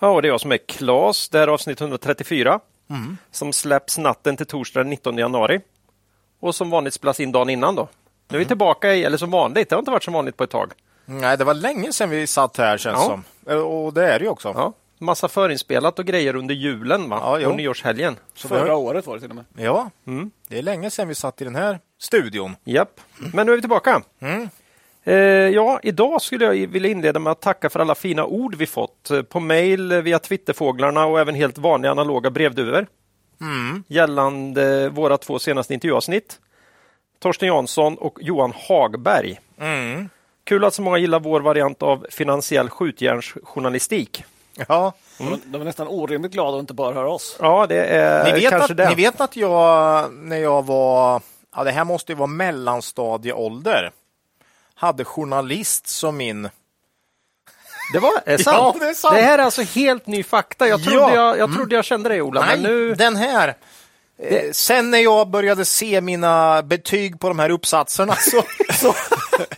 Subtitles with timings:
[0.00, 1.28] Ja, och det är jag som är Klas.
[1.28, 2.60] Det här är avsnitt 134
[3.30, 5.60] som släpps natten till torsdag den 19 januari.
[6.40, 7.88] Och som vanligt spelas in dagen innan då.
[8.28, 10.44] Nu är vi tillbaka i, eller som vanligt, det har inte varit som vanligt på
[10.44, 10.72] ett tag.
[11.04, 13.22] Nej, det var länge sedan vi satt här känns Ja.
[13.46, 13.62] som.
[13.64, 14.52] Och det är det ju också.
[14.56, 17.18] Ja, massa förinspelat och grejer under julen va?
[17.22, 17.50] Ja, jo.
[17.50, 18.16] och nyårshelgen.
[18.34, 19.44] Så Förra det, året var det till och med.
[19.56, 19.90] ja,
[20.48, 22.56] det är länge sedan vi satt i den här studion.
[22.64, 23.00] Japp,
[23.34, 24.02] men nu är vi tillbaka.
[24.18, 24.28] Eh,
[25.54, 29.10] ja, idag skulle jag vilja inleda med att tacka för alla fina ord vi fått
[29.10, 32.86] eh, på mejl, eh, via Twitterfåglarna och även helt vanliga analoga brevduvor.
[33.88, 36.38] Gällande våra två senaste intervjuavsnitt.
[37.18, 39.40] Torsten Jansson och Johan Hagberg.
[40.44, 44.24] Kul att så många gillar vår variant av finansiell skjutjärnsjournalistik.
[44.68, 47.36] Ja, De, de är nästan orimligt glada att inte bara höra oss.
[47.40, 48.88] Ja, det är ni, vet kanske att, det.
[48.88, 51.22] ni vet att jag, när jag var,
[51.56, 53.90] ja det här måste ju vara mellanstadieålder,
[54.80, 56.48] hade journalist som min...
[57.92, 58.56] Det var är sant.
[58.56, 59.14] Ja, det är sant.
[59.14, 60.68] Det här är alltså helt ny fakta.
[60.68, 61.14] Jag trodde, Ja.
[61.14, 62.94] jag, jag, trodde jag kände dig Ola, Nej, men nu...
[62.94, 63.54] den här.
[64.18, 68.42] Eh, sen när jag började se mina betyg på de här uppsatserna så,
[68.72, 68.94] så,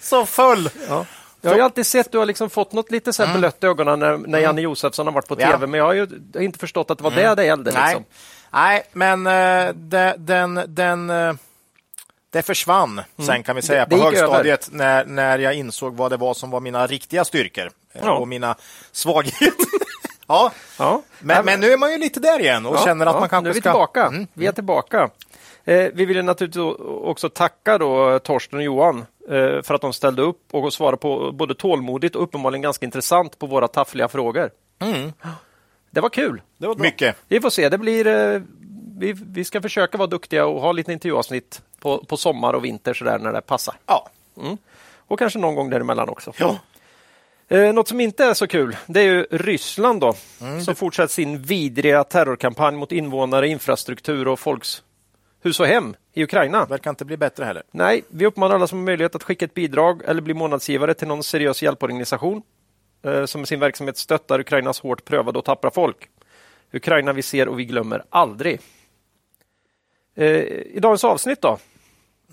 [0.01, 0.71] så föll.
[0.89, 1.07] Ja.
[1.41, 3.65] Jag har ju alltid sett att du har liksom fått något lite så här blött
[3.65, 5.47] i ögonen när, när Janne Josefsson har varit på Mm.
[5.49, 5.59] Mm.
[5.61, 6.09] tv, men jag har ju
[6.41, 7.73] inte förstått att det var det det gällde.
[7.73, 8.05] Nej, Liksom.
[8.53, 11.35] Nej men eh, det, den, den, eh,
[12.33, 13.99] det försvann sen kan vi säga Mm.
[13.99, 18.01] På högstadiet när, när jag insåg vad det var som var mina riktiga styrkor eh,
[18.05, 18.13] Ja.
[18.13, 18.55] och mina
[18.93, 19.67] svagheter.
[20.27, 20.53] ja.
[20.79, 21.03] Ja.
[21.21, 23.43] Men, men nu är man ju lite där igen och Ja, känner att man kanske
[23.45, 23.71] nu är vi ska...
[23.71, 24.07] tillbaka.
[24.07, 24.27] Mm.
[24.35, 25.11] Vi är tillbaka.
[25.65, 26.63] Eh, vi vill naturligtvis
[27.05, 31.33] också tacka då Torsten och Johan eh, för att de ställde upp och svarade på
[31.33, 34.51] både tålmodigt och uppenbarligen ganska intressant på våra taffliga frågor.
[35.91, 36.43] Det var kul.
[36.59, 36.75] Det var.
[36.77, 37.17] Mycket.
[37.29, 37.69] Vi får se.
[37.69, 38.41] Det blir, eh,
[39.03, 42.95] vi, vi ska försöka vara duktiga och ha lite intervjuavsnitt på, på sommar och vinter
[42.95, 43.75] så där när det passar.
[43.87, 44.11] Ja.
[44.97, 46.33] Och kanske någon gång däremellan också.
[46.39, 46.59] Ja.
[47.49, 51.13] Eh, något som inte är så kul, det är ju Ryssland då, Mm, som fortsätter
[51.15, 54.83] sin vidriga terrorkampanj mot invånare, infrastruktur och folks
[55.43, 56.65] hus och hem i Ukraina.
[56.67, 57.63] Verkar inte bli bättre heller.
[57.71, 61.09] Nej, vi uppmanar alla som har möjlighet att skicka ett bidrag eller bli månadsgivare till
[61.09, 62.43] någon seriös hjälporganisation
[63.03, 66.09] eh, som med sin verksamhet stöttar Ukrainas hårt prövade och tappra folk.
[66.73, 68.61] Ukraina vi ser och vi glömmer aldrig.
[70.17, 71.59] Eh, I dagens avsnitt då.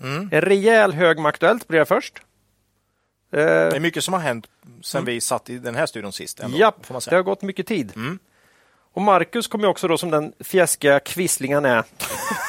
[0.02, 0.28] Mm.
[0.32, 2.18] En rejäl hög med Aktuellt blir det först.
[3.32, 4.46] Eh, Det är mycket som har hänt
[4.82, 6.40] sen vi satt i den här studion sist.
[6.40, 7.92] Ändå, Japp, det har gått mycket tid.
[8.92, 11.84] Och Marcus kommer också då som den fjäskiga kvissling han är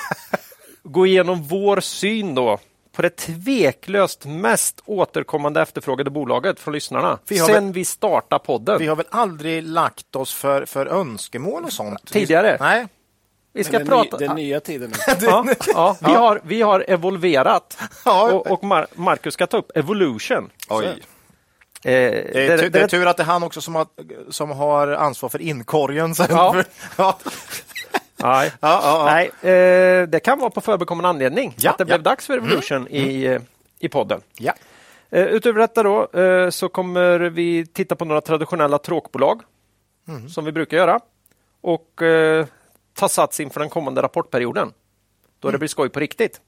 [0.84, 2.60] gå igenom vår syn då
[2.92, 8.80] på det tveklöst mest återkommande efterfrågade bolaget från lyssnarna sen väl- vi startade podden.
[8.80, 12.06] Vi har väl aldrig lagt oss för, för önskemål och sånt?
[12.12, 12.58] Tidigare?
[12.60, 12.88] Nej.
[13.54, 14.18] Vi ska Den, prata...
[14.18, 15.14] ny, den nya tiden nu.
[15.22, 20.50] ja, ja, vi, har, vi har evolverat och, och Mar Marcus ska ta upp evolution.
[20.70, 20.86] Oj.
[20.86, 20.96] Eh,
[21.84, 23.88] Det är, där- tu- det är tur att det är han också som har,
[24.30, 26.28] som har ansvar för inkorgen sen.
[26.30, 26.64] Ja.
[26.98, 27.18] ja.
[28.24, 29.06] Nej, Ja, ja, ja.
[29.06, 31.86] Nej eh, det kan vara på förebekommande anledning Ja, att det ja.
[31.86, 31.88] Mm.
[31.88, 33.42] blev dags för Evolution i, eh,
[33.80, 34.22] i podden.
[34.38, 34.54] ja.
[35.10, 39.42] Eh, utöver detta då, eh, så kommer vi titta på några traditionella tråkbolag
[40.08, 40.30] Mm.
[40.30, 41.00] som vi brukar göra
[41.62, 42.02] och
[43.02, 44.74] ta sats inför den kommande rapportperioden
[45.40, 45.52] då Mm.
[45.54, 46.42] det blir skoj på riktigt.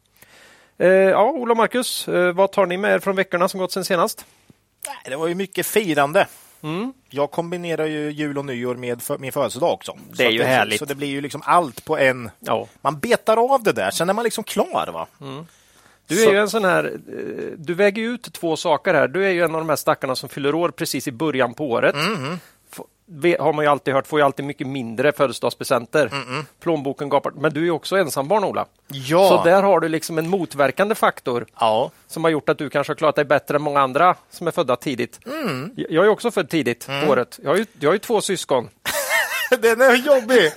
[0.78, 3.72] Eh, ja, Ola och Marcus, eh, vad tar ni med er från veckorna som gått
[3.72, 4.25] sen senast?
[5.06, 6.28] Det var ju mycket firande.
[6.64, 6.94] Mm.
[7.09, 9.97] Jag kombinerar ju jul och nyår med för, min födelsedag också.
[10.18, 10.80] Det är ju härligt.
[10.80, 12.30] Så det blir ju liksom allt på en...
[12.40, 12.68] Ja.
[12.81, 14.90] Man betar av det där, sen är man liksom klar.
[14.94, 15.08] va?
[16.08, 19.08] Du är Så- ju en sån här, eh, du väger ut två saker här.
[19.08, 21.70] Du är ju en av de här stackarna som fyller år precis i början på
[21.72, 21.96] året.
[21.96, 22.40] Mm,
[23.40, 26.11] Har man ju alltid hört, får ju alltid mycket mindre födelsedagspresenter.
[26.59, 27.32] Plånboken gapar.
[27.35, 28.66] Men du är också ensambarn Ola.
[28.88, 29.29] Ja.
[29.29, 31.91] Så där har du liksom en motverkande faktor Ja.
[32.08, 34.52] som har gjort att du kanske har klarat dig bättre än många andra som är
[34.52, 35.20] födda tidigt.
[35.76, 37.40] Jag jag är också född tidigt på året.
[37.43, 38.70] Jag har, ju, jag har ju två syskon.
[39.59, 40.52] Den är jobbig.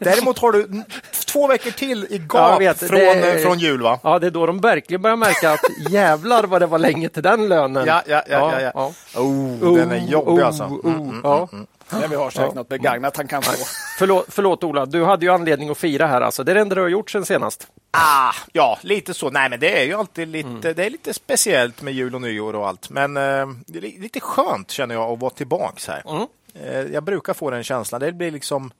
[0.00, 0.82] Däremot har du
[1.26, 2.78] två veckor till i Ja, gap vet.
[2.78, 3.82] från, eh, från jul.
[3.82, 3.98] va?
[4.02, 5.60] Ja, det är då de verkligen börjar märka att
[5.90, 7.86] jävlar vad det var länge till den lönen.
[7.86, 8.60] Ja, ja, ja.
[8.60, 8.70] ja,
[9.14, 9.20] ja.
[9.20, 10.64] Oh, den är jobbig alltså.
[10.64, 11.48] Oh, oh, ja.
[11.92, 13.52] När vi har säkert något begagnat han kan få.
[13.98, 16.44] Förlåt, förlåt Ola, du hade ju anledning att fira här alltså.
[16.44, 17.68] Det är det enda du har gjort sen senast.
[17.90, 19.30] Ah, ja, lite så.
[19.30, 20.60] Nej, men det är ju alltid lite, Mm.
[20.60, 22.90] det är lite speciellt med jul och nyår och allt.
[22.90, 23.22] Men eh,
[23.66, 26.02] det är li- lite skönt känner jag att vara tillbaks här.
[26.08, 26.26] Mm.
[26.64, 28.00] Eh, jag brukar få den känslan.
[28.00, 28.70] Det blir liksom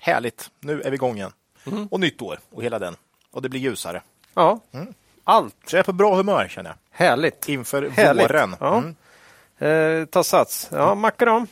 [0.00, 0.50] härligt.
[0.60, 1.32] Nu är vi igång igen.
[1.66, 1.86] Mm.
[1.90, 2.96] Och nytt år och hela den.
[3.32, 4.02] Och det blir ljusare.
[4.34, 4.60] Ja,
[5.24, 7.06] allt Så jag är på bra humör känner jag.
[7.06, 7.48] härligt.
[7.48, 8.24] Inför Härligt.
[8.30, 8.56] våren.
[8.60, 8.76] Ja.
[8.78, 8.96] Mm.
[10.02, 10.68] Eh, ta sats.
[10.72, 11.46] Ja, Macke då?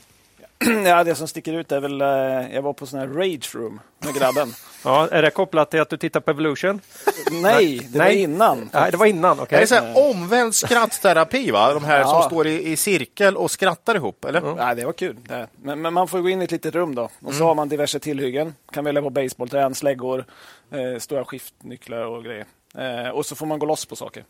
[0.84, 3.80] Ja, det som sticker ut är väl, eh, jag var på sån här rage room
[3.98, 4.52] med grabben.
[4.86, 6.80] Ja, är det kopplat till att du tittar på Evolution?
[7.42, 8.22] Nej, det var Nej.
[8.22, 8.70] innan.
[8.72, 9.36] Nej, det var innan.
[9.36, 9.62] Det Okej.
[9.62, 11.74] är så här omvänd skrattterapi, va?
[11.74, 12.22] De här som Ja.
[12.22, 14.54] står i, i cirkel och skrattar ihop, eller?
[14.56, 15.16] Nej, det var kul.
[15.28, 15.46] Det.
[15.62, 17.08] Men, men man får gå in i ett litet rum då.
[17.22, 18.54] Och så har man diverse tillhyggen.
[18.72, 20.24] Kan välja på basebollträn, släggor,
[20.70, 22.44] eh, stora skiftnycklar och grejer.
[22.78, 24.24] Eh, och så får man gå loss på saker.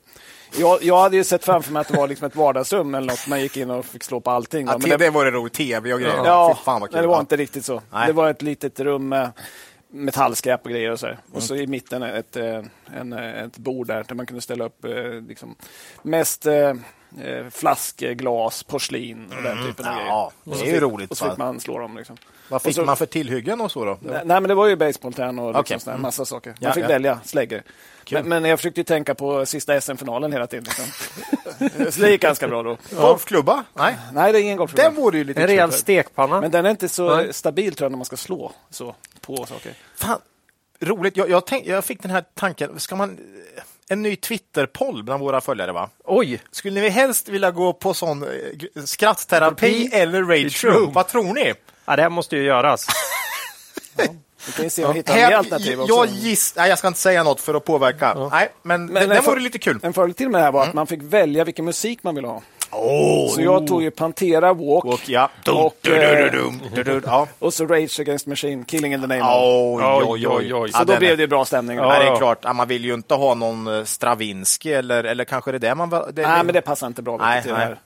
[0.56, 3.26] Jag, jag hade ju sett framför mig att det var liksom ett vardagsrum eller något.
[3.26, 4.66] Man gick in och fick slå på allting.
[4.66, 5.52] Ja, det, det var det roligt.
[5.52, 6.24] Tv och grejer.
[6.24, 7.02] Ja, Fy fan vad kul.
[7.02, 7.82] det var inte riktigt så.
[7.92, 8.06] Nej.
[8.06, 9.30] Det var ett litet rum med
[9.88, 10.90] metallskräp och grejer.
[10.90, 12.62] Och, så och så i mitten ett, eh,
[12.94, 14.92] en, eh, ett bord där, där man kunde ställa upp eh,
[15.28, 15.54] liksom,
[16.02, 16.46] mest
[17.20, 20.64] eh, eh, flaskor, glas, porslin och den typen av Ja, grejer.
[20.64, 21.96] det är ju roligt, Och så fick man slå dem.
[21.96, 22.16] Liksom.
[22.48, 23.98] Vad fick så- man för tillhyggen och så då?
[24.00, 26.02] Nej, nej, men det var ju basebollträn och liksom här Mm.
[26.02, 26.50] massa saker.
[26.50, 26.88] Man Ja, fick ja.
[26.88, 27.62] välja släggor.
[28.10, 30.64] Men, men jag försökte ju tänka på sista SM-finalen hela tiden.
[30.64, 31.90] Liksom.
[31.92, 32.76] så det gick ganska bra då.
[32.90, 33.64] Golfklubba?
[33.74, 34.82] Nej, Nej, det är ingen golfklubba.
[34.82, 36.40] den vore ju lite En rejäl stekpanna.
[36.40, 37.32] Men den är inte så Nej.
[37.32, 39.72] stabil tror jag när man ska slå så på saker.
[39.96, 40.18] Fan,
[40.80, 41.16] roligt.
[41.16, 42.80] Jag, jag, tänk, jag fick den här tanken.
[42.80, 43.18] Ska man...
[43.88, 45.90] En ny Twitter-poll bland våra följare, va?
[46.04, 46.40] Oj!
[46.50, 50.92] Skulle ni helst vilja gå på sån eh, skrattterapi eller rage room?
[50.92, 51.54] Vad tror ni?
[51.84, 52.86] Ja, det här måste ju göras.
[54.46, 55.94] Vi kan ju se om vi hittar Här- mer alternativ också.
[55.94, 58.28] jag giss, nej, jag ska inte säga något för att påverka.
[58.30, 59.78] Nej, men, Men det, vore lite kul.
[59.82, 60.68] En fördel till med det här var Mm.
[60.68, 62.42] att man fick välja vilken musik man ville ha.
[62.74, 65.30] Oh, Så jag tog ju Pantera Walk och, ja.
[65.48, 66.32] Och, eh,
[67.04, 67.28] ja.
[67.38, 69.80] och så Rage Against Machine, Killing in the Name of.
[70.08, 70.72] Oj, Oj, oj.
[70.72, 71.78] Så Ja, då blev det bra stämning.
[71.78, 72.54] Ja, det är klart.
[72.56, 75.90] Man vill ju inte ha någon eh, Stravinsky eller, eller kanske det är det man...
[75.90, 77.66] va- Det, Nej, men det passar inte bra Nej, till det nej.
[77.66, 77.78] här.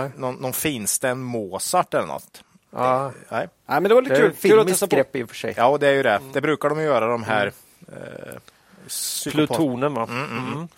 [0.00, 0.10] Nej.
[0.16, 2.42] Någon, någon finstämd Mozart eller något.
[2.76, 3.48] Ja, Nej.
[3.66, 4.32] Nej, men det var lite det kul.
[4.50, 4.96] Kul att testa på.
[4.96, 5.54] grepp i och för sig.
[5.56, 6.20] Ja, det är ju det.
[6.32, 7.52] Det brukar de ju göra, de här...
[7.88, 7.92] Eh,
[8.88, 10.08] psykopat- Plutonen, va?
[10.10, 10.68] Mm.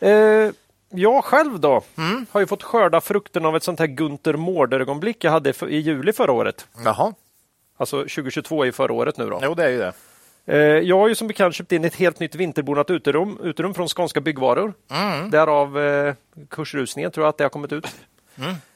[0.00, 0.52] Eh,
[0.92, 1.82] jag själv då
[2.30, 6.12] har ju fått skörda frukten av ett sånt här Gunther Mårder-ögonblick jag hade i juli
[6.12, 6.66] förra året.
[6.84, 7.14] Jaha,
[7.76, 9.40] Alltså 2022 är ju förra året nu då.
[9.42, 9.92] jo det är ju det.
[10.46, 13.88] Eh, jag har ju som bekant köpt in ett helt nytt vinterbonat uterum, uterum från
[13.88, 14.72] Skånska Byggvaror.
[15.30, 16.14] Därav eh,
[16.50, 17.86] kursrusningen tror jag att det har kommit ut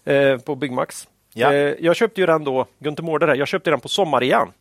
[0.04, 1.08] eh, på Byggmax.
[1.32, 1.52] Ja.
[1.54, 4.52] Jag köpte ju den då, Gunther Mårder här, jag köpte den på sommarrean.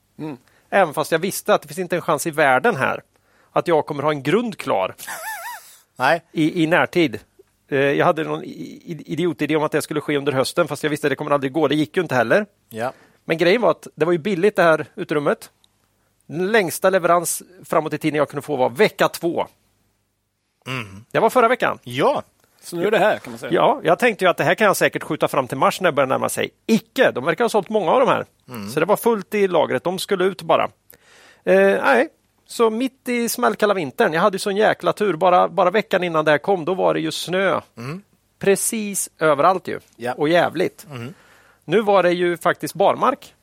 [0.69, 3.01] Även fast jag visste att det finns inte en chans i världen här
[3.51, 4.95] att jag kommer ha en grund klar
[5.95, 7.19] Nej, i, i närtid.
[7.69, 11.07] Eh, jag hade någon idiotidé om att det skulle ske under hösten fast jag visste
[11.07, 11.67] att det kommer aldrig gå.
[11.67, 12.45] Det gick ju inte heller.
[12.69, 12.94] ja.
[13.27, 15.50] Men grejen var att det var ju billigt det här utrymmet.
[16.25, 19.47] Den längsta leverans framåt i tiden jag kunde få var vecka två.
[21.12, 21.79] Det var förra veckan.
[21.83, 22.23] Ja,
[22.62, 23.51] Så nu är det här kan man säga.
[23.53, 25.91] Ja, jag tänkte ju att det här kan jag säkert skjuta fram till mars när
[25.91, 26.50] det börjar närma sig.
[26.65, 27.12] Icke!
[27.12, 28.25] De verkar ha sålt många av de här.
[28.73, 29.83] Så det var fullt i lagret.
[29.83, 30.63] De skulle ut bara.
[31.44, 32.07] Eh, nej,
[32.47, 34.13] så mitt i smällkalla vintern.
[34.13, 35.13] Jag hade ju sån jäkla tur.
[35.15, 37.62] Bara, bara veckan innan det här kom, då var det ju snö.
[38.39, 39.80] Precis överallt ju.
[39.95, 40.13] Ja.
[40.13, 40.88] Och jävligt.
[41.65, 43.33] Nu var det ju faktiskt barmark.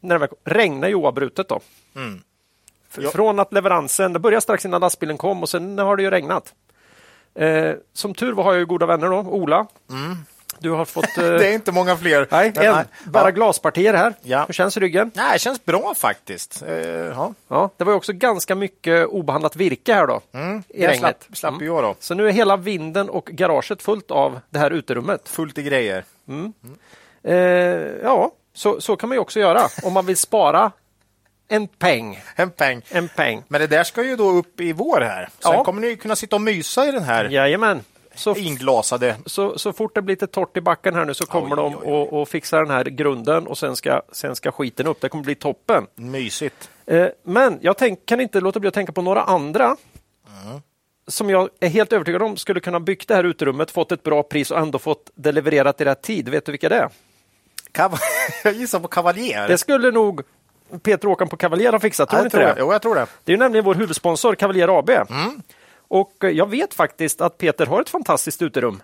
[0.00, 1.60] När det regnade ju oavbrutet då.
[2.90, 3.10] F- Ja.
[3.10, 6.54] Från att leveransen, det började strax innan lastbilen kom och sen har det ju regnat.
[7.34, 9.18] Eh, som tur var har jag ju goda vänner då.
[9.18, 9.66] Ola,
[10.58, 11.04] du har fått...
[11.18, 12.26] Eh, det är inte många fler.
[12.30, 12.84] nej, en, nej.
[13.04, 13.30] bara ja.
[13.30, 14.14] glaspartier här.
[14.22, 14.44] Ja.
[14.46, 15.10] Hur känns ryggen?
[15.14, 16.62] Nej, det känns bra faktiskt.
[16.66, 17.34] Eh, ja.
[17.48, 20.20] Ja, det var ju också ganska mycket obehandlat virke här då.
[20.68, 20.98] I Det regnet.
[20.98, 21.94] slapp, slapp jag då.
[22.00, 25.28] Så nu är hela vinden och garaget fullt av det här uterummet.
[25.28, 26.04] Fullt i grejer.
[27.22, 27.34] Eh,
[28.02, 30.70] ja, så, så kan man ju också göra om man vill spara
[31.48, 32.22] en peng.
[32.36, 32.82] En peng.
[32.88, 33.42] En peng.
[33.48, 35.28] Men det där ska ju då upp i vår här.
[35.38, 35.64] Sen Ja.
[35.64, 37.80] kommer ni kunna sitta och mysa i den här Jajamän.
[38.16, 39.16] Så, inglasade.
[39.26, 41.74] så, så fort det blir lite torrt i backen här nu så kommer Oj, de
[41.74, 41.92] oj, oj.
[41.92, 45.00] och, och fixa den här grunden och sen ska, sen ska skiten upp.
[45.00, 45.86] Det kommer bli toppen.
[45.94, 46.70] Mysigt.
[46.86, 49.76] Eh, men jag tänk, kan inte låta bli att tänka på några andra
[51.08, 54.22] som jag är helt övertygad om skulle kunna byggt det här utrymmet, fått ett bra
[54.22, 56.28] pris och ändå fått det levererat i rätt tid.
[56.28, 56.88] Vet du vilka det är?
[57.72, 57.98] Kav-
[58.44, 59.48] jag gissar på kavaljer.
[59.48, 60.22] Det skulle nog
[60.82, 62.54] Peter Åkan på Cavalier ha fixat, tror Ja, jag inte tror det?
[62.54, 62.60] det.
[62.60, 63.06] Jo, jag tror det.
[63.24, 64.90] Det är ju nämligen vår huvudsponsor Cavalier AB.
[64.90, 65.42] Mm.
[65.88, 68.82] Och eh, jag vet faktiskt att Peter har ett fantastiskt uterum.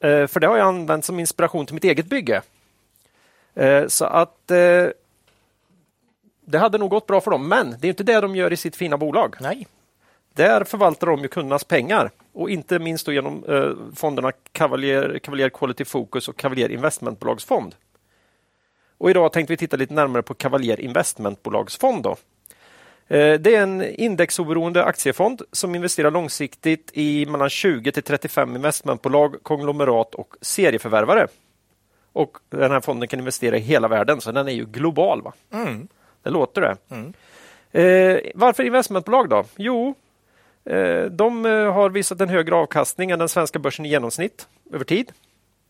[0.00, 2.42] Eh, För det har jag använt som inspiration till mitt eget bygge.
[3.54, 4.46] Eh, Så att
[6.44, 7.48] det hade nog gått bra för dem.
[7.48, 9.36] Men det är inte det de gör i sitt fina bolag.
[9.40, 9.66] Nej.
[10.34, 13.44] Där förvaltar de ju kundernas pengar och inte minst genom
[13.96, 17.74] fonderna Cavalier, Cavalier Quality Focus och Cavalier Investmentbolagsfond.
[18.98, 22.02] Och idag tänkte vi titta lite närmare på Cavalier Investmentbolagsfond.
[22.02, 22.16] Då.
[23.12, 29.42] Eh, det är en indexoberoende aktiefond som investerar långsiktigt i mellan 20 till 35 investmentbolag,
[29.42, 31.26] konglomerat och serieförvärvare.
[32.12, 35.22] Och den här fonden kan investera i hela världen, så den är ju global.
[35.22, 35.32] va?
[36.22, 36.76] Det låter det.
[37.80, 39.44] Eh, varför investmentbolag då?
[39.56, 39.94] Jo,
[40.64, 44.84] eh, de eh, har visat en högre avkastning än den svenska börsen i genomsnitt över
[44.84, 45.12] tid.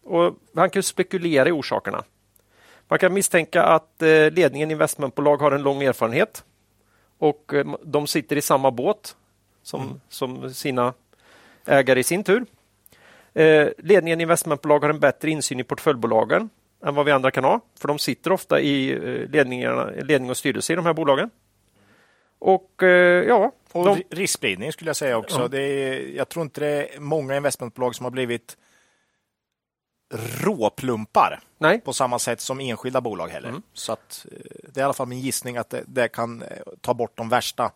[0.05, 2.05] Och man kan spekulera i orsakerna.
[2.89, 6.45] Man kan misstänka att eh, ledningen i investmentbolag har en lång erfarenhet
[7.23, 9.17] och eh, de sitter i samma båt
[9.63, 10.95] som, som sina
[11.67, 12.47] ägare i sin tur.
[13.35, 16.51] Eh, ledningen i investmentbolag har en bättre insyn i portföljbolagen
[16.85, 20.37] än vad vi andra kan ha, för de sitter ofta i eh, ledningarna, ledning och
[20.37, 21.31] styrelse i de här bolagen.
[22.39, 25.41] Och eh, ja, Och de, ri- riskspridning skulle jag säga också.
[25.41, 25.49] Ja.
[25.49, 28.57] Det är, jag tror inte det är många investmentbolag som har blivit
[30.41, 33.49] råplumpar nej, på samma sätt som enskilda bolag heller.
[33.49, 33.63] Mm.
[33.73, 34.39] Så att, eh,
[34.73, 36.49] det är i alla fall min gissning att det, det kan eh,
[36.81, 37.71] ta bort de värsta,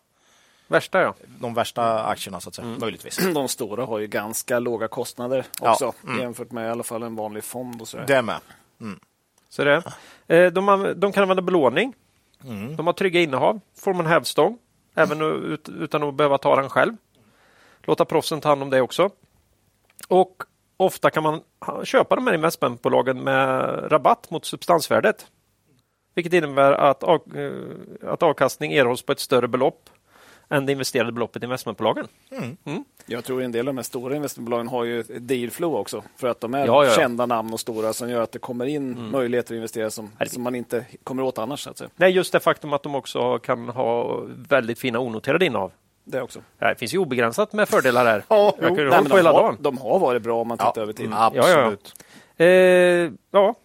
[0.67, 1.13] värsta ja.
[1.39, 2.67] de värsta aktierna så att säga.
[2.67, 2.79] Mm.
[2.79, 3.17] Möjligtvis.
[3.33, 6.19] De stora har ju ganska låga kostnader Ja, också mm.
[6.19, 7.81] jämfört med i alla fall en vanlig fond.
[7.81, 7.97] Och så.
[7.97, 8.39] Det med.
[9.49, 9.83] Så det.
[10.27, 11.93] Eh, de, de kan använda belåning.
[12.43, 12.75] Mm.
[12.75, 13.59] De har trygga innehav.
[13.75, 14.57] Får man hävstång,
[14.95, 16.93] även ut, utan att behöva ta den själv.
[17.83, 19.09] Låta proffsen ta hand om det också.
[20.07, 20.43] Och
[20.77, 21.41] ofta kan man
[21.83, 25.27] köpa de här investmentbolagen med rabatt mot substansvärdet.
[26.15, 29.89] Vilket innebär att, av, eh, att avkastning erhålls på ett större belopp
[30.49, 32.07] än det investerade beloppet i investmentbolagen.
[33.05, 36.03] Jag tror en del av de här stora investmentbolagen har ju ett dealflow också.
[36.15, 36.95] För att de är Ja, ja, ja.
[36.95, 40.43] kända namn och stora som gör att det kommer in möjligheter att investera som, som
[40.43, 41.59] man inte kommer åt annars.
[41.59, 41.89] Så att säga.
[41.95, 45.71] Nej, just det faktum att de också kan ha väldigt fina onoterade innehav.
[46.09, 46.41] Det också.
[46.59, 48.23] Ja, Det finns ju obegränsat med fördelar här.
[48.27, 49.57] Ja, Jag kan ju Nej, på de, hela har, dagen.
[49.59, 51.05] de har varit bra om man tittar över tid.
[51.05, 52.03] Mm, absolut.
[52.37, 52.47] Eh,
[53.31, 53.55] ja.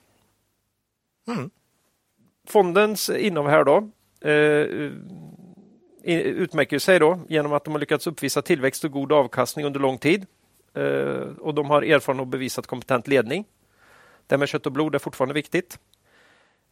[1.28, 1.50] Mm.
[2.48, 3.76] Fondens innehav här då
[4.28, 4.90] eh,
[6.04, 9.98] utmärker sig då genom att de har lyckats uppvisa tillväxt och god avkastning under lång
[9.98, 10.26] tid.
[10.74, 13.44] Eh, och de har erfaren och bevisat kompetent ledning.
[14.26, 15.78] Det med kött och blod är fortfarande viktigt.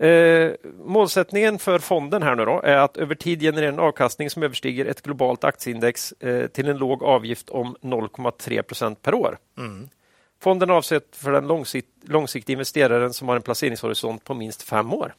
[0.00, 0.52] Eh,
[0.84, 4.86] målsättningen för fonden här nu då är att över tid generera en avkastning som överstiger
[4.86, 9.38] ett globalt aktieindex eh, till en låg avgift om 0,3 procent per år.
[10.42, 14.94] Fonden är avsedd för den långsikt, långsiktiga investeraren som har en placeringshorisont på minst fem
[14.94, 15.14] år.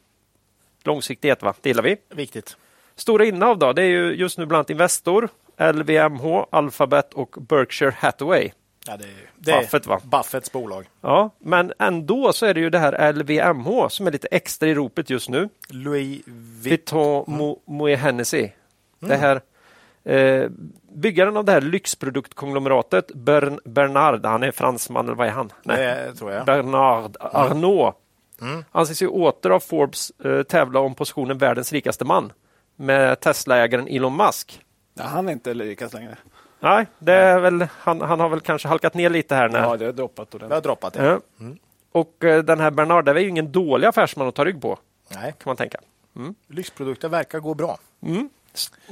[0.84, 1.54] Långsiktighet, va?
[1.60, 1.96] det gillar vi.
[2.14, 2.56] Viktigt.
[2.94, 3.72] Stora innehav då?
[3.72, 5.28] Det är ju just nu bland annat Investor,
[5.72, 8.50] LVMH, Alphabet och Berkshire Hathaway.
[8.86, 10.00] Ja, det, det Buffett, va?
[10.04, 10.88] Buffetts bolag.
[11.00, 14.74] Ja, men ändå så är det ju det här LVMH som är lite extra i
[14.74, 15.48] ropet just nu.
[15.68, 16.62] Louis Vuitton.
[16.62, 18.48] Vuitton Mo- Moet Hennessy.
[18.98, 19.40] Det här
[20.04, 20.50] eh,
[20.94, 25.52] byggaren av det här lyxproduktkonglomeratet Bern, Bernard, han är fransman eller vad är han?
[25.62, 25.76] Nej.
[26.06, 26.46] Det tror jag.
[26.46, 27.96] Bernard Arnault
[28.72, 32.32] anses ju åter av Forbes eh, tävla om positionen världens rikaste man
[32.76, 34.60] med Tesla-ägaren Elon Musk.
[34.94, 36.16] Ja, han är inte lyckas längre.
[36.62, 39.48] Nej, det är väl, han, han har väl kanske halkat ner lite här.
[39.48, 40.64] När, Ja, det har droppat Det har ordentligt.
[40.64, 41.04] droppat det.
[41.04, 41.20] Ja.
[41.92, 44.78] Och eh, den här Bernard det är ju ingen dålig affärsman att ta rygg på,
[45.08, 45.78] Nej, kan man tänka.
[46.48, 47.78] lyxprodukter verkar gå bra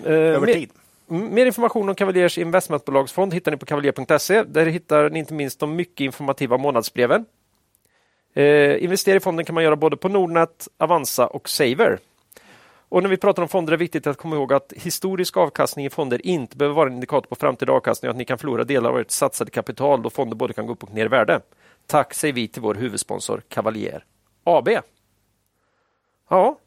[0.04, 0.70] Eh, över tid.
[1.10, 4.42] Mm, Mer information om Cavaliers investmentbolagsfond hittar ni på cavalier.se.
[4.42, 7.24] Där hittar ni inte minst de mycket informativa månadsbreven.
[8.34, 11.98] Eh, investera i fonden kan man göra både på Nordnet, Avanza och Saver.
[12.90, 15.86] Och när vi pratar om fonder är det viktigt att komma ihåg att historisk avkastning
[15.86, 18.64] i fonder inte behöver vara en indikator på framtida avkastning och att ni kan förlora
[18.64, 21.40] delar av ert satsade kapital då fonder både kan gå upp och ner i värde.
[21.86, 24.04] Tack säger vi till vår huvudsponsor Cavalier
[24.44, 24.68] AB.
[26.30, 26.58] Ja,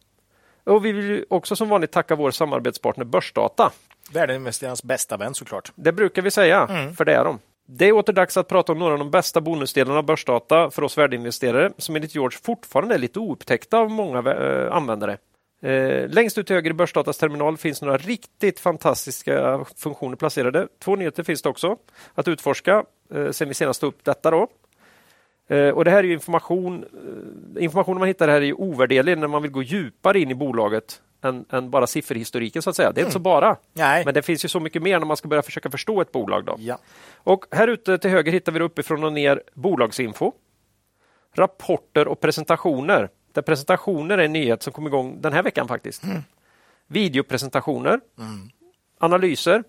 [0.64, 3.72] och vi vill ju också som vanligt tacka vår samarbetspartner Börsdata.
[4.14, 5.72] Värdeinvesterarnas bästa vän såklart.
[5.76, 6.94] Det brukar vi säga, Mm.
[6.96, 7.40] för det är de.
[7.66, 10.82] Det är åter dags att prata om några av de bästa bonusdelarna av börsdata för
[10.84, 15.18] oss värdeinvesterare som enligt George fortfarande är lite oupptäckta av många eh, användare.
[15.64, 20.68] Eh, längst ut till höger i Börsdatas terminal finns några riktigt fantastiska funktioner placerade.
[20.80, 21.78] Två nyheter finns det också
[22.14, 24.32] att utforska eh, sen vi senast tog upp detta.
[24.32, 24.48] Då.
[25.48, 26.84] Eh, och det här är information.
[27.58, 31.02] Eh, informationen man hittar här är ovärderlig när man vill gå djupare in i bolaget
[31.22, 32.92] än, än bara sifferhistoriken så att säga.
[32.92, 33.56] Det är inte så bara.
[33.74, 34.06] Nej.
[34.06, 36.46] Men det finns ju så mycket mer när man ska börja försöka förstå ett bolag.
[36.46, 36.56] Då.
[36.60, 36.78] Ja.
[37.16, 40.32] Och här ute till höger hittar vi uppifrån och ner bolagsinfo,
[41.36, 43.10] rapporter och presentationer.
[43.34, 46.04] Där presentationer är en nyhet som kom igång den här veckan faktiskt.
[46.88, 48.00] Videopresentationer,
[49.00, 49.64] analyser,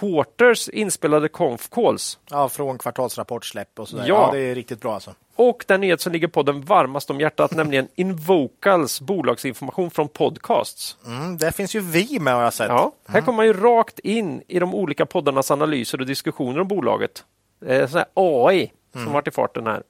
[0.00, 4.04] quarters inspelade conf calls ja, från kvartalsrapportsläpp och sådär.
[4.08, 4.14] Ja.
[4.14, 4.30] Ja.
[4.32, 5.14] det är riktigt bra alltså.
[5.36, 10.96] och den nyhet som ligger på den varmast om hjärtat, nämligen Invocals bolagsinformation från podcasts.
[11.06, 12.68] Mm, där finns ju vi med har jag sett.
[12.68, 16.68] Ja, här kommer man ju rakt in i de olika poddarnas analyser och diskussioner om
[16.68, 17.24] bolaget.
[17.60, 19.82] Det är sån här AI som varit i farten här.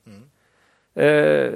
[0.95, 1.52] Eh,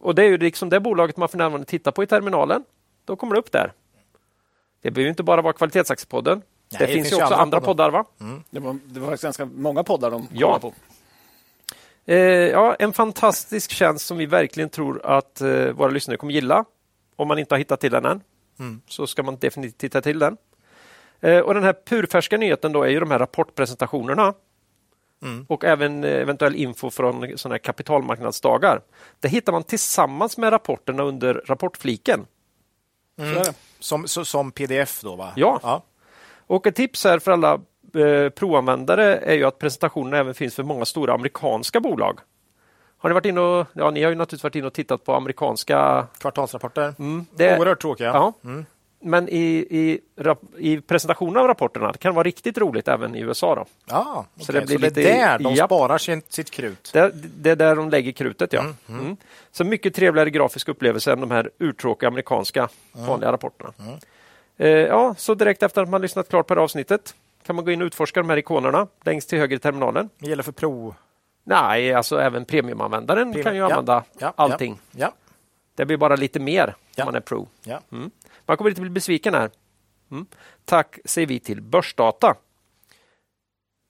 [0.00, 2.64] och det är ju liksom det bolaget man för närvarande tittar på i terminalen.
[3.04, 3.72] Då kommer det upp där.
[4.82, 6.38] Det behöver inte bara vara Kvalitetsaktiepodden.
[6.38, 7.90] Nej, det, det finns ju också andra poddar.
[7.90, 8.04] va?
[8.50, 10.58] Det var, det var ganska många poddar de Ja.
[10.58, 10.72] på.
[12.06, 12.16] Eh,
[12.48, 16.64] ja, en fantastisk tjänst som vi verkligen tror att eh, våra lyssnare kommer gilla.
[17.16, 18.20] Om man inte har hittat till den än,
[18.60, 18.80] Mm.
[18.86, 20.36] så ska man definitivt titta till den.
[21.20, 24.34] Eh, och Den här purfärska nyheten då är ju de här rapportpresentationerna
[25.22, 25.46] Mm.
[25.48, 28.80] och även eventuell info från såna här kapitalmarknadsdagar.
[29.20, 32.26] Det hittar man tillsammans med rapporterna under rapportfliken.
[33.16, 33.54] Det.
[33.78, 35.32] Som, så, som pdf då va?
[35.36, 35.60] Ja.
[35.62, 35.82] ja.
[36.46, 37.60] Och ett tips här för alla
[37.94, 42.20] eh, proanvändare är ju att presentationerna även finns för många stora amerikanska bolag.
[42.98, 45.14] Har ni varit inne och, ja, ni har ju naturligtvis varit inne och tittat på
[45.14, 46.06] amerikanska...
[46.18, 46.94] Kvartalsrapporter.
[46.98, 48.06] Mm, det, Oerhört tråkiga.
[48.06, 48.32] ja.
[48.44, 48.66] Mm.
[49.00, 50.00] Men i, i,
[50.58, 53.54] i presentationen av rapporterna det kan vara riktigt roligt även i USA.
[53.54, 53.64] Då.
[53.88, 55.68] Ja, Så så det blir så det lite- är där de japp.
[55.68, 56.90] sparar sin, sitt krut.
[56.92, 58.52] Det, det är där de lägger krutet.
[58.52, 58.64] ja.
[58.88, 59.16] Mm.
[59.50, 63.72] Så mycket trevligare grafisk upplevelse än de här urtråkiga amerikanska vanliga rapporterna.
[64.56, 67.14] Eh, ja, så direkt efter att man lyssnat klart på det avsnittet
[67.46, 70.08] kan man gå in och utforska de här ikonerna längst till höger i terminalen.
[70.18, 70.94] Det gäller för pro.
[71.44, 73.66] Nej, alltså även premiumanvändaren Premium, kan ju ja.
[73.66, 74.80] använda Ja, allting.
[74.90, 75.12] Ja,
[75.74, 77.04] Det blir bara lite mer Ja.
[77.04, 77.48] om man är pro.
[78.48, 78.52] Mm.
[78.52, 79.50] Man kommer inte bli besviken här.
[80.10, 80.26] Mm.
[80.64, 82.36] Tack säger vi till Börsdata.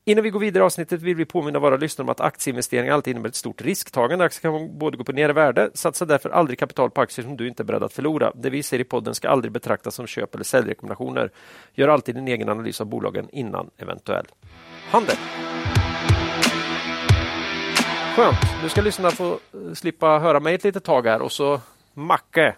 [0.05, 3.11] Innan vi går vidare i avsnittet vill vi påminna våra lyssnare om att aktieinvesteringar alltid
[3.11, 4.25] innebär ett stort risktagande.
[4.25, 5.71] Aktier kan både gå och ner i värde.
[5.75, 8.33] Satsa därför aldrig kapital på aktier som du inte är beredd att förlora.
[8.35, 11.31] Det vi säger i podden ska aldrig betraktas som köp eller säljrekommendationer.
[11.75, 14.27] Gör alltid din egen analys av bolagen innan eventuell
[14.91, 15.17] handel.
[18.17, 18.63] Skönt.
[18.63, 21.61] Nu ska lyssnarna få eh, slippa höra mig ett litet tag här och så
[21.95, 22.57] Macke.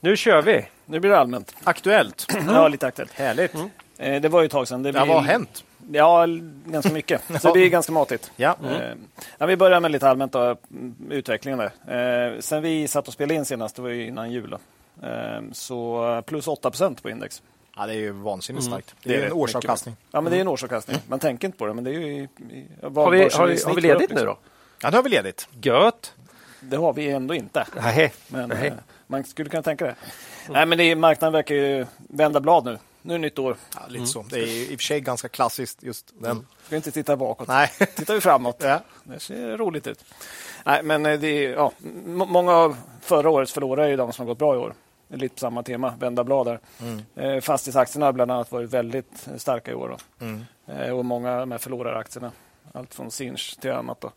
[0.00, 0.66] Nu kör vi!
[0.92, 1.54] Nu blir det allmänt.
[1.64, 2.26] Aktuellt.
[2.46, 3.12] Ja, lite aktuellt.
[3.12, 3.54] Härligt.
[3.98, 4.82] Eh, Det var ju ett tag sedan.
[4.82, 5.64] Det Ja, blir- vad har hänt?
[5.92, 6.26] Ja,
[6.66, 7.22] ganska mycket.
[7.40, 8.30] Så det blir ganska matigt.
[8.36, 8.56] Ja.
[8.64, 8.94] Eh,
[9.38, 12.32] Ja, vi börjar med lite allmänt då, mm, utvecklingen där.
[12.34, 14.52] Eh, sen vi satt och spelade in senast, det var ju innan jul.
[15.02, 15.08] Eh,
[15.52, 17.42] så plus 8% på index.
[17.76, 18.94] ja, det är ju vansinnigt starkt.
[19.02, 19.96] Det Det är, är en årsavkastning.
[20.10, 20.98] Ja, men det är en årsavkastning.
[21.08, 22.28] Man tänker inte på det, men det är ju...
[22.82, 24.38] Har vi, har vi, har vi ledigt nu då?
[24.82, 25.48] Ja, nu har vi ledigt.
[25.62, 26.14] Gött!
[26.60, 27.66] Det har vi ändå inte.
[27.82, 28.12] Nej.
[28.28, 28.72] Men Nej.
[29.12, 29.94] Man skulle kunna tänka det.
[30.48, 32.78] Nej, men det är, marknaden verkar ju vända blad nu.
[33.02, 33.56] Nu är det nytt år.
[33.74, 34.24] Ja, lite så.
[34.30, 36.46] Det är i och för sig ganska klassiskt just den.
[36.66, 37.48] Ska inte titta bakåt.
[37.48, 37.70] Nej.
[37.96, 38.56] Tittar vi framåt.
[38.58, 38.80] Ja.
[39.04, 40.04] Det ser roligt ut.
[40.64, 41.72] Nej, men eh, det är, ja,
[42.06, 44.74] många av förra årets förlorare är ju de som har gått bra i år.
[45.08, 46.60] Lite samma tema, vända blad där.
[47.16, 49.98] Eh, Fastighetsaktierna har bland annat varit väldigt eh, starka i år.
[50.18, 50.26] Då.
[50.72, 52.32] Eh, och många av de här förloraraktierna.
[52.72, 54.00] Allt från Sinch till annat.
[54.00, 54.12] Då.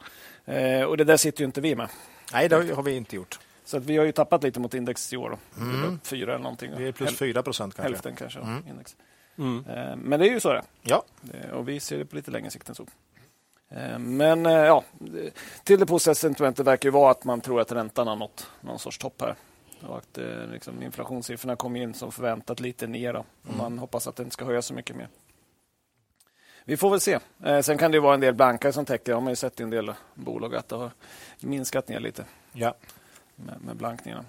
[0.88, 1.89] Och det där sitter ju inte vi med.
[2.34, 3.39] Nej, det har vi inte gjort.
[3.65, 5.38] Så att vi har ju tappat lite mot index i år.
[5.56, 6.71] Väl Fyra eller någonting.
[6.71, 6.78] då.
[6.78, 7.89] Vi är plus 4 procent kanske.
[7.91, 8.39] Hälften kanske.
[8.39, 8.95] då, Index.
[9.38, 9.65] Mm.
[9.69, 10.63] Eh, Men det är ju så det.
[10.82, 11.04] Ja.
[11.34, 12.86] Eh, Och vi ser det på lite längre sikt än så.
[13.69, 14.84] Eh, Men ja,
[15.63, 18.80] till det positiva sentimentet verkar ju vara att man tror att räntan har nått någon
[18.80, 19.36] sorts topp här.
[19.82, 20.17] Och att
[20.51, 23.13] liksom, inflationssiffrorna kommer in som förväntat lite ner.
[23.13, 23.25] Då.
[23.47, 25.08] Och Man hoppas att det inte ska höjas så mycket mer.
[26.65, 27.19] Vi får väl se.
[27.43, 29.12] Eh, Sen kan det ju vara en del blankare som täcker.
[29.12, 30.91] Jag har man ju sett i en del bolag att det har
[31.39, 32.73] minskat ner lite ja.
[33.36, 34.26] Med, med blankningarna.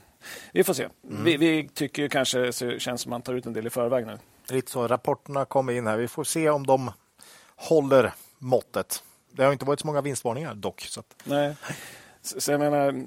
[0.53, 0.89] Vi får se.
[1.03, 3.71] Vi, vi tycker ju kanske så det känns som man tar ut en del i
[3.71, 4.19] förväg nu.
[4.49, 4.87] Lite så.
[4.89, 5.97] Rapporterna kommer in här.
[5.97, 6.91] Vi får se om de
[7.57, 9.03] håller måttet.
[9.33, 10.81] Det har inte varit så många vinstvarningar dock.
[10.81, 11.57] Så att, Nej.
[12.27, 13.05] Så, jag menar,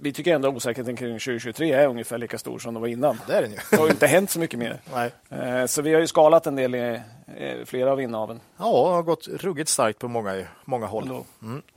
[0.00, 3.20] vi tycker ändå osäkerheten kring 2023 är ungefär lika stor som det var innan.
[3.26, 3.58] det är den ju.
[3.70, 4.80] Det har ju inte hänt så mycket mer.
[4.94, 5.10] Nej.
[5.30, 7.00] Eh, Så vi har ju skalat en del i
[7.36, 8.40] eh, flera av innehaven.
[8.56, 11.02] Ja, det har gått ruggigt starkt på många, många håll.
[11.02, 11.24] ändå.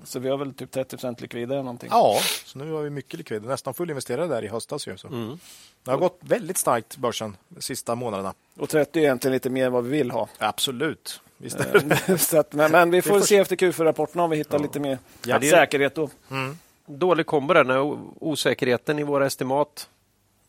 [0.04, 1.90] Så vi har väl typ 30 likvider eller någonting.
[1.92, 3.48] Ja, så nu har vi mycket likvider.
[3.48, 4.88] Nästan fullinvesterade där i höstas.
[4.88, 5.08] Ju, så.
[5.84, 8.34] Det har gått väldigt starkt börsen de sista månaderna.
[8.58, 10.28] Och 30 är egentligen lite mer än vad vi vill ha.
[10.38, 11.22] Absolut.
[11.38, 11.60] Visst.
[11.60, 14.80] Eh, Så att, men, men vi får får se efter Q4-rapporterna om vi hittar lite
[14.80, 16.10] mer Ja, det säkerhet då.
[16.92, 17.80] Dålig kombo där när
[18.24, 19.90] osäkerheten i våra estimat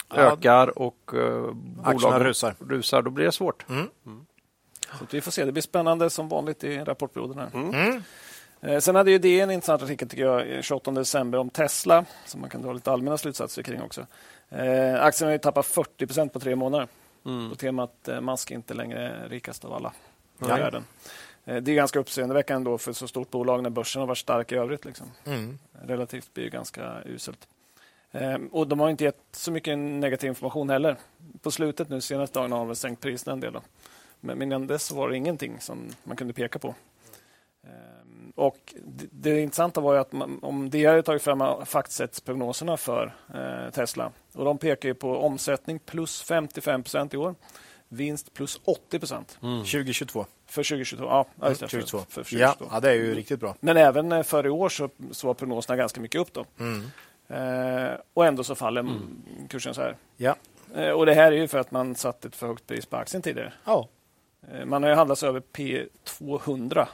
[0.09, 0.17] Ja.
[0.17, 1.53] ökar och Aktierna
[1.93, 2.55] bolagen rusar.
[2.69, 3.03] rusar.
[3.03, 3.67] Då blir det svårt.
[4.99, 5.45] Så att vi får se.
[5.45, 7.39] Det blir spännande som vanligt i rapportperioden.
[7.39, 8.03] Här.
[8.63, 12.05] Eh, Sen hade ju det en intressant artikel tycker jag, eh, 28 december om Tesla
[12.27, 14.07] som man kan dra lite allmänna slutsatser kring också.
[14.49, 16.89] Eh, aktien har ju tappat 40% på tre månader
[17.51, 19.93] på temat eh, Musk inte längre rikast av alla
[20.39, 20.57] i Ja.
[20.57, 20.85] världen.
[21.45, 24.53] Eh, det är ganska uppseendeväckande då för så stort bolag när börsen har varit stark
[24.53, 24.85] i övrigt.
[24.85, 25.07] Liksom.
[25.25, 25.59] Mm.
[25.73, 27.49] Relativt blir det ganska uselt.
[28.13, 30.97] Eh, och de har inte gett så mycket negativ information heller.
[31.43, 33.53] På slutet nu senaste dagen har de sänkt priserna en del.
[33.53, 33.61] Då.
[34.21, 36.75] Men, men innan dess var det ingenting som man kunde peka på.
[37.65, 42.77] Ehm, Och det, det intressanta var ju att man, om det har tagit fram faktsättsprognoserna
[42.77, 44.13] för eh, Tesla.
[44.35, 47.35] Och de pekar ju på omsättning plus 55 procent i år.
[47.89, 50.27] Vinst plus 80 procent 2022.
[50.51, 51.05] För 2022.
[51.05, 52.23] Ja, ja, just det, för, 2022.
[52.25, 52.75] för Ja, 2022.
[52.75, 53.55] ja, det är ju riktigt bra.
[53.61, 56.33] Men även eh, för i år så, så var prognoserna ganska mycket upp.
[56.33, 56.45] Då.
[56.59, 56.83] Mm.
[57.29, 58.87] Eh, och ändå så faller
[59.49, 59.97] kursen så här.
[60.17, 60.37] Ja.
[60.75, 62.97] Eh, och det här är ju för att man satte ett för högt pris på
[62.97, 63.53] aktien tidigare.
[63.65, 63.89] Ja.
[64.53, 66.87] Eh, man har ju handlats över P200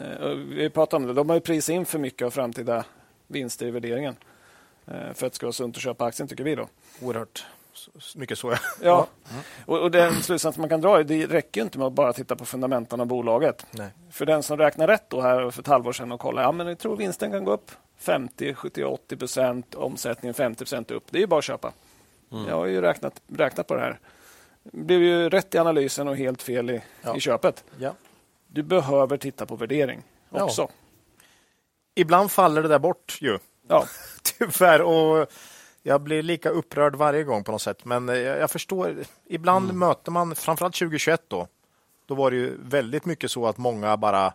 [0.00, 1.12] Eh, vi pratar om det.
[1.12, 2.84] De har ju prisat in för mycket av framtida
[3.26, 4.16] vinster i värderingen
[4.86, 6.54] eh, för att det ska vara sunt att köpa aktien, tycker vi.
[6.54, 6.68] då.
[7.02, 7.46] Oerhört
[8.14, 8.50] mycket så.
[8.50, 8.58] Ja.
[8.80, 9.06] ja.
[9.30, 9.42] Mm.
[9.66, 12.36] Och, och den slutsats man kan dra är det räcker inte med att bara titta
[12.36, 13.66] på fundamenten av bolaget.
[13.70, 13.88] Nej.
[14.10, 16.66] För den som räknar rätt då här för ett halvår sedan och kollar, ja men
[16.66, 21.04] jag tror vinsten kan gå upp 50, 70, 80 procent, omsättningen 50 procent upp.
[21.10, 21.72] Det är ju bara att köpa.
[22.32, 22.48] Mm.
[22.48, 23.98] Jag har ju räknat, räknat på det här.
[24.62, 27.16] Det blev ju rätt i analysen och helt fel i, ja.
[27.16, 27.64] i köpet.
[27.78, 27.94] Ja.
[28.46, 30.68] Du behöver titta på värdering också.
[31.94, 33.38] Ibland faller det där bort ju.
[33.68, 33.86] Ja.
[34.22, 34.82] Tyvärr.
[34.82, 35.30] Och
[35.82, 37.84] jag blir lika upprörd varje gång på något sätt.
[37.84, 38.96] Men jag, jag förstår.
[39.26, 39.78] Ibland mm.
[39.78, 41.48] möter man, framförallt 2021 då.
[42.06, 44.32] Då var det ju väldigt mycket så att många bara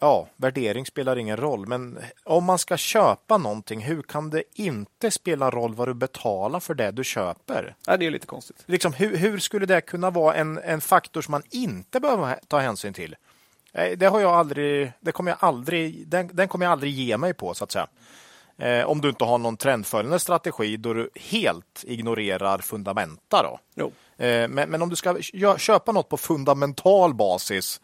[0.00, 5.10] ja, värdering spelar ingen roll, men om man ska köpa någonting, hur kan det inte
[5.10, 7.76] spela roll vad du betalar för det du köper?
[7.86, 8.62] Ja, det är lite konstigt.
[8.66, 12.58] Liksom, hur, hur skulle det kunna vara en, en faktor som man inte behöver ta
[12.58, 13.16] hänsyn till?
[13.96, 17.34] Det har jag aldrig, det kommer jag aldrig, den, den kommer jag aldrig ge mig
[17.34, 17.88] på så att säga.
[18.58, 23.42] Eh, om du inte har någon trendföljande strategi då du helt ignorerar fundamenta.
[23.42, 23.58] Då.
[24.24, 25.16] Eh, men, men, om du ska
[25.58, 27.80] köpa något på fundamental basis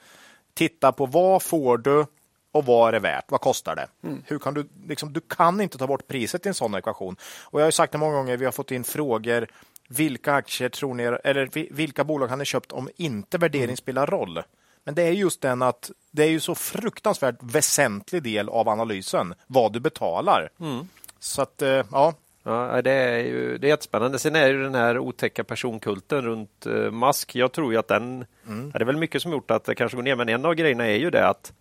[0.55, 2.07] titta på vad får du
[2.53, 3.25] och vad är det värt?
[3.29, 4.09] Vad kostar det?
[4.09, 4.23] Mm.
[4.27, 7.17] Hur kan du, liksom, du kan inte ta bort priset i en sån ekvation.
[7.43, 9.47] Och jag har sagt det många gånger, vi har fått in frågor.
[9.89, 13.77] Vilka aktier tror ni, eller vilka bolag har ni köpt om inte värdering mm.
[13.77, 14.43] spelar roll?
[14.91, 19.35] Men det är just den att det är ju så fruktansvärt väsentlig del av analysen,
[19.47, 20.51] vad du betalar.
[20.61, 20.89] Mm.
[21.19, 24.19] Så att, eh, ja, Ja, det är ju det är jättespännande.
[24.19, 27.35] Sen är det den här otäcka personkulten runt uh, Musk.
[27.35, 28.25] Jag tror ju att den...
[28.47, 28.71] Mm.
[28.73, 30.55] Ja, det är väl mycket som gjort att det kanske går ner, men en av
[30.55, 31.53] grejerna är ju det att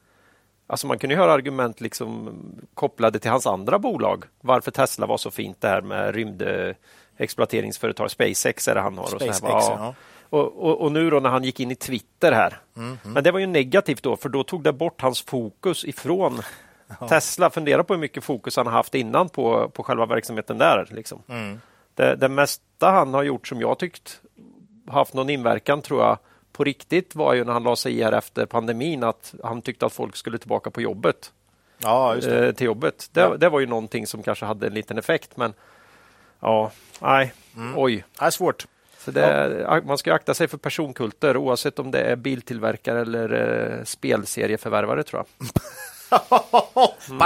[0.67, 2.39] Alltså man kunde höra argument liksom
[2.73, 4.25] kopplade till hans andra bolag.
[4.41, 8.11] Varför Tesla var så fint det här med rymdexploateringsföretag.
[8.11, 9.07] SpaceX är det han har.
[9.07, 9.95] SpaceX, och, så här, ja.
[10.29, 12.59] Och, och, och, nu då när han gick in i Twitter här.
[12.77, 13.13] Mm, mm.
[13.13, 16.41] Men det var ju negativt då, för då tog det bort hans fokus ifrån
[16.99, 17.07] Ja.
[17.07, 20.87] Tesla, fundera på hur mycket fokus han har haft innan på, på själva verksamheten där.
[20.91, 21.21] Liksom.
[21.27, 21.61] Mm.
[21.95, 24.21] Det, det mesta han har gjort som jag tyckt
[24.87, 26.17] haft någon inverkan tror jag
[26.51, 29.85] på riktigt var ju när han la sig i här efter pandemin att han tyckte
[29.85, 31.31] att folk skulle tillbaka på jobbet.
[31.77, 33.09] Ja, eh, till jobbet.
[33.11, 33.37] Det, ja.
[33.37, 35.53] det, var ju någonting som kanske hade en liten effekt men
[36.39, 37.73] ja, nej, mm.
[37.77, 38.05] oj.
[38.19, 38.67] Det är svårt.
[39.13, 39.81] Så det, ja.
[39.81, 45.25] Man ska akta sig för personkulter oavsett om det är biltillverkare eller eh, spelserieförvärvare tror
[45.39, 45.47] jag.
[47.09, 47.21] mm.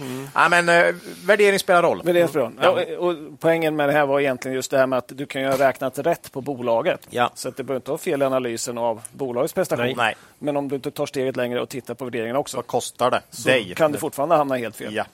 [0.00, 0.28] mm.
[0.34, 2.02] Ja, men, uh, värdering spelar roll.
[2.04, 2.54] Värdering spelar roll.
[2.60, 2.96] Ja.
[2.98, 5.48] Och poängen med det här var egentligen just det här med att du kan ju
[5.48, 7.06] ha räknat rätt på bolaget.
[7.10, 7.30] Ja.
[7.34, 9.94] Så att det behöver inte vara fel i analysen av bolagets prestation.
[9.96, 10.16] Nej.
[10.38, 12.56] Men om du inte tar steget längre och tittar på värderingen också.
[12.56, 13.74] Vad kostar det så dig?
[13.74, 14.94] kan du fortfarande hamna helt fel.
[14.94, 15.04] Ja.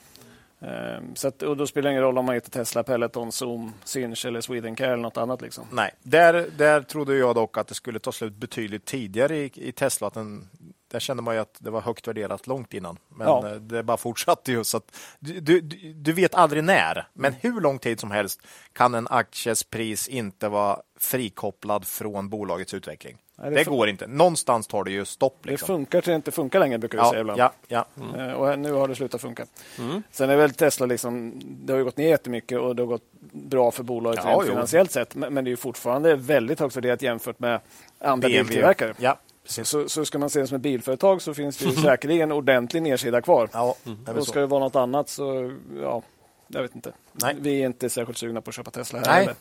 [0.59, 3.73] Um, så att, och då spelar det ingen roll om man heter Tesla, Peloton, Zoom,
[3.85, 5.43] Sinch eller Swedencare eller något annat.
[5.43, 5.65] Liksom.
[5.71, 9.73] Nej, där, där trodde jag dock att det skulle ta slut betydligt tidigare i, i
[9.73, 10.07] Tesla.
[10.07, 10.49] Att den
[10.89, 12.99] där kände man att det var högt värderat långt innan.
[13.09, 13.49] Men ja.
[13.49, 14.65] Eh, det bara fortsatte ju.
[14.65, 14.81] Så
[15.19, 15.61] du, du,
[15.95, 17.41] du, vet aldrig när, men mm.
[17.43, 18.41] hur lång tid som helst
[18.73, 23.19] kan en akties pris inte vara frikopplad från bolagets utveckling.
[23.39, 24.07] Nej, det, det går inte.
[24.07, 25.47] Någonstans tar det ju stopp.
[25.47, 25.67] Liksom.
[25.67, 27.41] Det funkar till det inte funkar längre, brukar vi ja, säga ibland.
[27.41, 27.87] Ja, ja.
[28.01, 28.37] Mm.
[28.37, 29.47] Och nu har det slutat funka.
[29.79, 30.03] Mm.
[30.11, 33.13] Sen är väl Tesla, liksom, det har ju gått ner jättemycket och det har gått
[33.33, 35.15] bra för bolaget ja, finansiellt sett.
[35.15, 37.61] Men, men det är fortfarande väldigt högt värderat jämfört med
[37.99, 38.95] andra biltillverkare.
[38.99, 39.19] Ja.
[39.45, 42.83] Så, så, ska man se det som ett bilföretag så finns det ju säkerligen ordentlig
[42.83, 43.49] nedsida kvar.
[43.53, 44.23] Ja, mm.
[44.25, 46.03] Ska det vara något annat så, ja,
[46.49, 46.93] jag vet inte.
[47.13, 47.37] Nej.
[47.41, 49.25] Vi är inte särskilt sugna på att köpa Tesla här.
[49.25, 49.35] Nej,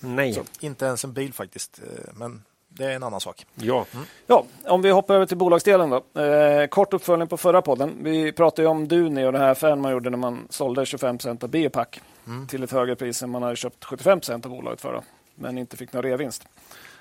[0.00, 0.34] Nej.
[0.34, 0.42] Så.
[0.60, 1.80] inte ens en bil faktiskt.
[1.82, 2.42] Eh, men
[2.74, 3.46] det är en annan sak.
[3.54, 3.86] Ja.
[3.94, 4.06] Mm.
[4.26, 6.20] ja, om vi hoppar över till bolagsdelen då.
[6.20, 7.96] Eh, kort uppföljning på förra podden.
[8.00, 11.42] Vi pratade om Duni och den här affären man gjorde när man sålde 25 procent
[11.42, 12.46] av Biopack mm.
[12.46, 15.02] till ett högre pris än man hade köpt 75 procent av bolaget för,
[15.34, 16.48] men inte fick någon reavinst.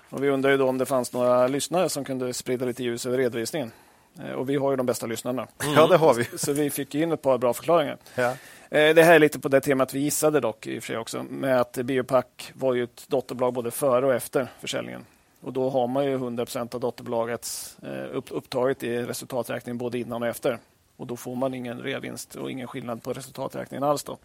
[0.10, 3.06] Och vi undrar ju då om det fanns några lyssnare som kunde sprida lite ljus
[3.06, 3.72] över redovisningen.
[4.20, 5.48] Eh, och vi har ju de bästa lyssnarna.
[5.64, 5.74] Mm.
[5.74, 6.38] Ja, det har vi.
[6.38, 7.98] Så vi fick in ett par bra förklaringar.
[8.16, 8.36] Ja.
[8.70, 11.62] Eh, det här är lite på det temat vi gissade dock i och också, med
[11.62, 15.06] att Biopack var ju ett dotterbolag både före och efter försäljningen.
[15.42, 20.28] Och då har man ju 100% av dotterbolagets eh, upptaget i resultaträkningen både innan och
[20.28, 20.60] efter.
[20.98, 24.04] Och då får man ingen reavinst och ingen skillnad på resultaträkningen alls.
[24.04, 24.18] Då.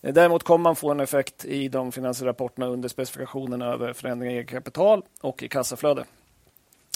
[0.00, 4.36] Däremot kommer man få en effekt i de finansiella rapporterna under specifikationerna över förändringar i
[4.36, 6.04] eget kapital och i kassaflöde.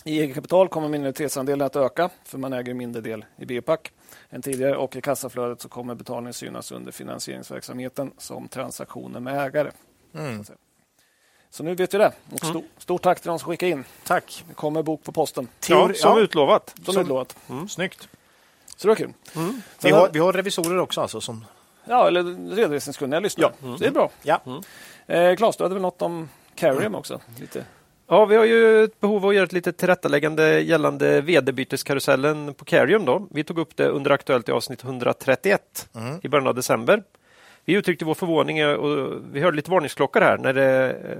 [0.05, 3.93] I eget kapital kommer minoritetsandelen att öka för man äger mindre del i Biopack
[4.31, 9.71] än tidigare och i kassaflödet så kommer betalningen synas under finansieringsverksamheten som transaktioner med ägare.
[10.15, 10.45] Mm.
[11.51, 12.13] Så nu vet vi det.
[12.33, 12.63] Och mm.
[12.79, 13.85] stort tack till de som skickade in.
[14.05, 14.45] Tack.
[14.49, 15.49] Det kommer bok på posten.
[15.69, 16.21] Ja, som ja.
[16.21, 16.75] utlovat.
[16.85, 17.37] Som, som utlovat.
[17.51, 17.69] Mm.
[17.69, 18.09] Snyggt.
[18.77, 19.13] Så det var kul.
[19.37, 19.63] Mm.
[19.83, 21.45] Vi, har, vi har revisorer också alltså som
[21.85, 23.53] Ja, eller redovisningskunniga lyssnare.
[23.61, 23.67] Ja.
[23.67, 23.79] Mm.
[23.79, 24.11] Det är bra.
[24.23, 24.41] Ja.
[24.47, 24.63] Mm.
[25.07, 27.21] Eh, Claes, du hade väl något om Carrium också?
[27.41, 27.65] Lite.
[28.07, 32.65] Ja, vi har ju ett behov av att göra ett litet tillrättaläggande gällande vd-byteskarusellen på
[32.65, 33.05] Carium.
[33.05, 33.27] Då.
[33.31, 36.21] Vi tog upp det under Aktuellt i avsnitt 131 Mm.
[36.23, 37.03] i början av december.
[37.69, 40.39] Vi uttryckte vår förvåning eh, och vi hörde lite varningsklockor här.
[40.39, 41.19] När det, eh,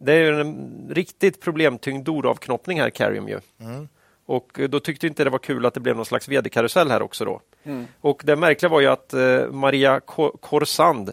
[0.00, 3.28] det är ju en riktigt problemtyngd doravknoppning här, Carium.
[3.28, 3.40] Ju.
[3.60, 3.88] Mm.
[4.26, 7.02] Och eh, då tyckte inte det var kul att det blev någon slags vd-karusell här
[7.02, 7.24] också.
[7.24, 7.40] Då.
[7.64, 7.86] Mm.
[8.00, 11.12] Och det märkliga var ju att eh, Maria Ko- Korsand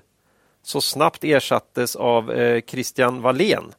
[0.64, 3.72] så snabbt ersattes av eh, Christian Wallén.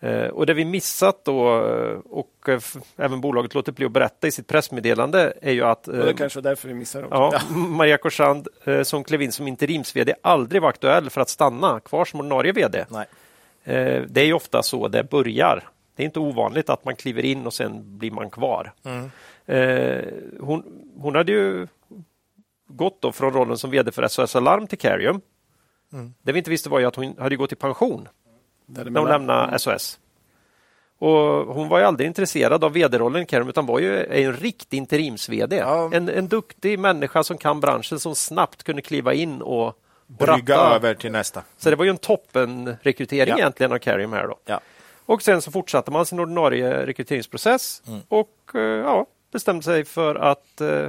[0.00, 2.60] Eh, och det vi missat då eh, och eh,
[2.96, 6.38] även bolaget låter bli att berätta i sitt pressmeddelande är ju att Och det kanske
[6.38, 7.16] var därför vi missade också.
[7.16, 8.48] ja, Maria Korsand
[8.82, 12.84] som klev in som interims-vd aldrig var aktuell för att stanna kvar som ordinarie vd.
[12.88, 13.06] Nej.
[14.08, 15.68] Det är ju ofta så det börjar.
[15.96, 18.72] Det är inte ovanligt att man kliver in och sen blir man kvar.
[18.84, 19.10] Mm.
[20.40, 20.62] Hon,
[20.98, 21.66] hon hade ju
[22.66, 25.20] gått då från rollen som vd för SOS Alarm till Carium.
[25.92, 26.14] Mm.
[26.22, 28.08] Det vi inte visste var ju att hon hade gått i pension
[28.66, 29.08] när hon Däremellan.
[29.26, 29.98] lämnade SOS.
[30.98, 34.76] Och hon var ju aldrig intresserad av vd-rollen i Carium utan var ju en riktig
[34.76, 35.56] interims-vd.
[35.56, 35.90] Ja.
[35.92, 40.94] En, en duktig människa som kan branschen som snabbt kunde kliva in och, Brygga över
[40.94, 41.42] till nästa.
[41.56, 43.38] Så det var ju en toppenrekrytering Ja.
[43.38, 44.36] egentligen av Carium här då.
[44.44, 44.60] Ja.
[45.06, 48.00] Och sen så fortsatte man sin ordinarie rekryteringsprocess Mm.
[48.08, 50.88] och eh, ja, bestämde sig för att eh,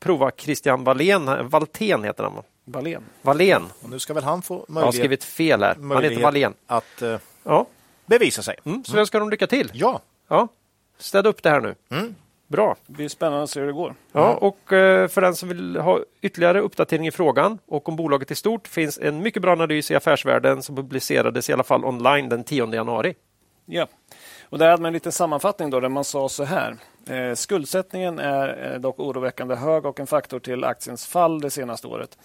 [0.00, 1.48] prova Christian Wallén.
[1.48, 2.42] Valtén heter han?
[2.72, 3.02] Wallén.
[3.22, 3.62] Wallén.
[3.82, 5.68] Och nu ska väl han få Jag har möjlighet, skrivit fel här.
[5.68, 6.54] Han heter möjlighet Wallén.
[6.66, 7.66] att eh, Ja.
[8.06, 8.56] bevisa sig.
[8.64, 9.70] Mm, så jag önskar dem lycka till.
[9.74, 10.00] Ja.
[10.28, 10.48] Ja.
[10.98, 11.74] Städa upp det här nu.
[11.90, 12.14] Mm.
[12.46, 12.76] Bra.
[12.86, 13.94] Det blir spännande att se hur det går.
[14.12, 18.30] Ja, och eh, för den som vill ha ytterligare uppdatering i frågan och om bolaget
[18.30, 22.28] i stort finns en mycket bra analys i Affärsvärlden som publicerades i alla fall online
[22.28, 23.14] den 10 januari.
[23.66, 23.86] Ja.
[24.50, 26.76] Och där hade man en liten sammanfattning då, där man sa så här.
[27.06, 32.18] Eh, skuldsättningen är dock oroväckande hög och en faktor till aktiens fall det senaste året.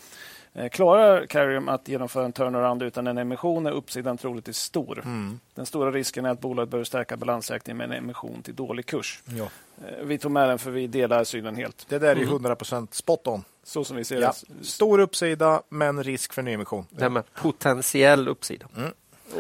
[0.56, 5.00] Eh, klarar Carium att genomföra en turnaround utan en emission är uppsidan troligtvis stor.
[5.06, 5.40] Mm.
[5.54, 9.22] Den stora risken är att bolaget behöver stärka balansräkningen med en emission till dålig kurs.
[9.26, 9.48] ja.
[9.88, 11.86] Eh, vi tog med den för vi delar synen helt.
[11.90, 13.44] Det där är ju 100% spot on.
[13.64, 14.34] Så som vi ser Ja.
[14.60, 14.66] det.
[14.66, 16.86] Stor uppsida, men risk för nyemission.
[16.90, 18.66] Det med potentiell uppsida.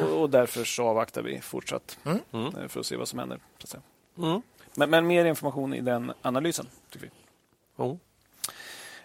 [0.01, 2.19] Och, och därför så avvaktar vi fortsatt Mm.
[2.31, 2.55] Mm.
[2.55, 3.37] eh, för att se vad som händer.
[3.57, 3.81] Så att säga.
[4.17, 4.41] Mm.
[4.75, 6.65] Men, men mer information i den analysen.
[6.89, 7.11] tycker vi.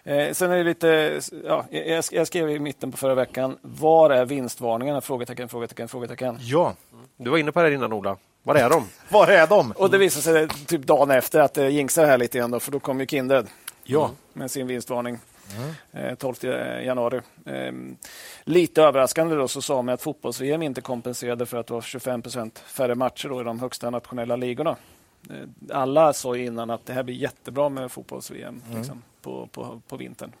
[0.09, 4.09] Eh, sen är det lite, ja, jag, jag skrev i mitten på förra veckan, var
[4.09, 5.01] är vinstvarningarna?
[5.01, 6.37] Frågetecken, frågetecken, frågetecken.
[6.41, 6.73] Ja.
[7.17, 8.17] Du var inne på det här innan Ola.
[8.43, 8.83] Var är de?
[9.09, 9.71] Var är de?
[9.71, 12.71] Och det visade sig typ dagen efter att det jinxade här lite igen, då, för
[12.71, 13.47] då kom ju Kindred
[13.83, 14.11] Ja.
[14.33, 15.19] med sin vinstvarning.
[15.91, 16.35] Eh, 12
[16.83, 17.21] januari.
[17.45, 17.71] Eh,
[18.43, 22.21] lite överraskande då så sa man att fotbolls-VM inte kompenserade för att det var 25
[22.21, 24.75] procent färre matcher då i de högsta nationella ligorna.
[25.29, 25.35] Eh,
[25.77, 30.31] alla sa innan att det här blir jättebra med fotbolls-VM liksom, på, på, på vintern.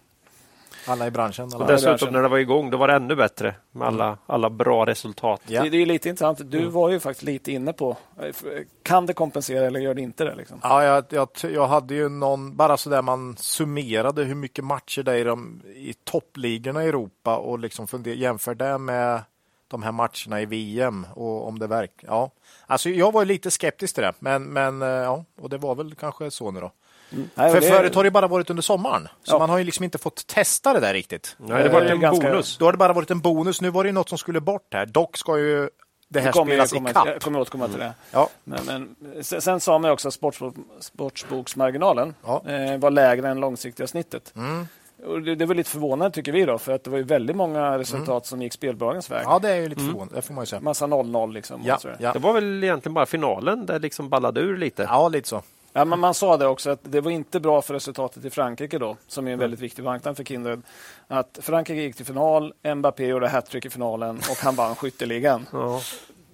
[0.87, 1.49] Alla i branschen.
[1.53, 1.65] Alla.
[1.65, 2.13] det- dessutom branschen.
[2.13, 5.41] när det var igång, då var det ännu bättre med alla, alla bra resultat.
[5.47, 5.63] Ja.
[5.63, 6.51] Det, det är lite intressant.
[6.51, 8.35] Du var ju faktiskt lite inne på, eh,
[8.83, 10.35] kan det kompensera eller gör det inte det?
[10.35, 10.59] Liksom?
[10.63, 15.03] Ja, jag, jag, jag hade ju någon, bara så där man summerade hur mycket matcher
[15.03, 19.21] det är i, de, i toppligorna i Europa och liksom funder, jämför det med
[19.67, 22.07] de här matcherna i VM och om det verkar.
[22.07, 22.31] Ja,
[22.67, 25.75] alltså jag var ju lite skeptisk till det, men, men eh, ja, och det var
[25.75, 26.71] väl kanske så nu då.
[27.09, 29.39] Nej, För det- förut har det bara varit under sommaren, så Ja.
[29.39, 31.35] man har ju liksom inte fått testa det där riktigt.
[31.39, 32.57] Nej, det var en ganska- bonus.
[32.57, 33.61] Då har det bara varit en bonus.
[33.61, 34.85] Nu var det något som skulle bort här.
[34.85, 35.69] Dock ska ju
[36.09, 37.07] det här kommer spelas i kommer, kapp.
[37.07, 37.93] jag kommer återkomma till det.
[38.11, 42.43] Ja, Men, men, sen, sen sa man också att sportsbok, sportsboksmarginalen Ja.
[42.47, 44.33] eh, var lägre än långsiktiga snittet.
[44.35, 44.67] Mm.
[45.05, 47.35] Och det, det var lite förvånande tycker vi då, för att det var ju väldigt
[47.35, 49.19] många resultat som gick spelbolagens väg.
[49.21, 49.31] Mm.
[49.31, 50.15] ja det är ju lite förvånande.
[50.15, 50.61] Det får man ju säga.
[50.61, 51.61] Massa 0-0 liksom.
[51.65, 52.13] Ja, ja.
[52.13, 54.83] Det var väl egentligen bara finalen där liksom ballade ur lite.
[54.83, 55.41] ja, lite så.
[55.73, 58.77] Ja, men man sa det också att det var inte bra för resultatet i Frankrike
[58.79, 60.61] då, som är en väldigt viktig marknad för Kindred.
[61.07, 65.47] Att Frankrike gick till final, Mbappé gjorde hattrick i finalen och han vann skytteligan.
[65.53, 65.81] Ja.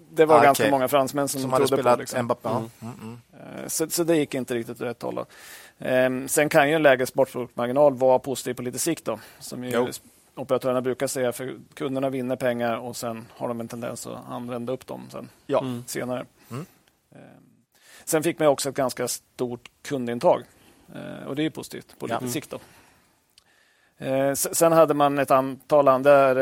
[0.10, 0.71] Det var Ah, ganska okej.
[0.71, 2.26] många fransmän som, Som hade trodde spelat på liksom.
[2.26, 2.50] Mbappé.
[2.50, 2.69] Mm.
[2.82, 3.17] Mm, mm.
[3.63, 5.26] Eh, Så, så det gick inte riktigt åt rätt håll.
[5.80, 9.06] Ehm, sen kan ju en lägre sportbokmarginal vara positiv på lite sikt.
[9.06, 9.88] Då, som ju Jo.
[10.36, 14.74] operatörerna brukar säga, för kunderna vinner pengar och sen har de en tendens att använda
[14.74, 15.60] upp dem sen, Ja.
[15.60, 15.84] Mm.
[15.88, 16.26] senare.
[16.52, 16.65] Mm.
[17.12, 17.19] Ehm,
[18.05, 20.43] sen fick man också ett ganska stort kundintag
[20.95, 22.19] Eh, och det är positivt på Ja.
[22.19, 22.49] lite sikt.
[22.49, 22.59] Då.
[24.05, 26.33] Eh, Sen hade man ett antal andra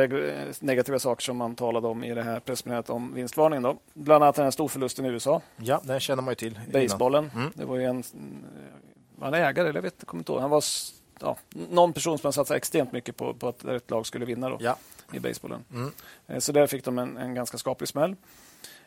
[0.60, 3.64] negativa saker som man talade om i det här pressmeddelandet om vinstvarningen.
[3.64, 3.78] Då.
[3.94, 5.42] Bland annat den här storförlusten i USA.
[5.58, 6.60] ja, den känner man ju till.
[6.74, 7.32] Basebollen.
[7.36, 7.52] Mm.
[7.56, 8.04] Det var ju en...
[9.16, 9.70] Var han ägare?
[9.70, 10.42] Eller jag vet, jag kommer inte ihåg.
[10.42, 10.64] Han var
[11.20, 11.38] ja,
[11.70, 14.78] någon person som satsade extremt mycket på, på att ett lag skulle vinna då, Ja.
[15.14, 15.66] i basebollen.
[15.74, 15.92] Mm.
[16.28, 18.16] Eh, Så där fick de en, en ganska skaplig smäll.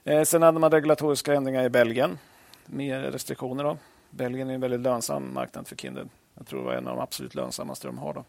[0.04, 2.18] Eh, Sen hade man regulatoriska ändringar i Belgien.
[2.66, 3.64] Mer restriktioner.
[3.64, 3.78] Då.
[4.10, 6.08] Belgien är en väldigt lönsam marknad för Kindred.
[6.34, 8.14] Jag tror det var en av de absolut lönsammaste de har.
[8.14, 8.24] Då.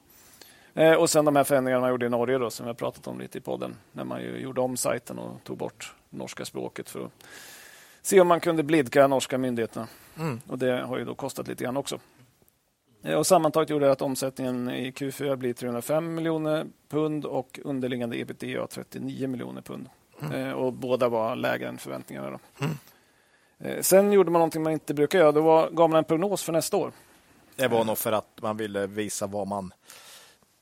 [0.81, 3.07] Eh, Och sen de här förändringarna man gjorde i Norge då, som vi har pratat
[3.07, 3.75] om lite i podden.
[3.91, 7.11] När man ju gjorde om sajten och tog bort norska språket för att
[8.01, 9.87] se om man kunde blidka norska myndigheterna.
[10.19, 10.41] Mm.
[10.47, 11.99] Och Det har ju då kostat lite grann också.
[13.03, 18.19] Eh, och sammantaget gjorde det att omsättningen i Q4 blir 305 miljoner pund och underliggande
[18.19, 19.89] ebitda 39 miljoner pund.
[20.21, 20.33] Mm.
[20.33, 22.29] Eh, och båda var lägre än förväntningarna.
[22.29, 22.39] Då.
[22.65, 22.77] Mm.
[23.59, 25.31] Eh, sen gjorde man någonting man inte brukar göra.
[25.31, 26.91] Då var, gav man en prognos för nästa år.
[27.55, 29.73] Det var nog för att man ville visa vad man...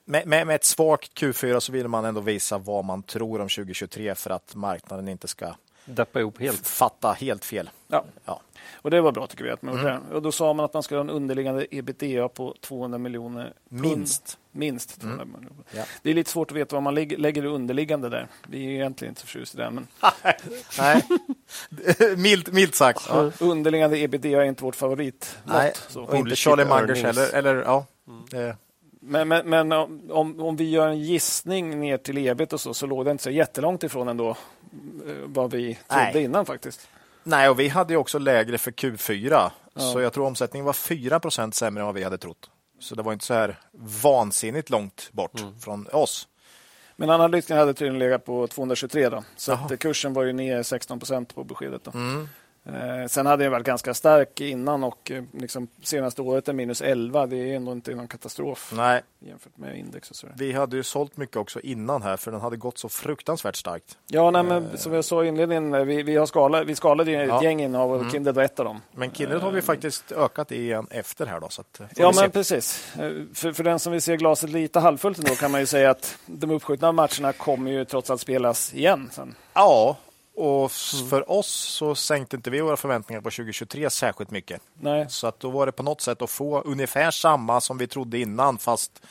[0.06, 3.50] Med, med, med ett svagt Q4 så ville man ändå visa vad man tror om
[3.50, 5.54] 2023 för att marknaden inte ska
[5.86, 6.68] Deppa ihop helt.
[6.68, 7.70] fatta helt fel.
[7.88, 8.06] Ja.
[8.26, 8.42] ja.
[8.74, 9.52] Och det var bra tycker vi.
[9.52, 10.02] Att man mm.
[10.14, 13.54] Och då sa man att man skulle ha en underliggande ebitda på 200 miljoner.
[13.70, 14.38] Minst.
[14.52, 15.36] Minst 200 mm.
[15.40, 15.64] miljoner.
[15.72, 15.84] Ja.
[16.02, 18.28] Det är lite svårt att veta vad man lägger underliggande där.
[18.48, 19.72] Vi är egentligen inte så förtjusta i det.
[19.72, 19.88] Men...
[20.78, 21.06] Nej,
[22.18, 23.06] milt, milt sagt.
[23.10, 23.32] Ja.
[23.40, 25.38] Underliggande ebitda är inte vårt favorit.
[25.44, 26.02] Nej, så.
[26.04, 27.36] och inte Charlie Mangers heller.
[27.36, 28.56] Eller, ja, mm.
[29.08, 32.86] Men, men, men, om, om vi gör en gissning ner till ebit och så, så
[32.86, 34.36] låg det inte så jättelångt ifrån ändå eh,
[35.26, 36.24] vad vi trodde Nej.
[36.24, 36.88] innan faktiskt.
[37.24, 39.30] Nej, och vi hade också lägre för Q4.
[39.32, 39.52] Ja.
[39.74, 42.50] Så jag tror omsättningen var 4% sämre än vad vi hade trott.
[42.80, 43.60] Så det var inte så här
[44.04, 45.60] vansinnigt långt bort mm.
[45.60, 46.28] från oss.
[46.96, 49.24] Men analytikerna hade tydligen legat på 223 då.
[49.36, 51.84] Så kursen var ju ner 16% på beskedet.
[51.84, 51.92] Då.
[51.92, 52.30] Mm.
[52.66, 56.82] Eh, sen hade den varit ganska stark innan och eh, liksom senaste året är minus
[56.82, 57.26] 11.
[57.26, 59.02] Det är ändå inte någon katastrof Nej.
[59.20, 60.24] jämfört med index.
[60.24, 60.30] Och.
[60.38, 63.98] Vi hade ju sålt mycket också innan här för den hade gått så fruktansvärt starkt.
[64.08, 64.76] Ja, nej, men, eh.
[64.76, 67.38] som jag sa i inledningen, vi, vi, har skalat, vi skalade ju ja.
[67.38, 68.12] ett gäng innehav och mm.
[68.12, 68.82] Kindred var ett av dem.
[68.92, 71.50] Men Kindred har vi faktiskt ökat igen efter här då.
[71.50, 72.94] Så att, ja, men precis.
[73.34, 76.18] För, för den som vill se glaset lite halvfullt då kan man ju säga att
[76.26, 79.36] de uppskjutna matcherna kommer ju trots allt spelas igen sen.
[79.54, 79.98] Ja,
[80.36, 81.10] och mm.
[81.10, 84.62] för oss så sänkte inte vi våra förväntningar på 2023 särskilt mycket.
[84.74, 85.06] Nej.
[85.10, 88.20] Så att då var det på något sätt att få ungefär samma som vi trodde
[88.20, 89.02] innan fast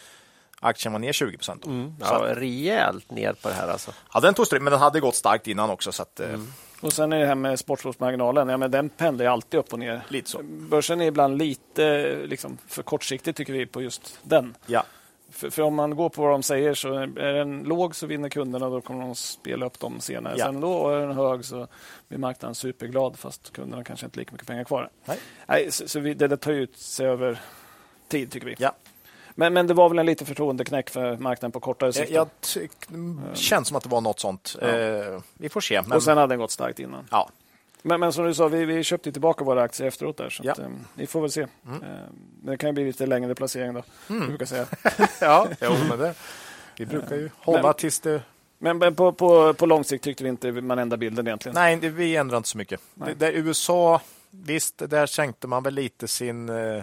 [0.61, 1.67] aktien var ner 20 procent.
[1.67, 1.95] Mm.
[2.01, 3.93] Ja, rejält ner på det här alltså.
[4.15, 5.93] Ja, den tog stryk, men den hade gått starkt innan också.
[5.93, 6.53] Så att, eh, mm.
[6.81, 8.49] Och sen är det här med sportlovsmarginalen.
[8.49, 10.03] Ja, men den pendlar alltid upp och ner.
[10.09, 10.41] Lite så.
[10.43, 14.55] Börsen är ibland lite liksom, för kortsiktig tycker vi på just den.
[14.67, 14.85] Ja.
[15.35, 18.29] För, för, om man går på vad de säger så är den låg så vinner
[18.29, 20.35] kunderna då kommer de spela upp dem senare.
[20.39, 20.45] Ja.
[20.45, 21.67] Sen då är den hög så
[22.09, 24.91] blir marknaden superglad fast kunderna kanske inte har lika mycket pengar kvar.
[25.05, 25.19] Nej.
[25.47, 27.41] Nej så, så vi, det, det tar ut sig över
[28.09, 28.55] tid tycker vi.
[28.59, 28.73] Ja.
[29.35, 32.11] Men, men det var väl en lite förtroendeknäck för marknaden på kortare sikt?
[32.11, 32.73] Jag tyck,
[33.35, 34.57] känns som att det var något sånt.
[34.61, 34.69] Ja.
[34.69, 35.83] Eh, vi får se.
[35.83, 35.93] Men...
[35.93, 37.09] Och sen hade den gått starkt innan.
[37.11, 37.29] Ja.
[37.87, 40.17] Men, men som du sa, vi, vi köpte tillbaka våra aktier efteråt.
[40.17, 40.53] där så ja.
[40.53, 41.47] att, um, Vi får väl se.
[41.67, 41.83] Mm.
[41.83, 41.89] Uh,
[42.43, 44.29] det kan ju bli lite längre placering då, mm.
[44.29, 44.67] brukar säga.
[45.21, 46.15] ja, jo, men det,
[46.77, 48.23] vi brukar ju hålla men, tills det...
[48.59, 51.55] Men på, på, på lång sikt tyckte vi inte man ändrade bilden egentligen.
[51.55, 52.81] Nej, det, vi ändrade inte så mycket.
[52.95, 56.49] Det, det, USA, visst, där sänkte man väl lite sin...
[56.49, 56.83] Uh,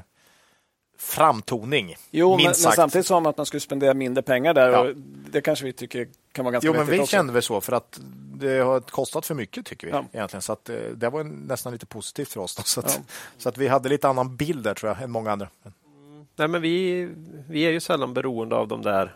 [1.01, 1.95] framtoning.
[2.11, 4.69] Jo, men, men, samtidigt sa man att man skulle spendera mindre pengar där.
[4.69, 4.79] Ja.
[4.79, 4.95] Och
[5.31, 7.11] det kanske vi tycker kan vara ganska Jo, men vi också.
[7.11, 7.99] kände väl så för att
[8.33, 10.05] det har kostat för mycket tycker vi ja.
[10.13, 10.41] egentligen.
[10.41, 12.55] Så att, eh, det var nästan lite positivt för oss.
[12.55, 13.13] Då, så, att, ja.
[13.37, 15.47] så att vi hade lite annan bild där tror jag än många andra.
[15.65, 16.25] Mm.
[16.35, 17.09] Nej, men vi,
[17.49, 19.15] vi är ju sällan beroende av de där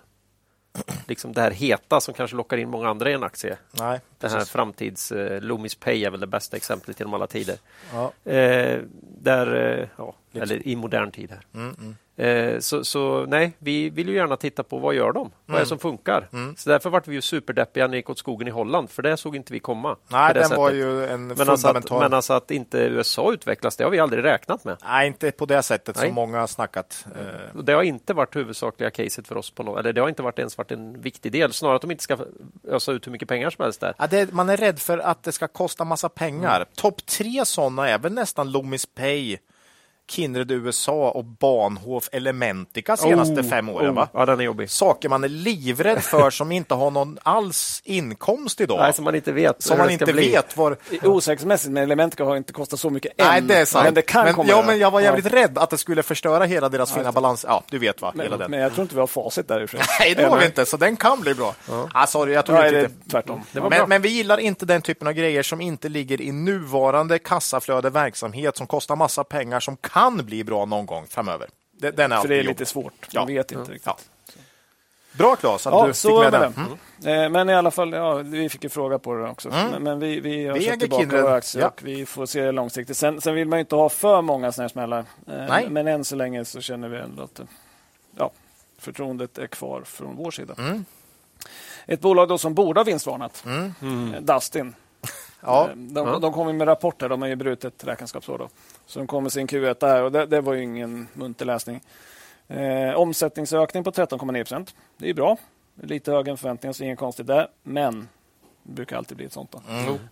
[1.07, 3.57] liksom det här heta som kanske lockar in många andra i en aktie.
[3.71, 5.11] Nej, det här framtids...
[5.11, 7.57] Uh, Loomis Pay är väl det bästa exemplet genom alla tider.
[7.93, 8.03] Ja.
[8.05, 8.83] Uh,
[9.19, 11.31] där, uh, ja, eller i modern tid.
[11.31, 11.45] här.
[11.53, 11.95] Mm, mm.
[12.17, 15.21] Eh, så, så, nej, vi vill ju gärna titta på vad gör de?
[15.21, 15.31] Mm.
[15.45, 15.65] Vad är det mm.
[15.65, 16.27] som funkar?
[16.33, 16.55] Mm.
[16.55, 19.17] Så därför vart vi ju superdeppiga när det gick åt skogen i Holland, för det
[19.17, 19.95] såg inte vi komma.
[20.07, 20.57] Nej, den sättet.
[20.57, 23.99] var ju en men alltså, att, men alltså att inte USA utvecklas, det har vi
[23.99, 24.77] aldrig räknat med.
[24.85, 26.05] Nej, inte på det sättet nej.
[26.05, 27.05] som många har snackat.
[27.15, 27.61] Eh.
[27.61, 30.39] Det har inte varit huvudsakliga caset för oss, på något, eller det har inte varit
[30.39, 31.53] ens varit en viktig del.
[31.53, 32.17] Snarare att de inte ska
[32.67, 33.93] ösa ut hur mycket pengar som helst där.
[33.97, 36.65] Ja, det, man är rädd för att det ska kosta massa pengar.
[36.75, 39.37] Topp tre sådana är väl nästan Loomis Pay,
[40.07, 43.89] Kindred USA och Bahnhof Elementica senaste oh, fem åren.
[43.89, 44.07] Oh, va?
[44.13, 44.69] Ja, den är jobbig.
[44.69, 48.79] Saker man är livrädd för som inte har någon alls inkomst idag.
[48.79, 49.63] Nej, som man inte vet.
[49.63, 50.29] Som man inte bli.
[50.29, 50.77] vet var...
[51.03, 53.27] Osäkerhetsmässigt, men Elementica har inte kostat så mycket än.
[53.27, 53.85] Nej, det är sant.
[53.85, 54.49] Men det kan men, komma.
[54.49, 55.35] Ja, men jag var jävligt ja.
[55.35, 57.45] rädd att det skulle förstöra hela deras fina balans.
[57.47, 58.11] Ja, du vet va?
[58.15, 58.51] Men, hela den.
[58.51, 59.81] men jag tror inte vi har facit därifrån.
[59.99, 61.55] Nej, det har vi inte, så den kan bli bra.
[61.69, 61.89] Ja.
[61.93, 62.91] Ah, sorry, jag tror ja, inte.
[63.11, 63.41] Tvärtom.
[63.51, 67.89] Men, men vi gillar inte den typen av grejer som inte ligger i nuvarande kassaflöde
[67.89, 71.49] verksamhet som kostar massa pengar som kan bli bra någon gång framöver.
[71.71, 73.13] Den är För det är lite svårt.
[73.13, 73.85] Man vet inte riktigt.
[73.85, 73.97] Ja.
[75.17, 76.53] Bra Claes att ja, du fick med den.
[77.03, 77.23] Mm.
[77.23, 79.49] Eh, men i alla fall, ja, vi fick en fråga på det också.
[79.49, 79.83] Mm.
[79.83, 81.67] Men vi, vi har vi köpt tillbaka våra aktier ja.
[81.67, 82.97] och vi får se det långsiktigt.
[82.97, 84.99] Sen, sen vill man inte ha för många sådana här smällar.
[84.99, 85.69] Eh, Nej.
[85.69, 87.41] Men än så länge så känner vi ändå att
[88.17, 88.31] ja,
[88.77, 90.55] förtroendet är kvar från vår sida.
[90.57, 90.85] Mm.
[91.85, 93.73] Ett bolag då som borde ha vinstvarnat, mm.
[93.81, 94.25] mm.
[94.25, 94.75] Dustin.
[95.45, 95.69] Ja.
[95.75, 96.19] De, ja.
[96.19, 98.37] de kom med rapporter, de har ju brutit räkenskapsår.
[98.37, 98.49] Då.
[98.85, 101.81] Så de kom med sin Q1 där och det, det var ju ingen munter läsning.
[102.47, 104.75] Eh, omsättningsökning på 13,9 procent.
[104.97, 105.37] Det är bra.
[105.81, 107.47] Lite högre än förväntningar, så inget konstigt där.
[107.63, 108.07] Men
[108.63, 109.51] Det brukar alltid bli ett sånt.
[109.51, 109.61] Då.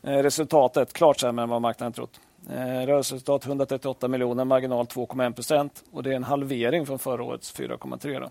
[0.09, 2.19] Eh, resultatet klart sämre än vad marknaden trott.
[2.49, 2.55] Eh,
[2.85, 8.19] rörelseresultat 138 miljoner, marginal 2,1 procent och det är en halvering från förra årets 4,3.
[8.19, 8.29] Då.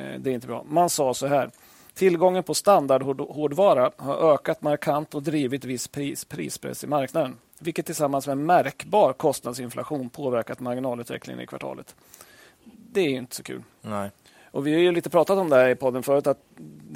[0.00, 0.64] Eh, det är inte bra.
[0.68, 1.50] Man sa så här.
[1.96, 8.26] Tillgången på standardhårdvara har ökat markant och drivit viss pris, prispress i marknaden vilket tillsammans
[8.26, 11.94] med märkbar kostnadsinflation påverkat marginalutvecklingen i kvartalet.
[12.64, 13.62] Det är inte så kul.
[13.80, 14.10] Nej.
[14.50, 16.38] Och Vi har ju lite pratat om det här i podden förut att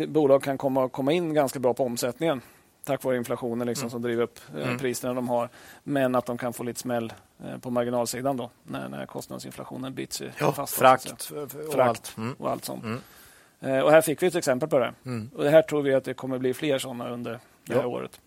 [0.09, 2.41] bolag kan komma, komma in ganska bra på omsättningen
[2.85, 3.91] tack vare inflationen liksom, mm.
[3.91, 4.79] som driver upp eh, mm.
[4.79, 5.49] priserna de har.
[5.83, 7.13] Men att de kan få lite smäll
[7.45, 10.75] eh, på marginalsidan då när, när kostnadsinflationen biter sig ja, fast.
[10.75, 12.15] Frakt, och, frakt allt.
[12.17, 12.35] Mm.
[12.39, 12.85] och allt sånt.
[13.61, 14.95] Eh, och här fick vi ett exempel på det.
[15.07, 15.31] Mm.
[15.35, 17.87] Och det här tror vi att det kommer bli fler sådana under det här ja.
[17.87, 18.21] året.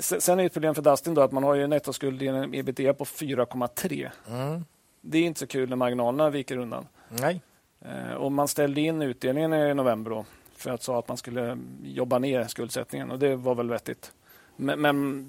[0.00, 2.94] Sen är ett problem för Dustin då att man har ju nettoskuld i en ebitda
[2.94, 4.10] på 4,3.
[4.28, 4.64] Mm.
[5.00, 6.86] Det är inte så kul när marginalerna viker undan.
[7.08, 7.40] Nej.
[7.80, 10.24] Eh, och man ställde in utdelningen i november då,
[10.56, 14.12] för att sa att man skulle jobba ner skuldsättningen och det var väl vettigt.
[14.56, 15.26] Men, men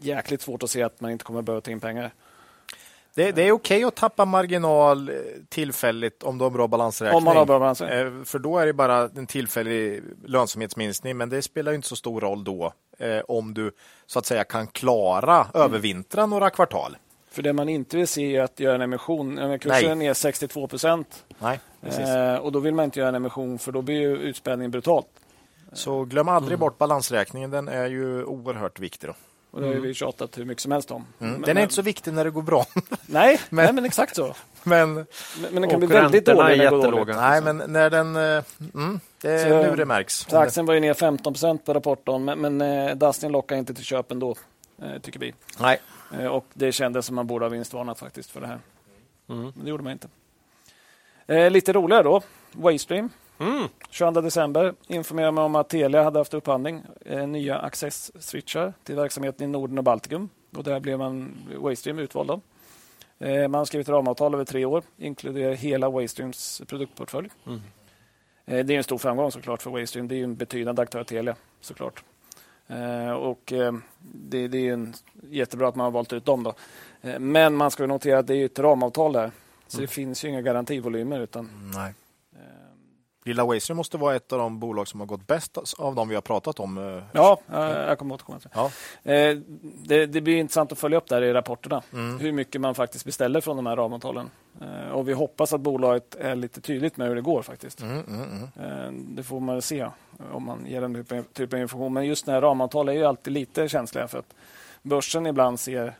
[0.00, 2.12] jäkligt svårt att se att man inte kommer behöva ta in pengar.
[3.14, 5.14] Det, det, är okej okay att tappa marginal eh,
[5.48, 7.16] tillfälligt om du har bra balansräkning.
[7.16, 8.18] Om man har bra balansräkning.
[8.18, 12.20] Eh, för då är det bara en tillfällig lönsamhetsminskning, men det spelar inte så stor
[12.20, 13.72] roll då eh, om du
[14.06, 15.66] så att säga kan klara mm.
[15.66, 16.96] övervintra några kvartal.
[17.30, 19.58] För det man inte vill se är att göra en emission.
[19.58, 21.24] Kursen är ner 62 procent.
[21.82, 25.06] Eh, och då vill man inte göra en emission för då blir ju utspädningen brutalt.
[25.72, 26.60] Så glöm aldrig mm.
[26.60, 27.50] bort balansräkningen.
[27.50, 29.08] Den är ju oerhört viktig.
[29.08, 29.14] Då.
[29.54, 31.06] Och det har vi tjatat hur mycket som helst om.
[31.18, 31.32] Mm.
[31.32, 32.66] Men, den är men, inte så viktig när det går bra.
[33.06, 34.34] nej, men, nej, men exakt så.
[34.62, 35.06] Men, men,
[35.50, 37.16] men den kan bli väldigt dålig när det går dåligt.
[37.16, 38.16] Nej, men när den...
[38.16, 38.44] Eh,
[38.74, 40.26] mm, det är så, nu det märks.
[40.28, 43.74] Så aktien var ju ner 15 procent på rapporten, men, men eh, Dustin lockar inte
[43.74, 44.36] till köp ändå,
[44.82, 45.34] eh, tycker vi.
[45.60, 45.80] Nej.
[46.28, 48.58] Och det kändes som man borde ha vinstvarnat faktiskt för det här.
[49.28, 49.42] Mm.
[49.42, 50.08] Men det gjorde man inte.
[51.26, 52.22] Eh, lite roligare då.
[52.52, 53.10] Waystream.
[53.38, 53.68] Mm.
[53.90, 59.48] 22 december informerade man om att Telia hade haft upphandling eh, nya access-switchar till verksamheten
[59.48, 60.28] i Norden och Baltikum.
[60.56, 62.30] Och där blev man Waystream utvald.
[63.18, 67.28] Eh, man har skrivit ramavtal över tre år, inkluderar hela Waystreams produktportfölj.
[67.46, 67.60] Mm.
[68.46, 70.08] Eh, det är en stor framgång såklart för Waystream.
[70.08, 72.04] Det är en betydande aktör, Telia, såklart.
[72.66, 74.94] Eh, och eh, det, det, är en,
[75.30, 76.42] jättebra att man har valt ut dem.
[76.42, 76.54] Då.
[77.02, 79.30] Eh, men man ska notera att det är ett ramavtal där.
[79.66, 79.86] Så mm.
[79.86, 81.20] det finns ju inga garantivolymer.
[81.20, 81.94] Utan, Nej.
[83.24, 86.14] Lilla Wazer måste vara ett av de bolag som har gått bäst av de vi
[86.14, 86.78] har pratat om.
[86.78, 88.70] Eh, ja, jag kommer återkomma till ja.
[89.02, 90.06] Eh, det.
[90.06, 91.82] Det blir intressant att följa upp där i rapporterna.
[91.92, 92.18] Mm.
[92.18, 94.30] Hur mycket man faktiskt beställer från de här ramavtalen.
[94.60, 97.82] Eh, och vi hoppas att bolaget är lite tydligt med hur det går faktiskt.
[97.82, 99.14] Mm, mm, mm.
[99.16, 99.88] Det får man se
[100.32, 101.92] om man ger den typen av information.
[101.92, 104.34] Men just när ramavtal är ju alltid lite känsliga för att
[104.82, 105.94] börsen ibland ser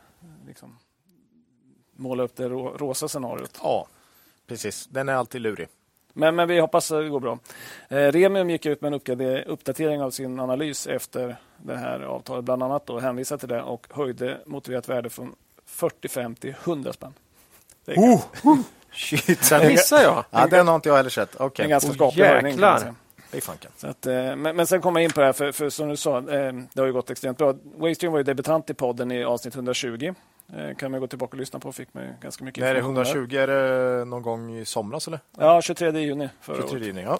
[0.47, 0.77] liksom,
[1.95, 3.59] måla upp det rosa scenariot.
[3.63, 3.87] Ja,
[4.47, 4.87] precis.
[4.87, 5.67] Den är alltid lurig.
[6.17, 7.39] Men, men vi hoppas att det går bra.
[7.87, 12.45] Eh, Remium gick ut med en uppdatering av sin analys efter det här avtalet.
[12.45, 15.35] Bland annat då hänvisade till det och höjde motiverat värde från
[15.65, 17.13] 45 till 100 spänn.
[17.87, 18.59] Oh, oh,
[18.91, 20.25] shit, den missade jag.
[20.31, 21.41] ja, den har inte jag heller sett.
[21.41, 21.63] Okay.
[21.63, 22.59] En ganska skaplig oh, höjning.
[23.77, 25.89] Så att, eh, men, men sen kommer jag in på det här, för, för som
[25.89, 27.53] du sa, eh, det har ju gått extremt bra.
[27.77, 30.13] Waystream var ju debutant i podden i avsnitt 120.
[30.53, 31.71] Eh, kan man gå tillbaka och lyssna på.
[31.71, 33.35] Fick man ganska mycket När är det 120?
[33.35, 35.07] Är det någon gång i somras?
[35.07, 35.19] Eller?
[35.37, 37.19] Ja, 23 juni förra 23 juni, ja.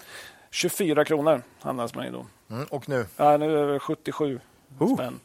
[0.51, 2.25] 24 kronor handlas man i då.
[2.49, 3.05] Mm, och nu?
[3.17, 4.39] Ja, nu är det 77
[4.81, 4.93] uh.
[4.93, 5.19] spänn.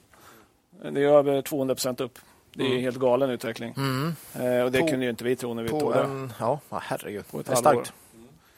[0.93, 2.19] Det är över 200 procent upp.
[2.55, 2.81] Det är mm.
[2.81, 3.75] helt galen utveckling.
[3.77, 4.15] Mm.
[4.35, 6.35] Eh, och det på, kunde ju inte vi tro när vi tog en, det.
[6.39, 7.25] Ja, herregud.
[7.31, 7.93] Det är starkt.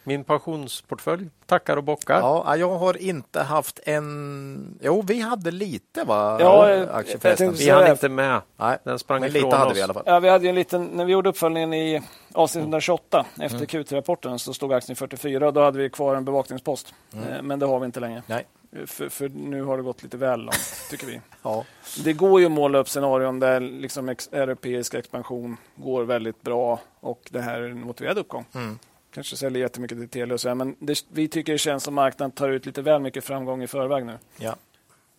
[0.04, 2.18] Min pensionsportfölj tackar och bockar.
[2.18, 4.78] Ja, jag har inte haft en...
[4.82, 6.36] Jo, vi hade lite va?
[6.40, 8.40] Ja, aktier Vi hann inte med.
[8.56, 10.02] Nej, den sprang men lite hade vi i alla fall.
[10.06, 10.84] Ja, vi hade en liten...
[10.84, 13.46] När vi gjorde uppföljningen i avsnitt 128 mm.
[13.46, 16.94] efter Q3-rapporten så stod aktien 44 och då hade vi kvar en bevakningspost.
[17.12, 17.28] Mm.
[17.28, 18.22] Eh, men det har vi inte längre.
[18.26, 18.46] Nej.
[18.86, 21.20] För, för, nu har det gått lite väl långt, tycker vi.
[21.42, 21.64] ja.
[22.04, 26.80] Det går ju att måla upp scenarion där liksom ex europeisk expansion går väldigt bra
[27.00, 28.44] och det här är en motiverad uppgång.
[28.54, 28.78] Mm
[29.14, 32.30] kanske säljer jättemycket till Telia och så, men det, vi tycker det känns som marknaden
[32.30, 34.18] tar ut lite väl mycket framgång i förväg nu.
[34.36, 34.56] Ja.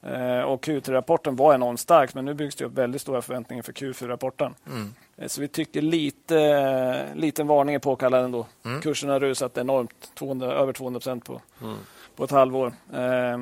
[0.04, 3.74] Eh, och Q3-rapporten var enormt stark, men nu byggs det upp väldigt stora förväntningar för
[3.74, 4.56] Q4-rapporten.
[4.68, 4.94] Mm.
[5.18, 8.48] Eh, så vi tycker lite liten varning är påkallad ändå.
[8.66, 8.82] Mm.
[8.82, 11.76] Kursen har rusat enormt, 200, över 200 procent på, mm.
[12.16, 12.74] på ett halvår.
[12.94, 13.38] Eh,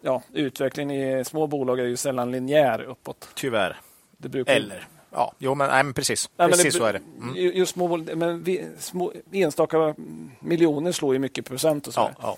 [0.00, 3.28] ja, utvecklingen i små bolag är ju sällan linjär uppåt.
[3.34, 3.76] Tyvärr.
[4.16, 4.52] Det brukar...
[4.52, 6.30] Eller Ja, jo, men, nej, men precis.
[6.36, 7.00] Nej, precis men det, så är det.
[7.22, 7.56] Mm.
[7.56, 9.94] Just små, men vi, små, enstaka
[10.40, 11.86] miljoner slår ju mycket procent.
[11.86, 12.36] Och, så ja,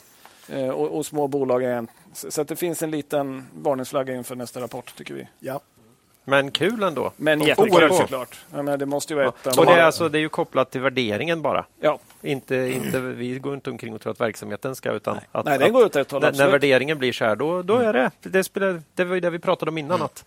[0.49, 0.57] ja.
[0.57, 1.89] Eh, och, och, små bolag är en.
[2.13, 5.29] Så, det finns en liten varningsflagga inför nästa rapport, tycker vi.
[5.39, 5.61] Ja.
[6.25, 7.13] Men kul ändå.
[7.17, 8.39] Men jättekul såklart.
[8.53, 9.59] Ja, men det måste ju vara ett...
[9.59, 11.65] Och det, är alltså, det är ju kopplat till värderingen bara.
[11.81, 15.59] Ja, Inte, inte, vi går inte omkring och tror att verksamheten ska, utan att, Nej,
[15.59, 16.41] den går åt ett håll, när, när.
[16.41, 16.53] Mm.
[16.53, 18.11] värderingen blir så här, då, då är det.
[18.21, 20.03] Det, spelar, det var ju det vi pratade om innan.
[20.03, 20.25] Att,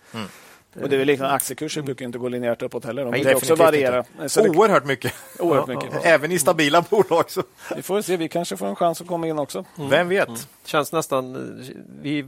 [0.81, 1.33] och det är väl liknande.
[1.33, 3.03] Aktiekurser brukar inte gå linjärt uppåt heller.
[3.05, 4.03] De Nej, brukar också variera.
[4.27, 5.13] Så det, Oerhört mycket.
[5.39, 6.05] oerhört mycket.
[6.05, 7.31] Även i stabila bolag.
[7.31, 7.43] Så.
[7.75, 9.65] Vi får se, vi kanske får en chans att komma in också.
[9.89, 10.47] Vem vet?
[10.65, 11.35] känns nästan...
[11.35, 12.25] eh, Vi,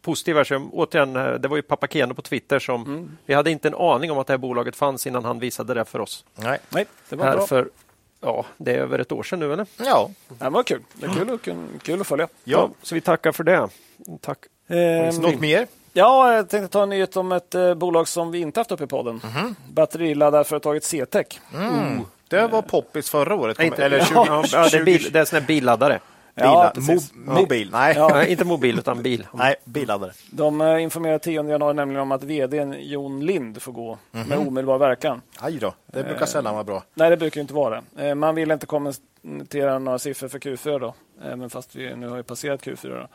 [0.00, 0.44] positiva.
[0.44, 2.82] Så, återigen, eh, det var ju Papakeno på Twitter som...
[2.84, 3.16] Mm.
[3.26, 5.84] Vi hade inte en aning om att det här bolaget fanns innan han visade det
[5.84, 6.24] för oss.
[6.36, 6.58] Nej.
[6.68, 7.46] Nej, det var Här bra.
[7.46, 7.68] för,
[8.20, 9.66] ja, det är över ett år sedan nu, eller?
[9.76, 10.10] Ja.
[10.28, 10.82] Det var kul.
[10.94, 12.28] Det är kul, kul, kul att följa.
[12.44, 12.70] ja.
[12.82, 13.68] Så vi tackar för det.
[14.20, 14.38] Tack.
[14.68, 15.66] Ehm, Något mer?
[15.92, 18.84] Ja, jag tänkte ta en nyhet om ett eh, bolag som vi inte haft uppe
[18.84, 19.20] i podden.
[19.24, 19.54] Mhm.
[19.68, 21.26] Batteriladdarföretaget CTEC.
[21.54, 22.00] Mm.
[22.28, 23.58] Det var poppis förra året.
[23.58, 26.00] Nej, inte, Eller ja, 20, ja, ja, det är, bil, det är sån här billaddare.
[26.34, 26.98] Ja, Mo,
[27.34, 27.68] mobil.
[27.72, 27.94] Nej.
[27.96, 28.24] Ja.
[28.26, 29.26] Inte mobil, utan bil.
[29.32, 30.12] Nej, billaddare.
[30.30, 34.28] De eh, informerade 10 januari nämligen om att vdn Jon Lind får gå Mhm.
[34.28, 35.22] med omedelbar verkan.
[35.38, 35.74] Aj då.
[35.86, 36.82] Det brukar sällan vara bra.
[36.94, 38.08] Nej, det brukar inte vara det.
[38.08, 42.16] Eh, Man vill inte kommentera några siffror för Q4 då, även fast vi nu har
[42.16, 42.88] ju passerat Q4.
[43.00, 43.06] Då.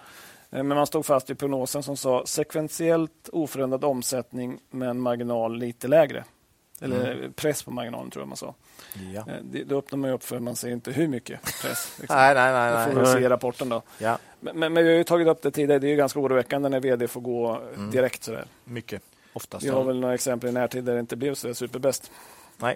[0.56, 5.58] Eh, Men man stod fast vid prognosen som sa sekventiellt oförändrad omsättning med en marginal
[5.58, 6.24] lite lägre.
[6.82, 8.54] Eller press på marginalen tror jag man sa.
[9.14, 9.20] Ja.
[9.20, 11.96] Eh, det- Då öppnar man upp för man ser inte hur mycket press.
[12.00, 12.18] Liksom.
[12.18, 12.88] Nej, nej, nej.
[12.88, 13.82] Det får vi se i rapporten då.
[13.98, 15.80] Ja, Men, men, men vi har ju tagit upp det tidigare.
[15.80, 17.92] Det är ju ganska oroväckande när vd får gå Mm.
[17.92, 18.46] direkt sådär.
[18.64, 19.02] mycket.
[19.34, 19.66] Oftast.
[19.66, 22.12] Vi har väl några exempel i närtid där det inte blev så superbäst.
[22.58, 22.76] Nej.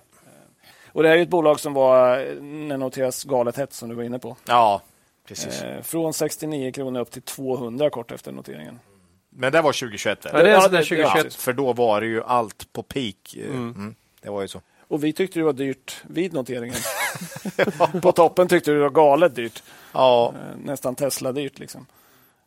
[0.91, 3.95] Och det här är ju ett bolag som var när noteras galet hett som du
[3.95, 4.35] var inne på.
[4.47, 4.81] Ja,
[5.29, 5.61] precis.
[5.61, 8.79] Eh, från 69 kronor upp till 200 kort efter noteringen.
[9.29, 10.19] Men det var 2021.
[10.23, 11.25] Ja, det är Ja, sån där det- 2021.
[11.25, 11.29] ja.
[11.37, 13.35] För då var det ju allt på peak.
[13.49, 13.95] Mm.
[14.21, 14.61] Det var ju så.
[14.87, 16.75] Och vi tyckte det var dyrt vid noteringen.
[18.01, 19.63] på toppen tyckte vi det var galet dyrt.
[19.91, 21.59] Ja, Eh, nästan Tesla-dyrt.
[21.59, 21.85] Liksom.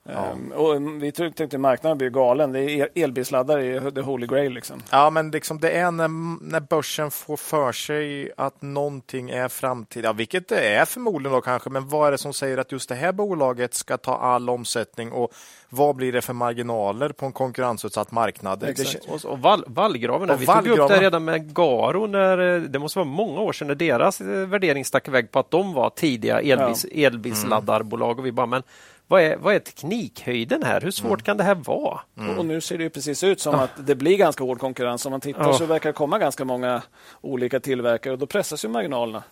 [0.09, 2.53] Ehm, och vi tyckte inte marknaden blir galen.
[2.53, 4.53] Det är el- elbilsladdare är the holy grail.
[4.53, 4.83] Liksom.
[4.91, 6.09] ja men liksom det är när,
[6.51, 10.05] när börsen får för sig att någonting är framtid.
[10.05, 11.71] Ja, vilket det är förmodligen då kanske.
[11.71, 15.13] Men vad är det som säger att just det här bolaget ska ta all omsättning
[15.13, 15.33] och
[15.69, 18.63] vad blir det för marginaler på en konkurrensutsatt marknad?
[18.63, 19.05] Exakt.
[19.09, 20.31] Och, och val, vallgraven.
[20.31, 23.53] Och vi tog upp det redan med Garo, när, eh, det måste vara många år
[23.53, 28.19] sedan, när deras eh, värdering stack iväg på att de var tidiga elbils, elbilsladdarbolag.
[28.19, 28.63] Och vi bara, men
[29.13, 30.81] vad är, vad är teknikhöjden här?
[30.81, 32.01] Hur svårt kan det här vara?
[32.15, 35.07] Och, och nu ser det ju precis ut som att det blir ganska hård konkurrens.
[35.07, 35.53] Om man tittar Ja.
[35.53, 36.83] så verkar det komma ganska många
[37.21, 39.23] olika tillverkare och då pressas ju marginalerna.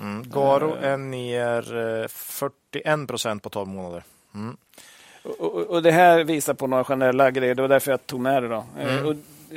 [0.00, 0.30] mm.
[0.30, 4.04] Garo är ner eh, 41 procent på 12 månader.
[5.22, 7.54] Och, och, och det här visar på några generella grejer.
[7.54, 8.48] Det var därför jag tog med det.
[8.48, 8.64] Då.
[8.80, 9.14] Eh, Och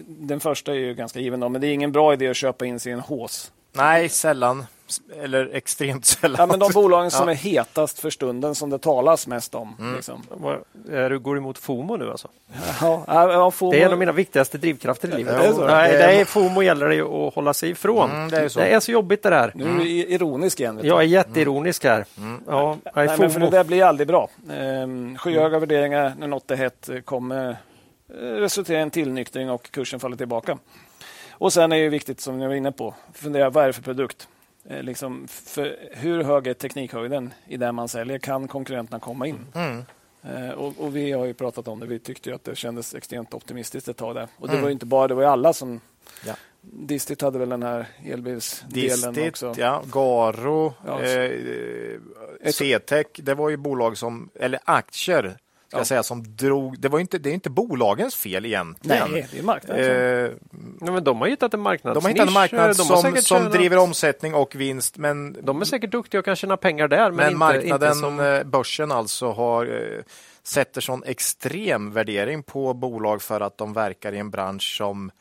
[0.08, 2.66] den första är ju ganska given, då, men det är ingen bra idé att köpa
[2.66, 3.52] in sig i en hås.
[3.74, 4.66] Nej, sällan.
[5.22, 6.36] Eller extremt sällan.
[6.40, 7.32] Ja, men de bolagen som Ja.
[7.34, 9.94] är hetast för stunden, som det talas mest om.
[9.96, 10.24] Liksom.
[10.30, 10.58] Vad-
[10.92, 12.28] Är du går emot FOMO nu alltså?
[12.82, 15.38] Ja, ja, ja, FOMO, Det är en av mina viktigaste drivkrafter i livet.
[15.40, 15.66] det är så?
[15.68, 18.12] Nej, Det är- FOMO gäller det att hålla sig ifrån.
[18.12, 18.60] Mm, det är så.
[18.60, 19.52] det är så jobbigt det där.
[19.56, 20.80] Nu är du ironisk igen.
[20.84, 22.06] Jag är jätteironisk här.
[22.18, 22.40] Mm.
[22.48, 23.50] Ja, nej, Nej, men för det FOMO.
[23.50, 24.30] där blir aldrig bra.
[24.52, 30.00] Ehm, skyhöga värderingar när något är hett kommer eh, resultera i en tillnyktring och kursen
[30.00, 30.58] faller tillbaka.
[31.34, 33.82] Och sen är det viktigt, som ni var inne på, fundera vad är det för
[33.82, 34.28] produkt?
[34.70, 38.18] Eh, liksom, för hur hög är teknikhöjden i det man säljer?
[38.20, 39.40] Kan konkurrenterna komma in?
[39.56, 39.84] Mm.
[40.24, 41.86] Eh, och, och vi har ju pratat om det.
[41.86, 44.28] Vi tyckte att det kändes extremt optimistiskt ett tag där.
[44.38, 44.62] Och det Mm.
[44.62, 45.82] var ju inte bara, det var alla som...
[46.26, 46.34] Ja.
[46.62, 49.54] Distit hade väl den här elbilsdelen Distit, också.
[49.58, 51.32] ja, Garo, Ja, eh,
[52.42, 55.38] Ett- CTEC, det var ju bolag som, eller aktier,
[55.74, 55.80] ska Ja.
[55.80, 56.80] jag säga, som drog.
[56.80, 59.12] Det var inte, det är inte bolagens fel egentligen.
[59.12, 60.26] Nej, det är marknaden.
[60.26, 60.32] Eh,
[60.82, 62.04] Nej, men de har hittat en marknadsnisch.
[62.04, 65.92] de har hittat en marknad som, som driver omsättning och vinst, men, De är säkert
[65.92, 67.12] duktiga och kan tjäna pengar där.
[67.12, 68.20] Men, men inte, marknaden, inte som...
[68.20, 70.02] eh, börsen alltså, har eh,
[70.44, 75.12] sätter sån extrem värdering på bolag för att de verkar i en bransch som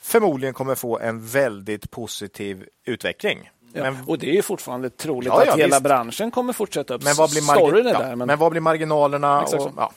[0.00, 3.50] förmodligen kommer få en väldigt positiv utveckling.
[3.72, 5.82] Ja, Men och det är ju fortfarande troligt Ja, ja, att hela visst.
[5.82, 7.02] branschen kommer fortsätta upp.
[7.04, 8.16] Men vad blir, margin- där.
[8.16, 9.42] Men, men vad blir marginalerna?
[9.42, 9.92] Exakt Och, ja.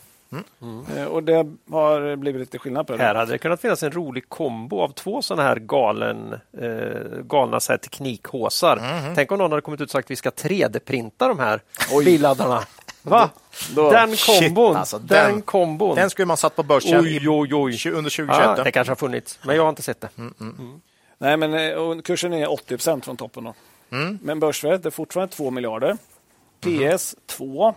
[0.98, 1.34] eh, och det
[1.72, 3.04] har blivit lite skillnad på det.
[3.04, 7.60] Här hade det kunnat finnas en rolig kombo av två sådana här galen, eh, galna
[7.60, 8.76] så här teknikhåsar.
[9.06, 9.16] Mhm.
[9.16, 11.62] Tänk om någon hade kommit ut och sagt att vi ska 3D-printa de här
[12.06, 12.64] billaddarna.
[13.04, 13.30] Va?
[13.76, 14.76] Då- den Shit, kombon!
[14.76, 15.96] alltså, den, den- kombon!
[15.96, 17.92] Den skulle man satt på börsen oj, oj, oj.
[17.92, 18.38] under 2021.
[18.58, 20.10] Ja, det kanske har funnits, men jag har inte sett det.
[21.22, 23.44] Nej, men eh, kursen är 80 procent från toppen.
[23.44, 23.54] Då.
[23.92, 24.20] Mm.
[24.22, 25.98] Men börsvärdet är fortfarande 2 miljarder.
[26.60, 27.76] PS 2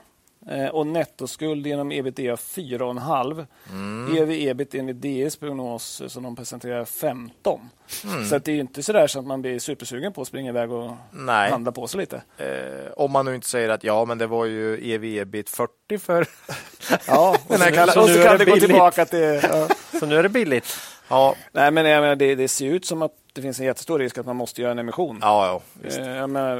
[0.50, 3.46] eh, och nettoskuld genom ebitda 4,5.
[3.70, 4.16] Mm.
[4.16, 7.60] EV ebit enligt DS prognos eh, som de presenterar 15.
[8.04, 8.24] Mm.
[8.24, 10.90] Så det är inte sådär så att man blir supersugen på att springa iväg och
[11.10, 11.50] Nej.
[11.50, 12.22] handla på sig lite.
[12.36, 15.98] Eh, om man nu inte säger att ja, men det var ju ev ebit 40
[15.98, 16.26] för
[17.06, 19.40] Ja, och Den här så, och så är kan det gå tillbaka till...
[19.42, 19.68] Ja.
[20.00, 20.78] Så nu är det billigt.
[21.08, 23.98] Ja, Nej, men jag menar, det, det ser ut som att det finns en jättestor
[23.98, 25.18] risk att man måste göra en emission.
[25.22, 25.98] ja, ja visst.
[25.98, 26.58] Eh,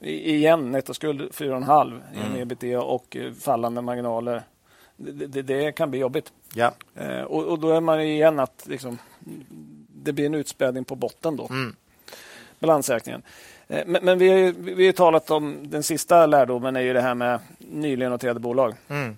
[0.00, 2.32] i- igen, nettoskuld 4,5 i Mm.
[2.34, 4.42] en ebitda och eh, fallande marginaler.
[4.96, 6.32] Det, det, det kan bli jobbigt.
[6.54, 6.72] Ja.
[6.94, 8.98] Eh, och, och då är man igen att liksom,
[9.94, 11.46] det blir en utspädning på botten då.
[11.50, 11.76] Mm.
[12.58, 13.22] Balansräkningen.
[13.68, 16.92] Eh, men men vi har ju vi har talat om den sista lärdomen är ju
[16.92, 18.74] det här med nyligen noterade bolag.
[18.88, 19.16] Mm.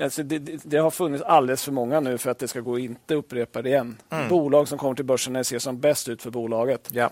[0.00, 2.74] Alltså det, det, det har funnits alldeles för många nu för att det ska gå
[2.74, 3.96] att inte upprepa det igen.
[4.10, 4.28] Mm.
[4.28, 6.88] Bolag som kommer till börsen när det ser som bäst ut för bolaget.
[6.92, 7.10] Ja.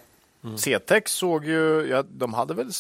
[0.56, 2.70] CTEX såg ju, ja, de hade väl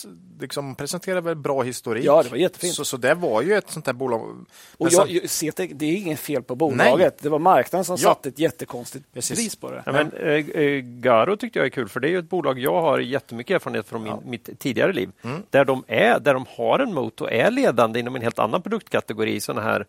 [0.40, 2.04] liksom presenterat väl bra historik.
[2.04, 2.74] Ja, det var jättefint.
[2.74, 4.46] Så, så det var ju ett sånt där bolag.
[4.76, 7.18] Och jag, jag, CTEC, det är inget fel på bolaget.
[7.22, 8.08] Det var marknaden som Ja.
[8.08, 9.38] satte ett jättekonstigt Precis.
[9.38, 9.82] pris på det.
[9.86, 12.58] Ja, men, eh, eh, Garo tyckte jag är kul, för det är ju ett bolag
[12.58, 15.10] jag har jättemycket erfarenhet från min, mitt tidigare liv.
[15.22, 15.42] Mm.
[15.50, 18.62] Där de är, där de har en mot och är ledande inom en helt annan
[18.62, 19.86] produktkategori, sådana här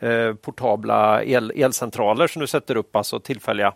[0.00, 3.72] eh, portabla el, elcentraler som du sätter upp, alltså tillfälliga,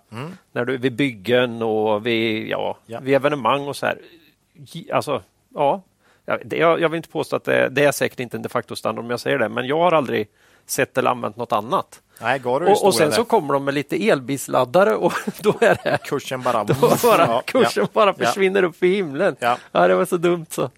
[0.52, 3.00] när du, vid byggen och vid, ja, Ja.
[3.00, 3.98] vid evenemang och så här.
[4.92, 5.22] Alltså,
[5.54, 5.82] ja,
[6.50, 9.10] jag, jag, vill inte påstå att det, det är säkert inte en de facto-standard om
[9.10, 10.28] jag säger det, men jag har aldrig
[10.66, 12.00] sett eller använt något annat.
[12.20, 13.24] Nej, Och, och sen så där.
[13.28, 15.12] kommer de med lite elbilsladdare och
[15.42, 16.64] då är det kursen bara...
[16.64, 17.88] då bara, Ja, kursen ja.
[17.92, 18.26] bara Ja.
[18.26, 19.36] försvinner upp i himlen.
[19.38, 19.58] Ja.
[19.72, 20.70] det var så dumt så.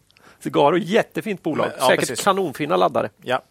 [0.43, 1.67] så Garo, jättefint bolag.
[1.67, 2.25] Men, ja, Säkert precis.
[2.25, 3.09] kanonfina laddare.
[3.23, 3.43] Ja.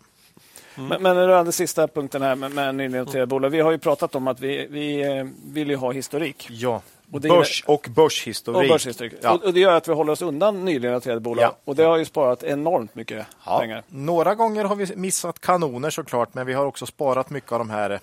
[0.76, 3.50] Men, men rörande sista punkten här med, med nyligen noterade bolag.
[3.50, 6.48] Vi har ju pratat om att vi, vi eh, vill ju ha historik.
[6.52, 6.82] ja.
[7.12, 8.58] Och det Börs och börshistorik.
[8.58, 9.14] Och börshistorik.
[9.22, 9.32] Ja.
[9.32, 11.44] Och, och det gör att vi håller oss undan nyligen noterade bolag.
[11.44, 11.58] Ja.
[11.66, 13.60] Och det har ju sparat enormt mycket Ja.
[13.60, 13.84] pengar.
[13.88, 17.70] Några gånger har vi missat kanoner såklart, men vi har också sparat mycket av de
[17.70, 18.00] här eh,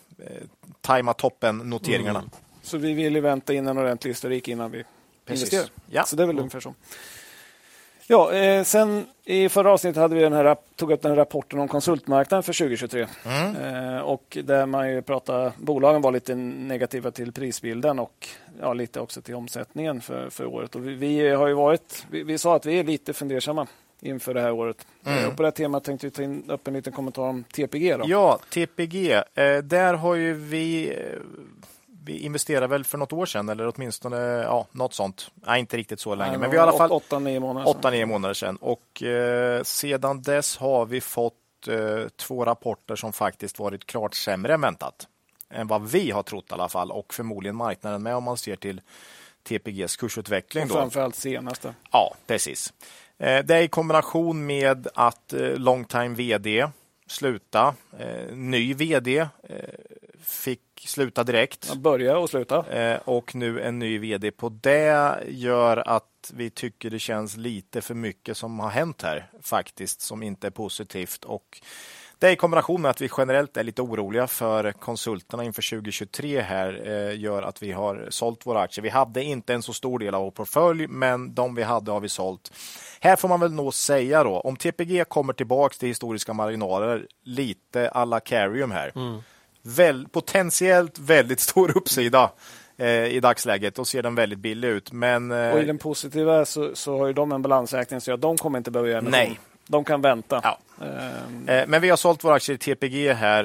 [0.80, 2.18] tajma toppen-noteringarna.
[2.18, 2.30] Mm.
[2.62, 4.84] Så vi vill ju vänta in en ordentlig historik innan vi
[5.26, 5.52] Precis.
[5.52, 5.70] investerar.
[5.90, 6.04] Ja.
[6.04, 6.74] Så det är väl ungefär så.
[8.07, 11.59] Ja, eh, sen i förra avsnittet hade vi den här, tog upp den här rapporten
[11.59, 13.07] om konsultmarknaden för 2023.
[13.26, 13.57] Mm.
[13.57, 18.28] Eh, och där man ju pratade, bolagen var lite negativa till prisbilden och
[18.61, 20.74] ja, lite också till omsättningen för, för året.
[20.74, 23.66] Och vi, vi har ju varit, vi, vi sa att vi är lite fundersamma
[24.00, 24.86] inför det här året.
[25.07, 25.18] Mm.
[25.18, 27.44] Eh, och på det här temat tänkte vi ta in upp en liten kommentar om
[27.44, 27.96] TPG.
[27.96, 28.05] Då.
[28.07, 29.12] Ja, TPG.
[29.12, 30.98] Eh, där har ju vi...
[32.05, 35.30] Vi investerade väl för något år sedan, eller åtminstone ja, något sånt.
[35.34, 36.90] Nej, inte riktigt så länge, Nej, men vi har i alla fall...
[36.90, 37.92] 8-9 månader sedan.
[37.92, 38.57] 8-9 månader sedan.
[38.57, 41.34] Och eh, sedan dess har vi fått
[41.68, 45.09] eh, två rapporter som faktiskt varit klart sämre än väntat.
[45.50, 48.57] Än vad vi har trott i alla fall och förmodligen marknaden med om man ser
[48.57, 48.80] till
[49.42, 50.64] TPGs kursutveckling.
[50.64, 51.74] Och framförallt senaste.
[51.90, 52.72] Ja, precis.
[53.18, 56.68] Eh, det är i kombination med att eh, long time vd
[57.07, 57.74] sluta.
[57.98, 59.28] Eh, ny vd eh,
[60.22, 61.70] fick sluta direkt.
[61.70, 62.66] Att börja och sluta.
[62.72, 67.80] Eh, och nu en ny vd på det gör att vi tycker det känns lite
[67.80, 71.24] för mycket som har hänt här faktiskt som inte är positivt.
[71.24, 71.60] Och
[72.22, 76.82] det i kombination med att vi generellt är lite oroliga för konsulterna inför 2023 här
[76.84, 78.82] eh, gör att vi har sålt våra aktier.
[78.82, 82.00] Vi hade inte en så stor del av vår portfölj, men de vi hade har
[82.00, 82.52] vi sålt.
[83.00, 87.90] Här får man väl nog säga då, om TPG kommer tillbaks till historiska marginaler, lite
[87.90, 88.92] alla Carium här.
[89.62, 92.30] Väl, potentiellt väldigt stor uppsida
[92.76, 94.92] eh, i dagsläget och ser den väldigt billig ut.
[94.92, 98.20] Men eh, Och i den positiva så, så har ju de en balansräkning så att
[98.20, 99.10] de kommer inte behöva göra emission.
[99.20, 99.40] Nej.
[99.68, 100.40] De kan vänta.
[100.44, 100.58] Ja.
[100.86, 103.44] Ehm, Eh, Men vi har sålt våra aktier i TPG här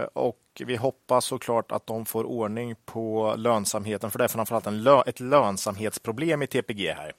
[0.00, 4.66] eh, och vi hoppas såklart att de får ordning på lönsamheten, för det är framförallt
[4.66, 7.12] en lö ett lönsamhetsproblem i TPG här.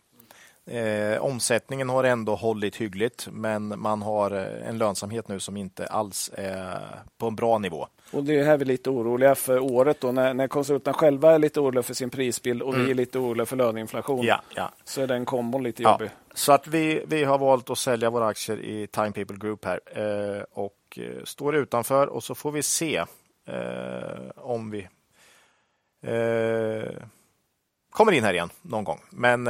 [0.67, 5.85] Eh, omsättningen har ändå hållit hyggligt, men man har eh, en lönsamhet nu som inte
[5.87, 6.79] alls är
[7.17, 7.87] på en bra nivå.
[8.11, 11.31] och det är här vi är lite oroliga för året då när, när konsulterna själva
[11.33, 14.15] är lite oroliga för sin prisbild och vi är lite oroliga för löneinflation.
[14.19, 14.27] Mm.
[14.27, 14.71] Ja, ja.
[14.83, 16.09] Så är den kombon lite Ja, jobbig.
[16.33, 19.79] så att vi, vi har valt att sälja våra aktier i Time People Group här
[19.85, 22.97] eh, och eh, står utanför och så får vi se
[23.47, 24.87] eh, om vi
[26.01, 26.93] eh,
[27.89, 28.99] kommer in här igen någon gång.
[29.09, 29.47] Men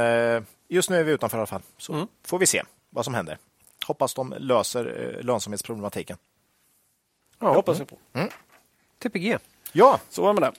[0.68, 1.62] just nu är vi utanför i alla fall.
[1.78, 2.06] Så Mm.
[2.26, 3.38] får vi se vad som händer.
[3.86, 6.16] Hoppas de löser eh, lönsamhetsproblematiken.
[7.38, 7.96] Det hoppas vi på.
[9.02, 9.38] TPG.
[9.72, 10.56] Ja, Så var det med det.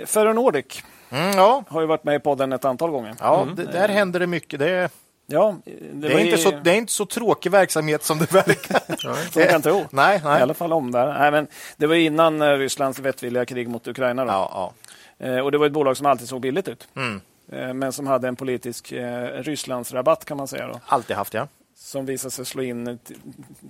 [0.00, 1.64] Eh, Ferro Nordic mm, ja.
[1.68, 3.16] har ju varit med i podden ett antal gånger.
[3.20, 4.58] ja det, där händer det mycket.
[4.60, 4.90] Det,
[5.30, 8.32] Ja, det, det, är inte ju- så, det är inte så tråkig verksamhet som det
[8.32, 9.30] verkar.
[9.32, 9.84] som kan tro.
[9.90, 10.42] nej, I nej.
[10.42, 11.14] alla fall omvärlden.
[11.18, 11.46] Nej, men
[11.76, 14.24] det var innan eh, Rysslands vettvilliga krig mot Ukraina.
[14.24, 14.30] Då.
[14.30, 14.72] Ja,
[15.18, 15.26] ja.
[15.26, 16.88] Eh, och det var ett bolag som alltid såg billigt ut.
[16.96, 17.20] Mm.
[17.52, 20.66] Eh, men som hade en politisk eh, Rysslandsrabatt kan man säga.
[20.66, 21.48] Då, Alltid haft, ja.
[21.76, 23.16] som visade sig slå in till,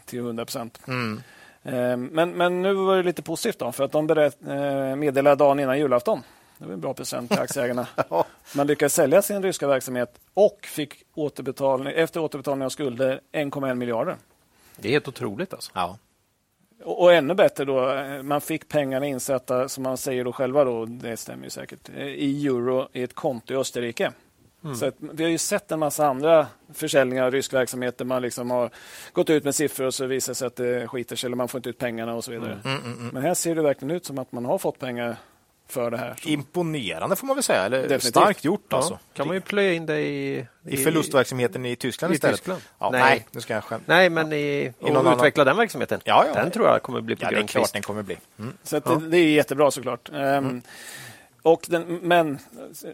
[0.04, 0.80] till 100 procent.
[0.88, 1.22] Mm.
[1.62, 5.36] Eh, men, men nu var det lite positivt då, för att de berätt, eh, meddelade
[5.36, 6.22] dagen innan julafton.
[6.58, 7.86] Det var en bra present till aktieägarna.
[8.10, 8.24] Ja.
[8.54, 14.16] Man lyckades sälja sin ryska verksamhet och fick återbetalning, efter återbetalning av skulder 1,1 miljarder.
[14.76, 15.72] Det är helt otroligt alltså.
[15.74, 15.98] Ja.
[16.84, 20.84] Och, ännu bättre då, eh, man fick pengarna insatta, som man säger då själva, då,
[20.84, 24.12] det stämmer ju säkert, eh, i euro i ett konto i Österrike.
[24.64, 24.76] Mm.
[24.76, 28.22] Så att, vi har ju sett en massa andra försäljningar av rysk verksamhet där man
[28.22, 28.70] liksom har
[29.12, 31.58] gått ut med siffror och så visar sig att det skiter sig eller man får
[31.58, 32.58] inte ut pengarna och så vidare.
[32.64, 35.16] Mm, Men här ser det verkligen ut som att man har fått pengar
[35.68, 36.14] för det här.
[36.24, 37.62] Imponerande får man väl säga.
[37.62, 38.10] Eller Definitivt.
[38.10, 38.98] starkt gjort Ja, alltså.
[39.14, 40.46] kan man ju plöja in det i...
[40.66, 42.36] I förlustverksamheten i Tyskland i istället.
[42.36, 42.62] Tyskland.
[42.78, 43.00] Ja, Nej.
[43.00, 43.26] nej.
[43.30, 43.84] nu ska jag skämta.
[43.94, 46.00] Nej, men i, någon och annan- utveckla den verksamheten.
[46.04, 46.34] Ja, ja.
[46.42, 47.72] Den tror jag kommer bli på Ja, det är grön klart kvist.
[47.72, 48.16] den kommer bli.
[48.38, 48.52] Mm.
[48.62, 50.10] Så att det, det är jättebra såklart.
[50.14, 50.62] Ehm,
[51.42, 52.38] och den, men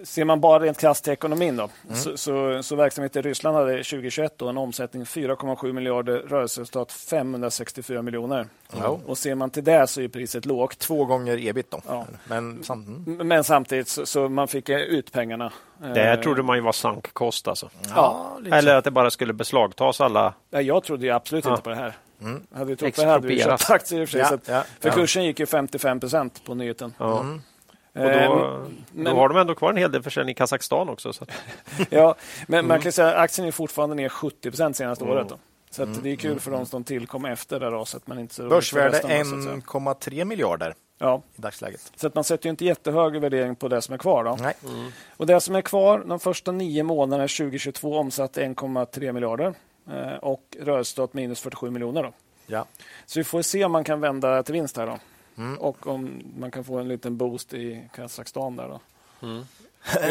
[0.05, 3.73] ser man bara rent krasst till ekonomin då, så, så, så verksamheten i Ryssland hade
[3.77, 8.47] 2021 då en omsättning 4,7 miljarder, rörelseresultat 564 miljoner.
[8.81, 9.01] Ja.
[9.07, 10.79] Och ser man till det så är priset lågt.
[10.79, 11.81] Två gånger ebit då.
[11.89, 12.07] Ja.
[12.29, 13.29] Men samt, mm.
[13.29, 15.53] Men samtidigt så, så man fick ut pengarna.
[15.79, 17.71] Det här Eh, trodde man ju var sank kost alltså.
[17.95, 20.35] ja, lite Eller att det bara skulle beslagtas alla.
[20.51, 21.51] Ja, jag trodde ju absolut Ja.
[21.51, 21.95] inte på det här.
[22.55, 24.21] Hade vi trott på det här hade vi köpt aktier i och för sig.
[24.21, 24.95] Ja, så att- ja, för ja.
[24.95, 26.95] kursen gick ju 55 procent på nyheten.
[26.99, 27.21] Ja.
[27.21, 27.43] Mm.
[27.95, 31.13] Och då, då men- har de ändå kvar en hel del försäljning i Kazakstan också.
[31.13, 31.25] Så.
[31.25, 31.31] att-
[31.91, 32.15] Ja,
[32.47, 32.69] men Mm.
[32.69, 35.29] man kan säga aktien är fortfarande ner 70 procent senaste året.
[35.29, 35.39] Då.
[35.71, 35.99] Så Mm.
[36.03, 38.07] det är kul för de som tillkom efter det raset.
[38.07, 39.55] Men inte så Börsvärde för resten, så att säga.
[39.57, 41.93] 1,3 miljarder Ja, i dagsläget.
[41.97, 44.25] så att man sätter ju inte jättehög värdering på det som är kvar.
[44.25, 44.37] Då.
[44.41, 44.55] Nej.
[45.17, 49.55] Och det som är kvar de första nio månaderna 2022 omsatte 1,3 miljarder
[49.91, 52.03] eh, och rörelseresultat minus 47 miljoner.
[52.03, 52.13] Då.
[52.47, 52.65] Ja.
[53.07, 54.87] Så vi får se om man kan vända till vinst här.
[54.87, 54.99] Då.
[55.37, 55.59] Mm.
[55.59, 58.69] Och om man kan få en liten boost i Kazakstan där.
[58.69, 58.81] Då.
[59.21, 59.45] Hur-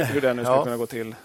[0.06, 0.64] Hur det nu ska Ja.
[0.64, 1.16] kunna gå till.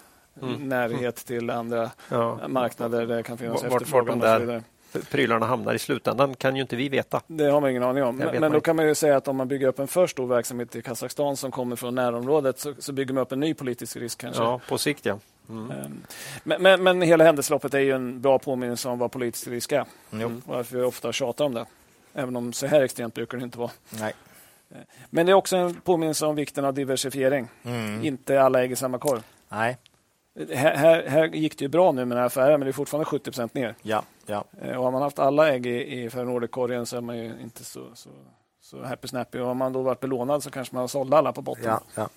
[0.59, 2.39] Närhet till andra Ja.
[2.47, 4.63] marknader där det kan finnas Vart- vart efterfrågan de och så där-.
[5.11, 7.21] Prylarna hamnar i slutändan kan ju inte vi veta.
[7.27, 8.15] Det har man ingen aning om.
[8.15, 8.65] Men, men då inte.
[8.65, 11.37] kan man ju säga att om man bygger upp en för stor verksamhet i Kazakstan
[11.37, 14.41] som kommer från närområdet så, så bygger man upp en ny politisk risk kanske.
[14.43, 15.19] Ja, på sikt ja.
[15.49, 15.71] Ehm,
[16.43, 19.85] Men, men, men hela händelseloppet är ju en bra påminnelse om vad politisk risk är.
[20.11, 21.65] Och varför vi ofta tjatar om det.
[22.13, 23.71] Även om så här extremt brukar det inte vara.
[23.89, 24.13] Nej.
[25.09, 27.47] Men det är också en påminnelse om vikten av diversifiering.
[27.63, 28.05] Mm.
[28.05, 29.21] Inte alla ägg i samma korg.
[29.49, 29.77] Nej.
[30.53, 32.73] Här, här, här gick det ju bra nu med den här affären, men det är
[32.73, 33.75] fortfarande 70 ner.
[33.81, 34.03] Ja.
[34.25, 34.43] Ja.
[34.61, 37.63] Eh, Och har man haft alla ägg i, i Ferronordic-korgen så är man ju inte
[37.63, 38.09] så, så,
[38.61, 39.39] så happy snappy.
[39.39, 41.65] Och har man då varit belånad så kanske man har sålt alla på botten.
[41.65, 41.81] Ja.
[41.95, 42.09] ja.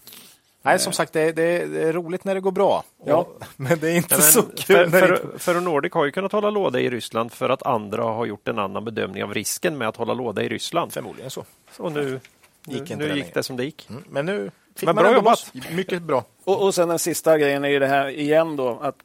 [0.62, 2.84] Nej, som sagt, det, det, det är roligt när det går bra.
[3.04, 3.16] Ja.
[3.16, 5.92] Och, men det är inte Ja, men så kul för, när det för, för Nordic
[5.92, 9.24] har ju kunnat hålla låda i Ryssland för att andra har gjort en annan bedömning
[9.24, 10.92] av risken med att hålla låda i Ryssland.
[10.92, 11.44] Förmodligen så.
[11.78, 12.20] Och nu,
[12.66, 13.86] Gick nu det gick det som det gick.
[13.90, 14.04] Mm.
[14.10, 15.50] Men nu fick Men man bra ändå jobbat.
[15.54, 15.70] loss.
[15.72, 16.24] Mycket bra.
[16.44, 18.96] Och, och sen den sista grejen är ju det här igen då att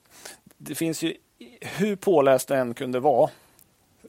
[0.58, 1.14] det finns ju
[1.62, 3.30] hur påläst än kunde vara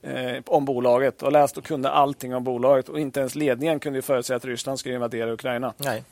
[0.03, 3.99] eh, om bolaget och läst och kunde allting om bolaget och inte ens ledningen kunde
[3.99, 5.75] ju förutsäga att Ryssland skulle invadera Ukraina.
[5.77, 6.05] Nej.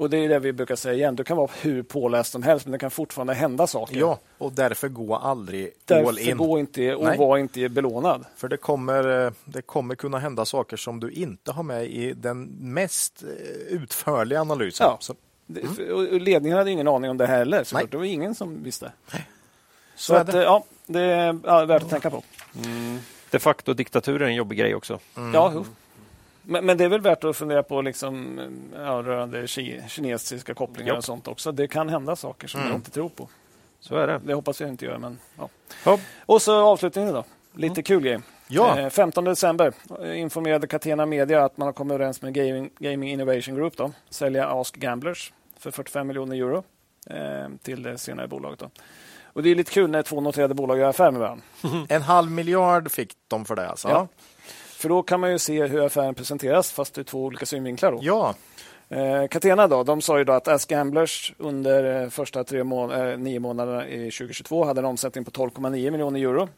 [0.00, 1.16] Och det är det vi brukar säga igen.
[1.16, 3.96] Du kan vara hur påläst som helst men det kan fortfarande hända saker.
[3.98, 6.36] Ja, och därför gå aldrig all Därför in.
[6.36, 7.18] gå inte och Nej.
[7.18, 8.24] var inte belånad.
[8.36, 12.12] För det kommer, eh, det kommer kunna hända saker som du inte har med i
[12.12, 13.28] den mest eh,
[13.74, 14.86] utförliga analysen.
[14.90, 14.98] Ja.
[15.00, 15.14] Så,
[15.94, 17.64] och ledningen hade ingen aning om det heller.
[17.64, 17.86] Så Nej.
[17.90, 18.92] det var ingen som visste.
[19.06, 19.18] Så,
[19.96, 20.38] så är att, det.
[20.38, 22.22] eh, ja, det är ja, värt att tänka på.
[23.30, 24.98] De facto diktatur är en jobbig grej också.
[25.14, 25.64] Ja, jo.
[26.50, 28.40] Men, men det är väl värt att fundera på liksom,
[28.74, 30.98] ja, rörande ki, kinesiska kopplingar Ja.
[30.98, 31.52] och sånt också.
[31.52, 32.72] Det kan hända saker som Mm.
[32.72, 33.28] jag inte tror på.
[33.80, 34.20] Så är det.
[34.24, 34.98] Det hoppas jag inte gör.
[34.98, 35.18] Men,
[35.84, 35.98] ja.
[36.26, 37.24] Och så avslutningen då.
[37.54, 38.18] Lite kul grej.
[38.48, 38.78] Ja.
[38.78, 39.72] Eh, 15 december
[40.02, 43.92] eh, informerade Catena Media att man har kommit överens med Gaming, Gaming Innovation Group då,
[44.10, 46.64] sälja Ask Gamblers för 45 miljoner euro
[47.10, 48.58] eh, till det senare bolaget.
[48.58, 48.70] Då.
[49.32, 51.44] Och det är lite kul när två noterade bolag gör affär med varandra.
[51.88, 53.88] En halv miljard fick de för det alltså?
[53.88, 54.08] Ja.
[54.80, 57.92] För då kan man ju se hur affären presenteras fast ur två olika synvinklar.
[57.92, 57.98] Då.
[58.02, 58.34] ja.
[58.88, 62.92] Eh, Catena då, de sa ju då att Ask Gamblers under eh, första tre må
[62.92, 66.48] eh, nio månaderna i 2022 hade en omsättning på 12,9 miljoner euro.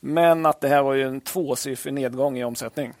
[0.00, 2.92] Men att det här var ju en tvåsiffrig nedgång i omsättning.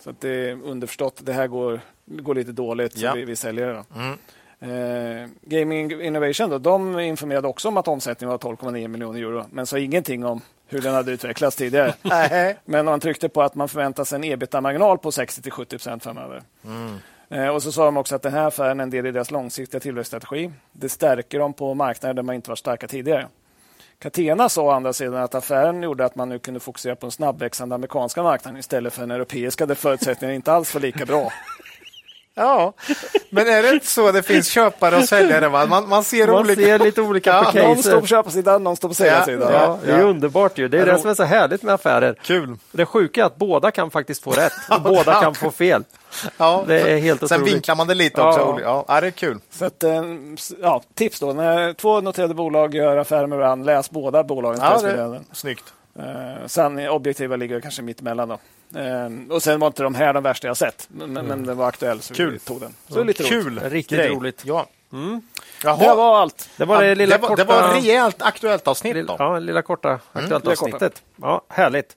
[0.00, 3.10] Så att det är underförstått, det här går, går lite dåligt Ja.
[3.10, 3.84] så vi, vi säljer det.
[3.96, 4.18] Mm.
[4.60, 9.66] Eh, Gaming Innovation då, de informerade också om att omsättningen var 12,9 miljoner euro men
[9.66, 11.94] sa ingenting om hur den hade utvecklats tidigare.
[12.64, 16.42] Men man tryckte på att man förväntar sig en ebitda-marginal på 60-70 framöver.
[17.30, 19.30] Eh, Och så sa de också att den här affären är en del i deras
[19.30, 20.50] långsiktiga tillväxtstrategi.
[20.72, 23.26] Det stärker dem på marknader där man inte var starka tidigare.
[23.98, 27.10] Catena sa å andra sidan att affären gjorde att man nu kunde fokusera på den
[27.10, 31.32] snabbväxande amerikanska marknaden istället för den europeiska där förutsättningarna inte alls var lika bra.
[32.38, 32.72] Ja,
[33.30, 35.48] men är det inte så det finns köpare och säljare?
[35.48, 35.66] Va?
[35.66, 36.60] Man, man ser Man olika...
[36.62, 37.84] ser lite olika Ja, på Någon caset.
[37.90, 39.52] står på köparsidan, någon står på säljarsidan.
[39.52, 40.68] Ja, Ja, det är underbart ju.
[40.68, 42.14] Det är det som är så härligt med affärer.
[42.22, 42.56] Kul.
[42.72, 44.52] Det sjuka är att båda kan faktiskt få rätt.
[44.70, 45.84] och båda kan få fel.
[46.36, 46.64] Ja.
[46.66, 47.54] Det är helt Sen otroligt.
[47.54, 48.58] vinklar man det lite också.
[48.62, 49.38] Ja, ja det är kul.
[49.50, 50.02] Så att, eh,
[50.62, 51.32] ja, tips då.
[51.32, 55.24] När två noterade bolag gör affärer med varandra, läs båda bolagens Ja, det pressmeddelanden.
[55.32, 55.64] snyggt.
[55.98, 58.28] Eh, sen objektiva ligger kanske mitt emellan.
[58.28, 58.38] Då.
[58.80, 61.26] Eh, och sen var inte de här de värsta jag sett, men, mm.
[61.26, 62.32] men den var aktuell så Kul.
[62.32, 62.74] vi tog den.
[62.88, 63.44] Så lite Kul!
[63.46, 63.72] roligt.
[63.72, 64.08] Riktigt grej.
[64.08, 64.42] roligt.
[64.46, 64.66] Ja.
[64.92, 65.22] Mm.
[65.62, 66.50] Det var allt.
[66.56, 67.44] Det var det lilla det, var, korta...
[67.44, 69.24] det var rejält aktuellt avsnitt Lilla, då.
[69.24, 70.76] ja, lilla korta aktuellt lilla korta.
[70.76, 71.02] avsnittet.
[71.16, 71.96] Ja, härligt.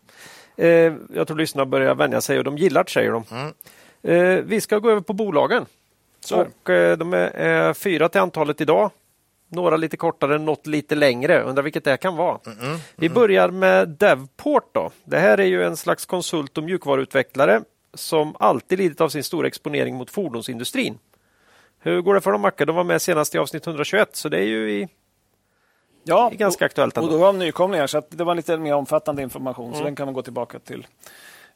[0.58, 0.68] Eh,
[1.14, 3.54] jag tror lyssnarna börjar vänja sig och de gillar det, säger de.
[4.12, 5.66] Eh, vi ska gå över på bolagen.
[6.26, 8.92] Så och, eh, de är eh, fyra till antalet idag.
[9.52, 11.44] Några lite kortare, något lite längre.
[11.44, 12.40] Undrar vilket det kan vara.
[12.96, 14.70] Vi börjar med Devport.
[14.74, 14.92] Då.
[15.04, 17.62] Det här är ju en slags konsult och mjukvaruutvecklare
[17.94, 20.98] som alltid lidit av sin stora exponering mot fordonsindustrin.
[21.80, 22.66] Hur går det för dem, Macke?
[22.66, 24.88] De var med senast i avsnitt 121, så det är ju i,
[26.04, 27.16] Ja, i ganska aktuellt och ändå.
[27.16, 29.78] då var de nykomlingar, så att det var lite mer omfattande information, Mm.
[29.78, 30.88] så den kan man gå tillbaka till.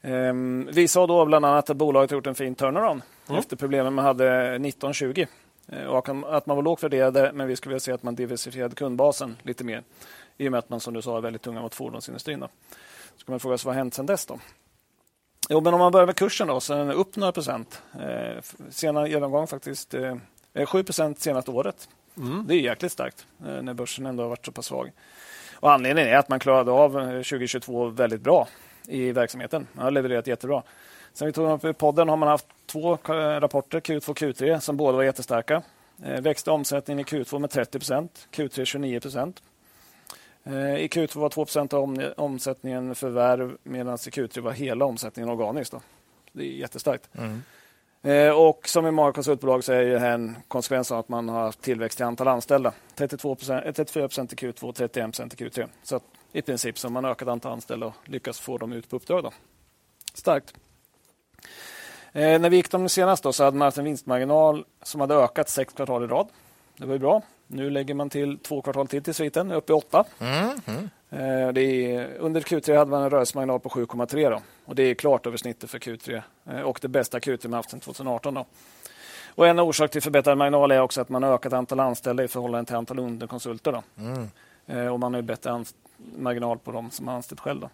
[0.01, 3.39] Um, vi sa då bland annat att bolaget gjort en fin turnaround Mm.
[3.39, 4.25] efter problemen man hade
[4.59, 5.25] 1920.
[5.67, 8.75] Eh, Och att man var lågt värderade, men vi skulle vilja se att man diversifierade
[8.75, 9.83] kundbasen lite mer.
[10.37, 12.39] I och med att man som du sa är väldigt tunga mot fordonsindustrin.
[12.39, 12.47] Då.
[13.15, 14.39] Så kan man fråga sig vad har hänt sedan dess då?
[15.49, 17.81] Jo, men om man börjar med kursen då, så är den upp några procent.
[17.99, 20.15] Eh, senare genomgång faktiskt eh,
[20.65, 21.89] 7 procent senaste året.
[22.47, 24.91] Det är jäkligt starkt eh, när börsen ändå har varit så pass svag.
[25.53, 28.47] Och anledningen är att man klarade av eh, 2022 väldigt bra
[28.87, 29.67] i verksamheten.
[29.73, 30.63] Man har levererat jättebra.
[31.15, 34.59] Sen vi tog upp i podden har man haft två eh, rapporter, Q2 och Q3,
[34.59, 35.61] som båda var jättestarka.
[36.03, 39.43] Eh, växte omsättningen i Q2 med 30 procent, Q3 29 procent.
[40.43, 44.85] Eh, I Q2 var 2 procent av om, omsättningen förvärv medan i Q3 var hela
[44.85, 45.71] omsättningen organiskt.
[45.71, 45.81] Då.
[46.31, 47.09] Det är jättestarkt.
[48.01, 51.29] Eh, och som i många konsultbolag så är det här en konsekvens av att man
[51.29, 52.73] har haft tillväxt i antal anställda.
[52.95, 55.67] 32%, eh, 34 procent i Q2 och 31 procent i Q3.
[55.83, 55.99] Så
[56.31, 59.23] i princip så har man ökat antal anställda och lyckats få dem ut på uppdrag.
[59.23, 59.31] Då.
[60.13, 60.53] Starkt.
[62.13, 65.15] Eh, när vi gick dem senast då, så hade man haft en vinstmarginal som hade
[65.15, 66.27] ökat sex kvartal i rad.
[66.77, 67.21] Det var ju bra.
[67.47, 70.03] Nu lägger man till två kvartal till till sviten, upp i åtta.
[71.09, 74.41] Eh, det är, under Q3 hade man en rörelsemarginal på 7,3 då.
[74.65, 77.69] och det är klart över snittet för Q3 eh, och det bästa Q3 man haft
[77.69, 78.33] sedan 2018.
[78.33, 78.45] Då.
[79.35, 82.27] Och en orsak till förbättrad marginal är också att man har ökat antal anställda i
[82.27, 83.71] förhållande till antal underkonsulter.
[83.71, 83.83] Då.
[84.73, 85.63] Eh, och man har bättre
[86.17, 87.61] marginal på dem som har anställt själv.
[87.61, 87.69] Då.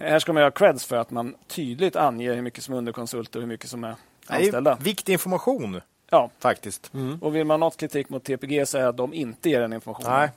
[0.00, 3.38] Här ska man göra creds för att man tydligt anger hur mycket som är underkonsulter
[3.38, 3.94] och hur mycket som är
[4.28, 4.78] Det är anställda.
[4.80, 5.80] viktig information
[6.10, 6.90] Ja, faktiskt.
[7.20, 9.60] och vill man ha något kritik mot TPG så är det att de inte ger
[9.60, 10.12] den informationen.
[10.12, 10.30] Nej.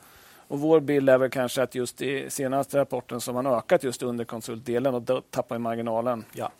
[0.47, 3.83] Och vår bild är väl kanske att just i senaste rapporten så har man ökat
[3.83, 6.25] just underkonsultdelen och då tappar i marginalen.
[6.33, 6.51] Ja.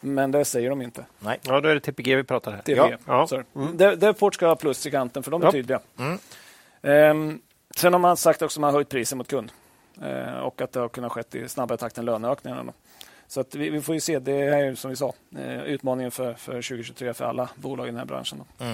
[0.00, 1.04] Men det säger de inte.
[1.18, 1.38] Nej.
[1.42, 2.58] Ja, då är det TPG vi pratar här.
[2.58, 2.76] TPG.
[2.76, 2.90] Ja.
[3.06, 3.26] Ja.
[3.26, 3.44] Sorry.
[3.74, 5.52] Det, Deport ska ha plus i kanten för de är Ja.
[5.52, 5.80] tydliga.
[6.82, 7.40] Ehm,
[7.76, 9.52] sen har man sagt också att man har höjt priset mot kund.
[10.02, 12.72] Ehm, och att det har kunnat skett i snabbare takt än löneökningarna.
[13.26, 14.18] Så att vi, vi får ju se.
[14.18, 17.90] Det är ju som vi sa eh, utmaningen för, för 2023 för alla bolag i
[17.90, 18.38] den här branschen.
[18.38, 18.64] Då.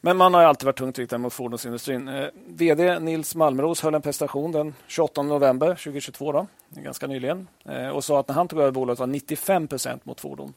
[0.00, 2.08] Men man har alltid varit tungt riktad mot fordonsindustrin.
[2.08, 7.88] Eh, VD Nils Malmros höll en prestation den 28 november 2022, då, ganska nyligen, eh,
[7.88, 10.54] och sa att när han tog över bolaget var 95 procent mot fordon.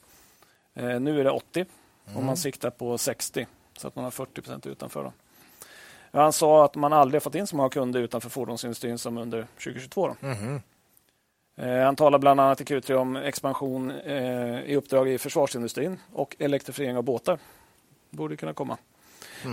[0.73, 1.65] Eh, nu är det 80
[2.15, 5.03] och man siktar på 60, så att man har 40 procent utanför.
[5.03, 5.13] Då.
[6.13, 10.07] Han sa att man aldrig fått in så många kunder utanför fordonsindustrin som under 2022.
[10.07, 10.15] Då.
[11.63, 16.35] Eh, Han talar bland annat i Q3 om expansion eh, i uppdrag i försvarsindustrin och
[16.39, 17.39] elektrifiering av båtar.
[18.09, 18.77] Borde kunna komma.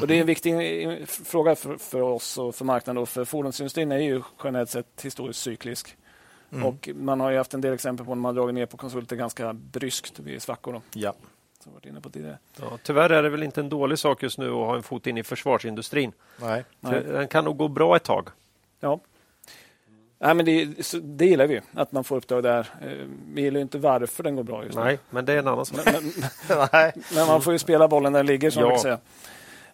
[0.03, 3.03] Och Det är en viktig eh, fråga för, för oss och för marknaden.
[3.03, 5.97] Och för fordonsindustrin är ju generellt sett historiskt cyklisk.
[6.65, 9.53] Och Man har haft en del exempel på när man dragit ner på konsulter ganska
[9.53, 10.73] bryskt vid svackor.
[10.73, 11.15] Då, Ja.
[11.65, 12.39] Som varit inne på tidigare.
[12.61, 15.07] Ja, tyvärr är det väl inte en dålig sak just nu att ha en fot
[15.07, 16.13] in i försvarsindustrin.
[16.41, 16.65] Nej.
[16.81, 16.93] Nej.
[17.05, 18.29] För Den kan nog gå bra ett tag.
[18.81, 19.01] Ja.
[20.21, 20.65] Nej, men det,
[21.03, 22.69] det gillar vi, att man får uppdrag där.
[22.83, 24.85] Eh, Vi gillar ju inte varför den går bra just nu.
[24.85, 25.79] Nej, men det är en annan sak.
[25.85, 25.95] Men,
[26.49, 26.93] men, Nej.
[27.15, 28.69] Men man får ju spela bollen där den ligger, som Ja.
[28.69, 28.99] man säga.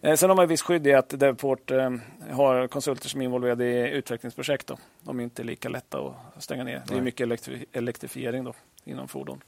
[0.01, 1.91] Eh, Sen har man ett visst skydd i att Devport eh,
[2.31, 4.67] har konsulter som är involverade i utvecklingsprojekt.
[4.67, 4.77] Då.
[5.01, 5.99] De är inte lika lätta
[6.35, 6.81] att stänga ner.
[6.85, 7.01] Det är Nej.
[7.03, 9.41] mycket elektri- elektrifiering då, inom fordon.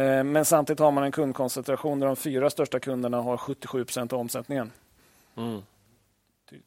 [0.00, 4.12] Eh, Men samtidigt har man en kundkoncentration där de fyra största kunderna har 77 procent
[4.12, 4.72] av omsättningen.
[5.36, 5.62] Mm.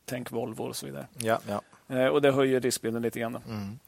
[0.05, 1.07] Tänk Volvo och så vidare.
[1.17, 1.61] Ja, ja.
[1.95, 3.37] Eh, Och det höjer riskbilden lite grann.
[3.49, 3.79] Mm.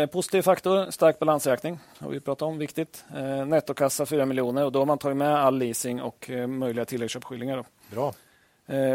[0.00, 1.78] Eh, Positiv faktor, stark balansräkning.
[1.98, 3.04] har vi pratat om, viktigt.
[3.46, 7.56] Nettokassa 4 miljoner och då har man tagit med all leasing och möjliga tilläggsköpeskillingar.
[7.56, 7.64] då.
[7.94, 8.14] Bra.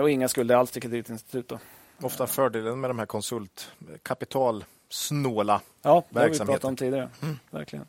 [0.02, 1.48] Och inga skulder alls till kreditinstitut.
[1.50, 1.60] Då.
[2.02, 3.72] Ofta fördelen med de här konsult
[4.04, 5.62] kapitalsnåla.
[5.82, 7.10] Ja, det har vi pratat om tidigare.
[7.52, 7.86] Verkligen.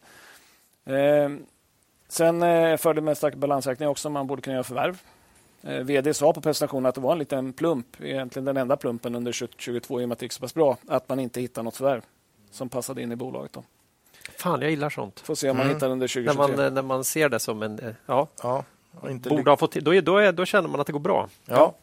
[2.09, 5.02] Eh, sen eh, fördel med stark balansräkning också, man borde kunna göra förvärv.
[5.62, 9.14] Eh, VD sa på presentationen att det var en liten plump, egentligen den enda plumpen
[9.14, 11.64] under 2022 i och med att det gick så pass bra, att man inte hittade
[11.64, 12.02] något förvärv
[12.50, 13.52] som passade in i bolaget.
[13.52, 13.64] Då.
[14.38, 15.20] Fan, jag gillar sånt.
[15.20, 15.76] Får se om man Mm.
[15.76, 16.57] hittar under När 2023.
[16.66, 17.78] man, när man ser det som en...
[17.78, 18.64] eh, Ja, Ja,
[19.28, 21.28] borde ha fått till, då, är, då, är, då känner man att det går bra.
[21.44, 21.74] ja.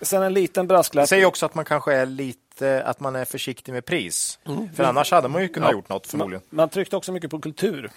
[0.00, 1.02] Sen en liten brasklapp.
[1.02, 4.38] Det säger också att man kanske är lite att man är försiktig med pris.
[4.74, 5.72] För annars hade man ju kunnat Ja.
[5.76, 6.42] gjort något förmodligen.
[6.50, 7.90] Man, man tryckte också mycket på kultur.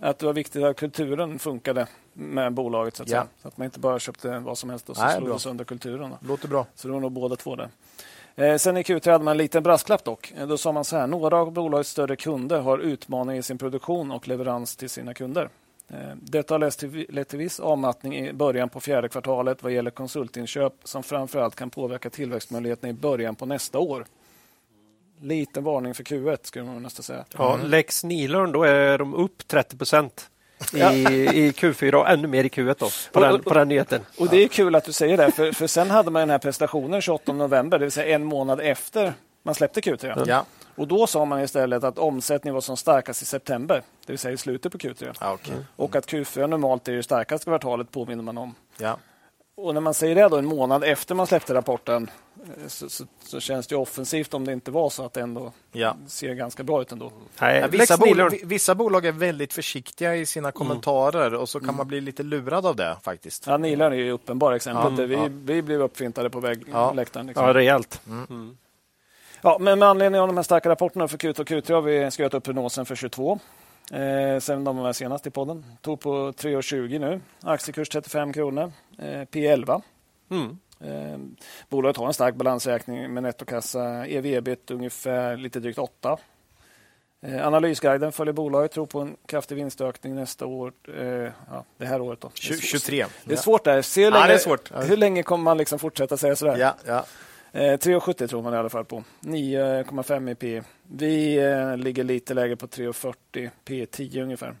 [0.00, 2.96] Att det var viktigt att kulturen funkade med bolaget.
[2.96, 3.24] Så att, Ja.
[3.42, 5.38] Så att man inte bara köpte vad som helst och så Nej, slog bra.
[5.38, 6.10] sönder kulturen.
[6.10, 6.28] Då.
[6.28, 6.66] Låter bra.
[6.74, 7.68] Så det var nog båda två där.
[8.36, 10.32] Eh, sen i Q3 hade man en liten brasklapp dock.
[10.36, 13.58] Eh, Då sa man så här, några av bolagets större kunder har utmaningar i sin
[13.58, 15.48] produktion och leverans till sina kunder.
[15.92, 16.58] Eh, Detta har
[17.12, 21.70] lett till, viss avmattning i början på fjärde kvartalet vad gäller konsultinköp som framförallt kan
[21.70, 24.06] påverka tillväxtmöjligheterna i början på nästa år.
[25.20, 27.24] Liten varning för Q1 skulle man nästan säga.
[27.38, 30.30] Ja, Lex Nilörn, då är de upp 30 procent
[30.74, 34.00] i, i Q4 och ännu mer i Q1 då, på, den, på den nyheten.
[34.18, 36.38] Och det är kul att du säger det, för, för sen hade man den här
[36.38, 39.12] prestationen 28 november, det vill säga en månad efter
[39.42, 40.24] man släppte Q3.
[40.26, 40.44] Ja.
[40.78, 44.32] Och då sa man istället att omsättningen var som starkast i september, det vill säga
[44.34, 45.16] i slutet på Q3.
[45.20, 45.54] Ja, okej.
[45.76, 48.54] Och att Q4 normalt är det starkaste kvartalet påminner man om.
[48.78, 48.98] ja.
[49.60, 52.10] Och när man säger det då en månad efter man släppte rapporten
[52.44, 55.52] eh, så, så, så känns det offensivt om det inte var så att det ändå
[55.72, 55.96] Ja.
[56.06, 57.12] ser ganska bra ut ändå.
[57.40, 61.88] Nej, vissa, bolag, vissa bolag är väldigt försiktiga i sina kommentarer och så kan man
[61.88, 63.46] bli lite lurad av det faktiskt.
[63.46, 64.98] Ja, Nilan är ju uppenbara exempel.
[64.98, 65.28] Ja, vi, ja.
[65.30, 66.92] vi blev uppfintade på väg, Ja.
[66.92, 67.26] läktaren.
[67.26, 67.46] Liksom.
[67.46, 68.00] Ja, rejält.
[69.42, 72.10] Ja, men med anledning av de här starka rapporterna för Q2 och Q3 har vi
[72.10, 73.38] skrivit upp prognosen för 22.
[73.92, 75.64] Eh, sen de var senast i podden.
[75.82, 77.20] Tog på 3,20 nu.
[77.42, 78.72] Aktiekurs 35 kronor.
[78.98, 79.82] Eh, P11.
[80.30, 80.58] Mm.
[80.80, 81.18] Eh,
[81.68, 84.06] bolaget har en stark balansräkning med nettokassa.
[84.06, 86.16] EV-ebit ungefär lite drygt 8.
[87.26, 90.72] Eh, analysguiden följer bolaget, tror på en kraftig vinstökning nästa år.
[90.98, 91.04] Eh,
[91.50, 92.20] ja, det här året.
[92.20, 92.28] Då.
[92.28, 93.06] Tju- 23.
[93.24, 93.82] Det är svårt där.
[93.82, 94.70] Se hur Ja, länge, det är svårt.
[94.88, 96.56] Hur länge kommer man liksom fortsätta säga sådär?
[96.56, 97.04] Ja, ja.
[97.52, 99.04] Eh, 3,70 tror man i alla fall på.
[99.20, 100.62] 9,5 i P.
[100.82, 104.56] Vi eh, ligger lite lägre på 3,40 P 10 ungefär.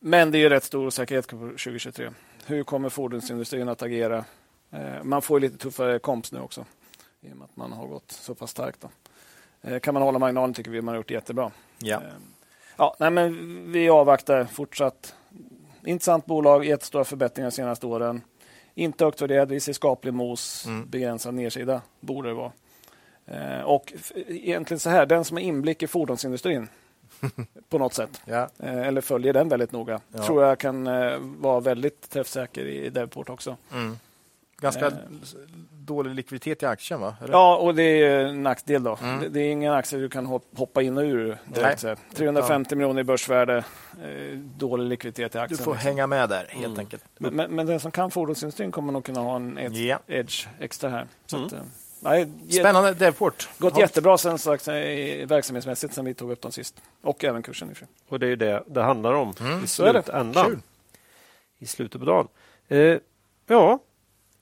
[0.00, 2.10] Men det är ju rätt stor osäkerhet på 2023.
[2.46, 4.24] Hur kommer fordonsindustrin att agera?
[4.70, 6.64] Eh, man får ju lite tuffare komps nu också
[7.20, 8.80] i och med att man har gått så pass starkt.
[8.80, 8.90] Då.
[9.70, 11.50] Eh, kan man hålla marginalen tycker vi man har gjort jättebra.
[11.78, 11.96] ja.
[11.96, 12.12] Eh,
[12.76, 15.14] Ja, nej, men vi avvaktar fortsatt.
[15.84, 18.20] Intressant bolag, jättestora förbättringar de senaste åren.
[18.74, 20.86] Inte högt värderad, vi ser skaplig mos, Mm.
[20.90, 22.52] begränsad nedsida borde det vara.
[23.26, 23.92] Eh, och
[24.28, 26.68] egentligen så här, den som har inblick i fordonsindustrin
[27.68, 28.48] på något sätt, ja.
[28.58, 30.26] eh, eller följer den väldigt noga, Ja.
[30.26, 33.56] tror jag kan eh, vara väldigt träffsäker i Devport också.
[33.72, 33.98] Mm.
[34.62, 34.92] Ganska Eh.
[35.70, 37.16] dålig likviditet i aktien va?
[37.22, 37.32] Eller?
[37.32, 38.98] Ja, och det är en nackdel då.
[39.02, 39.20] Mm.
[39.20, 41.80] Det, det är ingen aktie du kan hop- hoppa in och ur direkt.
[41.80, 41.96] så här.
[42.14, 43.56] 350 miljoner i börsvärde,
[44.02, 45.58] eh, dålig likviditet i Du aktien.
[45.58, 45.88] får liksom.
[45.88, 46.78] hänga med där helt Mm.
[46.78, 47.04] enkelt.
[47.18, 49.98] Men, men, men den som kan fordonsindustrin kommer nog kunna ha en edge, Ja.
[50.06, 51.06] edge extra här.
[51.26, 51.46] Så Mm.
[51.46, 51.58] att, eh,
[52.00, 53.48] nej, Spännande Devport.
[53.58, 56.82] Gått jättebra sen sagt, verksamhetsmässigt sen vi tog upp dem sist.
[57.02, 57.94] Och även kursen i och för sig.
[58.08, 60.62] Och det är ju det det handlar om Mm, i slutändan.
[61.58, 62.28] I slutet på dagen.
[62.68, 62.96] Eh,
[63.46, 63.78] ja,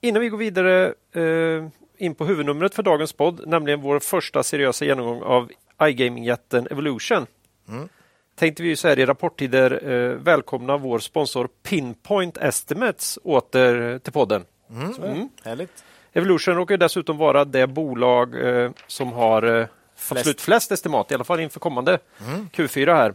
[0.01, 4.85] innan vi går vidare eh, in på huvudnumret för dagens podd, nämligen vår första seriösa
[4.85, 7.25] genomgång av iGaming-jätten Evolution.
[7.69, 7.89] Mm.
[8.35, 14.13] Tänkte vi ju så här i rapporttider eh, välkomna vår sponsor Pinpoint Estimates åter till
[14.13, 14.45] podden.
[14.69, 14.93] Mm.
[15.03, 15.29] Mm.
[15.43, 15.83] Härligt.
[16.13, 20.19] Evolution råkar dessutom vara det bolag eh, som har eh, Flest.
[20.19, 22.47] absolut flest estimat, i alla fall inför kommande Mm.
[22.53, 23.13] Q4 här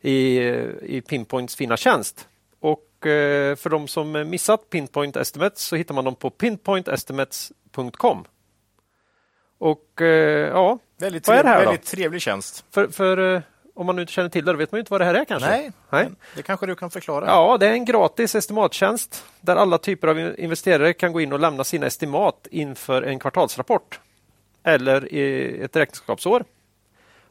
[0.00, 0.38] i,
[0.96, 2.28] i Pinpoints fina tjänst.
[3.06, 8.24] Eh, för de som missat Pinpoint Estimates så hittar man dem på pinpointestimates.com.
[9.58, 11.70] Och eh, ja, Väldigt, Vad är det här då?
[11.70, 12.64] väldigt trevlig tjänst.
[12.70, 13.42] för, för eh,
[13.74, 15.14] om man nu inte känner till det, då vet man ju inte vad det här
[15.14, 15.48] är kanske.
[15.50, 16.08] Nej, Nej.
[16.36, 17.26] det kanske du kan förklara.
[17.26, 21.40] Ja, det är en gratis estimattjänst där alla typer av investerare kan gå in och
[21.40, 24.00] lämna sina estimat inför en kvartalsrapport
[24.62, 26.44] eller i ett räkenskapsår.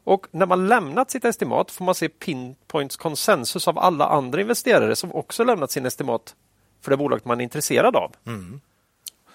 [0.04, 4.96] Och när man lämnat sitt estimat får man se Pinpoints konsensus av alla andra investerare
[4.96, 6.34] som också lämnat sin estimat
[6.80, 8.12] för det bolaget man är intresserad av.
[8.26, 8.60] Mm.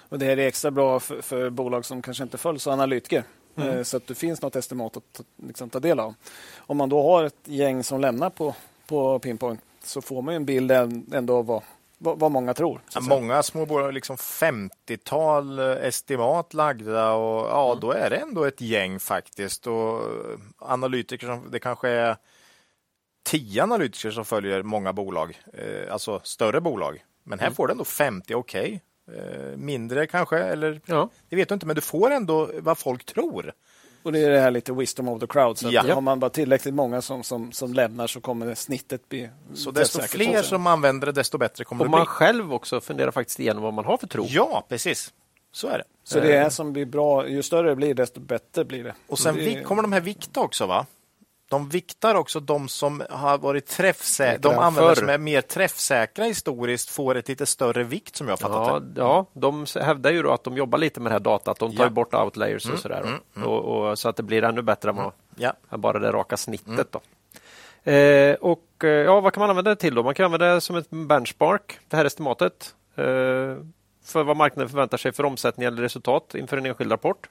[0.10, 3.24] Och det här är extra bra för, för bolag som kanske inte följs av analytiker.
[3.56, 3.70] Mm.
[3.78, 6.14] Eh, Så att det finns något estimat att ta- liksom, ta del av.
[6.58, 8.56] Om man då har ett gäng som lämnar på,
[8.88, 11.62] på Pinpoint så får man ju en bild än- ändå av vad,
[12.02, 12.82] vad, många tror.
[12.94, 18.44] Ja, många små bolag, liksom 50-tal eh, estimat lagda och ja, då är det ändå
[18.44, 19.68] ett gäng faktiskt.
[19.68, 22.16] Och eh, analytiker, som, det kanske är
[23.24, 27.04] 10 analytiker som följer många bolag, eh, alltså större bolag.
[27.24, 28.82] Men här får du ändå 50, okej.
[29.18, 31.10] Eh, mindre kanske, eller Ja.
[31.30, 33.54] det vet du inte, men du får ändå vad folk tror.
[34.04, 35.58] Och det är det här lite wisdom of the crowd.
[35.58, 35.94] Så att Ja.
[35.94, 39.72] Har man bara tillräckligt många som, som, som lämnar så kommer det snittet bli Så
[39.72, 41.98] desto fler som använder det, desto bättre kommer Och det bli.
[41.98, 44.26] man själv också funderar faktiskt igenom vad man har för tro.
[44.28, 45.14] Ja, precis.
[45.52, 45.84] Så är det.
[46.04, 48.96] Så det är som blir bra, ju större det blir desto bättre blir det.
[49.08, 50.86] Och sen det, kommer de här vikta också va?
[51.50, 54.38] De viktar också de som har varit träffsäkra.
[54.52, 58.38] De användare som är mer träffsäkra historiskt får ett lite större vikt som jag har
[58.38, 59.02] fattat Ja, det.
[59.02, 61.60] ja, de hävdar ju att de jobbar lite med det här datat.
[61.60, 61.90] De tar Ja.
[61.90, 63.20] bort outlayers och sådär.
[63.46, 65.54] Och, och, så att det blir ännu bättre än vad Ja.
[65.70, 66.88] bara det raka snittet.
[66.92, 67.02] Då.
[67.92, 69.96] Eh, och eh, ja, Vad kan man använda det till?
[69.96, 70.04] då?
[70.04, 73.04] Man kan använda det som ett benchmark, det här estimatet, eh,
[74.06, 77.30] för vad marknaden förväntar sig för omsättning eller resultat inför en enskild rapport.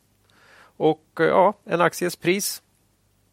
[0.76, 2.62] Och eh, ja, En akties pris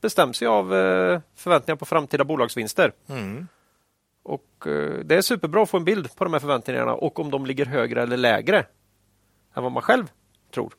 [0.06, 2.91] bestäms ju av eh, förväntningar på framtida bolagsvinster.
[3.10, 3.47] Mm.
[4.24, 7.32] Och eh, Det är superbra att få en bild på de här förväntningarna och om
[7.32, 8.66] de ligger högre eller lägre
[9.56, 10.12] än vad man själv
[10.53, 10.74] tror.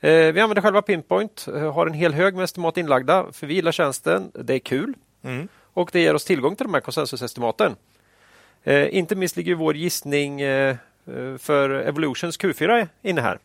[0.00, 3.72] Eh, vi använder själva Pinpoint, har en hel hög med estimat inlagda för vi gillar
[3.72, 4.30] tjänsten.
[4.34, 5.48] Det är kul Mm.
[5.74, 7.76] och det ger oss tillgång till de här konsensusestimaten.
[8.90, 10.40] Inte minst ligger vår gissning
[11.38, 13.38] för Evolutions Q4 inne här.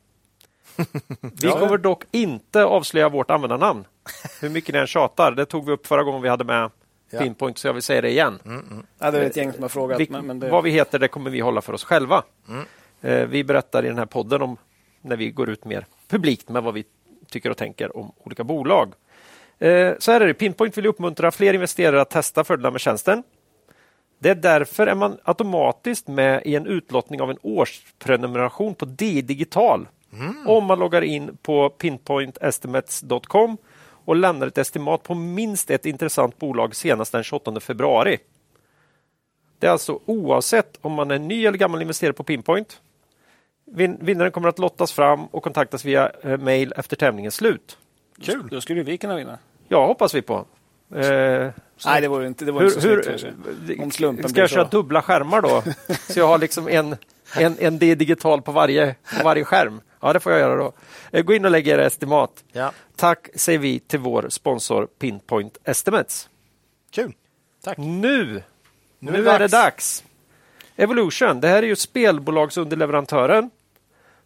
[1.42, 3.86] Vi kommer dock inte avslöja vårt användarnamn.
[4.42, 5.32] Hur mycket ni än tjatar.
[5.32, 6.70] Det tog vi upp förra gången vi hade med
[7.14, 7.20] Ja.
[7.20, 8.40] Pinpoint, så jag vill säga det igen.
[9.00, 10.00] Ja, det är ett gäng som har frågat.
[10.00, 12.24] Vi, men, men det, Vad vi heter det kommer vi hålla för oss själva.
[13.02, 14.58] Eh, vi berättar i den här podden om
[15.02, 16.84] när vi går ut mer publikt med vad vi
[17.30, 18.94] tycker och tänker om olika bolag.
[19.60, 23.24] Eh, så här är det, Pinpoint vill uppmuntra fler investerare att testa fördelar med tjänsten.
[24.20, 29.22] Det är därför är man automatiskt med i en utlottning av en årsprenumeration på DI
[29.22, 29.88] Digital.
[30.46, 33.58] Om man loggar in på pinpointestimates.com
[34.06, 38.18] och lämnar ett estimat på minst ett intressant bolag senast den 28 februari.
[39.60, 42.82] Det är alltså oavsett om man är ny eller gammal investerare på Pinpoint.
[43.66, 47.78] Vin- Vinnaren kommer att lottas fram och kontaktas via eh, mail efter tävlingens slut.
[48.22, 48.48] Kul!
[48.52, 49.38] Då skulle vi kunna vinna.
[49.68, 50.46] Ja, hoppas vi på.
[50.96, 51.50] Eh,
[51.86, 53.34] Nej, det vore inte, det vore inte så snyggt kanske.
[53.84, 54.70] Om slumpen ska blir jag köra så.
[54.78, 55.64] dubbla skärmar då?
[56.14, 56.96] så jag har liksom en,
[57.38, 59.82] en, en D digital på varje, på varje skärm.
[60.04, 60.74] Ja, det får jag göra då.
[61.12, 62.44] Eh, Gå in och lägg era estimat.
[62.52, 62.72] Ja.
[62.96, 66.30] Tack säger vi till vår sponsor Pinpoint Estimates.
[66.92, 67.14] Kul.
[67.64, 67.78] Tack.
[67.78, 68.44] Nu,
[69.00, 70.04] nu, är det är det dags.
[70.76, 73.50] Evolution, det här är ju spelbolagsunderleverantören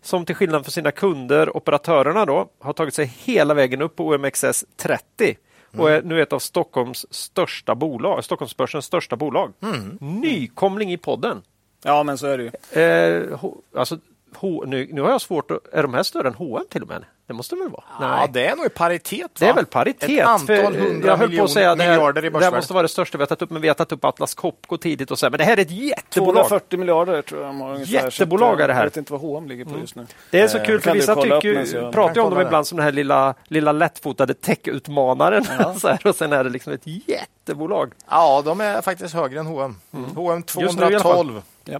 [0.02, 4.08] som till skillnad från sina kunder, operatörerna, då, har tagit sig hela vägen upp på
[4.08, 5.38] OMXS 30
[5.78, 9.54] och är nu ett av Stockholms största bolag, Stockholmsbörsens största bolag.
[10.00, 11.42] Nykomling i podden.
[11.84, 12.82] Ja, men så är det ju.
[12.82, 13.40] Eh,
[13.76, 13.98] alltså,
[14.36, 15.74] H, nu, nu har jag svårt att...
[15.74, 17.06] Är de här större än H&M till och med?
[17.28, 17.84] Det måste de väl vara?
[18.00, 19.32] Ja, det är nog i paritet.
[19.40, 19.52] Det va?
[19.52, 20.10] är väl paritet.
[20.10, 22.32] Ett antal hundra jag höll på att säga att det miljarder i här, det här
[22.32, 22.56] börsvärde.
[22.56, 24.78] måste vara det största vi har tagit upp, men vi har tagit upp Atlas Copco
[24.78, 26.34] tidigt och så här, men det här är ett jättebolag.
[26.36, 27.94] 240 miljarder tror jag de har ungefär.
[27.94, 28.82] Jättebolag är det här.
[28.82, 30.06] Jag vet inte vad H&M ligger på just nu.
[30.32, 32.46] Det är så Eh, kul för vissa tycker, pratar ju om dem det.
[32.46, 35.44] ibland som den här lilla, lilla lättfotade tech-utmanaren.
[35.80, 37.94] så här, och sen är det liksom ett jättebolag.
[38.10, 39.76] Ja, de är faktiskt högre än H&M.
[40.16, 41.14] H&M Just nu i alla fall.
[41.26, 41.42] 212.
[41.66, 41.80] Ja.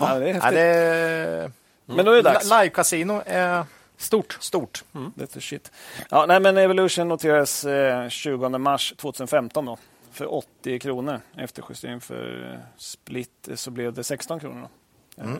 [0.00, 0.52] Ja, det är Ja, häftigt.
[0.54, 1.52] det är...
[1.86, 2.50] Men då är det dags.
[2.50, 3.64] Live-casino är
[3.96, 4.38] Stort.
[4.40, 4.84] stort.
[5.14, 5.72] Det är shit.
[6.10, 9.78] Ja, nej, men Evolution noterades eh, 20 mars 2015 då,
[10.12, 11.20] för 80 kronor.
[11.36, 14.68] Efter justering för split eh, så blev det 16 kronor.
[15.16, 15.22] Då.
[15.22, 15.30] Eh,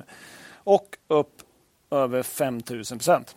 [0.54, 1.42] och upp
[1.90, 3.36] över 5000 procent.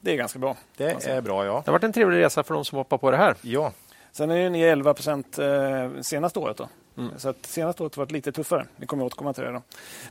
[0.00, 0.56] Det är ganska bra.
[0.76, 1.52] Det är bra, ja.
[1.64, 3.34] Det har varit en trevlig resa för de som hoppar på det här.
[3.40, 3.72] Ja.
[4.12, 6.56] Sen är det ner 11 procent eh, senaste året.
[6.56, 6.68] Då.
[7.16, 8.66] Så att senaste året har varit lite tuffare.
[8.76, 9.52] Vi kommer återkomma till det.
[9.52, 9.62] Då.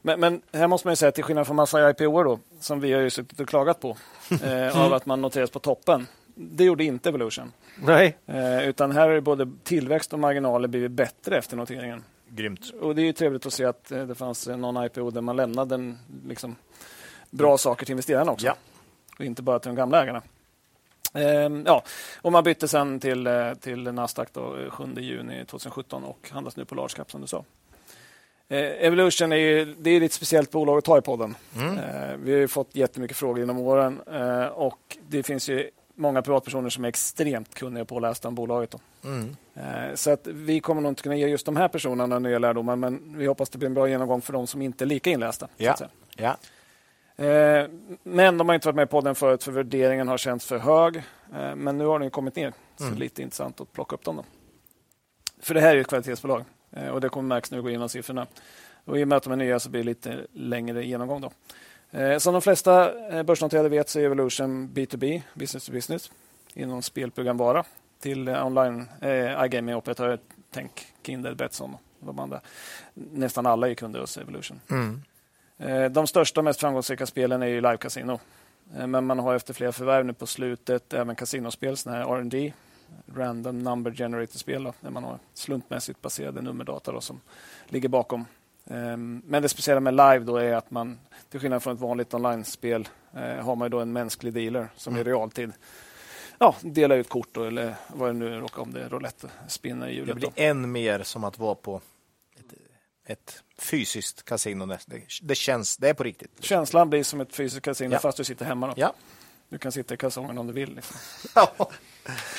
[0.02, 2.94] Men, men här måste man ju säga, till skillnad från massa IPO då, som vi
[2.94, 3.98] har ju suttit och klagat på,
[4.44, 6.08] eh, av att man noteras på toppen.
[6.36, 7.52] Det gjorde inte Evolution.
[7.76, 12.04] Nej, Eh, utan här är både tillväxt och marginaler blivit bättre efter noteringen.
[12.30, 12.74] Grymt.
[12.82, 15.22] Och det är ju trevligt att se att eh, det fanns eh, någon IPO där
[15.22, 16.56] man lämnade en, liksom,
[17.30, 18.46] bra saker till investerarna också.
[18.46, 18.56] Ja.
[19.20, 20.22] Och inte bara till de gamla ägarna.
[21.14, 21.84] Ehm, ja,
[22.22, 26.56] och man bytte sen till, eh, till Nasdaq då, eh, 7 juni 2017 och handlas
[26.56, 27.44] nu på large cap som du sa.
[28.50, 31.36] Eh, Evolution är ju det är ett speciellt bolag att ta i podden.
[31.56, 36.22] Eh, vi har ju fått jättemycket frågor genom åren eh, och det finns ju många
[36.22, 38.76] privatpersoner som är extremt kunniga och pålästa om bolaget.
[39.04, 39.36] Mm.
[39.56, 42.76] Eh, Så att vi kommer nog inte kunna ge just de här personerna nya lärdomar
[42.76, 45.48] men vi hoppas det blir en bra genomgång för de som inte är lika inlästa.
[45.58, 45.76] Ja.
[46.16, 46.38] ja.
[47.16, 47.68] Eh,
[48.04, 50.96] Men de har inte varit med på den förut för värderingen har känts för hög.
[51.36, 52.54] Eh, Men nu har den kommit ner.
[52.78, 52.98] Så Mm.
[53.00, 54.16] lite intressant att plocka upp dem.
[54.16, 54.24] Då.
[55.42, 57.90] För det här är ett kvalitetsbolag eh, och det kommer märks när vi går igenom
[57.90, 58.28] siffrorna.
[58.86, 61.22] Och I och med att de är nya så blir det lite längre genomgång.
[61.22, 61.32] Då.
[62.20, 62.92] Som de flesta
[63.24, 66.12] börsnoterade vet så är Evolution B2B, business to business,
[66.54, 67.64] inom spelprogramvara
[68.00, 70.20] till online eh, iGaming-operatörer.
[70.52, 72.42] Tänk Kindred, Betsson och de andra.
[72.94, 74.60] Nästan alla är kunder hos Evolution.
[74.72, 75.02] Mm.
[75.58, 78.20] Eh, De största och mest framgångsrika spelen är ju Live Casino.
[78.78, 82.54] Eh, Men man har efter flera förvärv nu på slutet även kasinospel, såna här R&D
[83.16, 87.22] Random Number Generator-spel, där man har slumpmässigt baserade nummerdata då, som
[87.68, 88.26] ligger bakom.
[88.66, 91.00] Eh, Men det speciella med Live då är att man,
[91.30, 95.04] till skillnad från ett vanligt online-spel, eh, har man då en mänsklig dealer som i
[95.04, 95.52] realtid
[96.40, 99.88] ja, dela ut kort då, eller vad det nu råkar om det är roulette, spinner
[99.88, 100.16] i Det hjulet.
[100.16, 100.34] blir då.
[100.36, 101.82] än mer som att vara på
[102.40, 102.54] ett,
[103.06, 104.66] ett fysiskt kasino.
[104.66, 104.80] Det,
[105.22, 106.32] det känns, det är på riktigt.
[106.40, 108.00] Känslan blir som ett fysiskt kasino Ja.
[108.00, 108.68] fast du sitter hemma.
[108.68, 108.74] Då.
[108.78, 108.94] Ja.
[109.50, 110.76] Du kan sitta i kalsongen om du vill.
[110.76, 110.96] Liksom.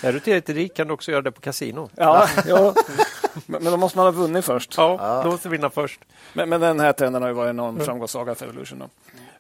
[0.03, 1.91] Är du tillräckligt rik kan du också göra det på kasino.
[1.97, 2.74] Ja, ja.
[3.47, 4.74] Men, då måste man ha vunnit först.
[4.77, 6.01] Ja, du måste vinna först.
[6.32, 8.78] Men, men den här trenden har ju varit en enorm framgångssaga för Evolution.
[8.78, 8.89] Då.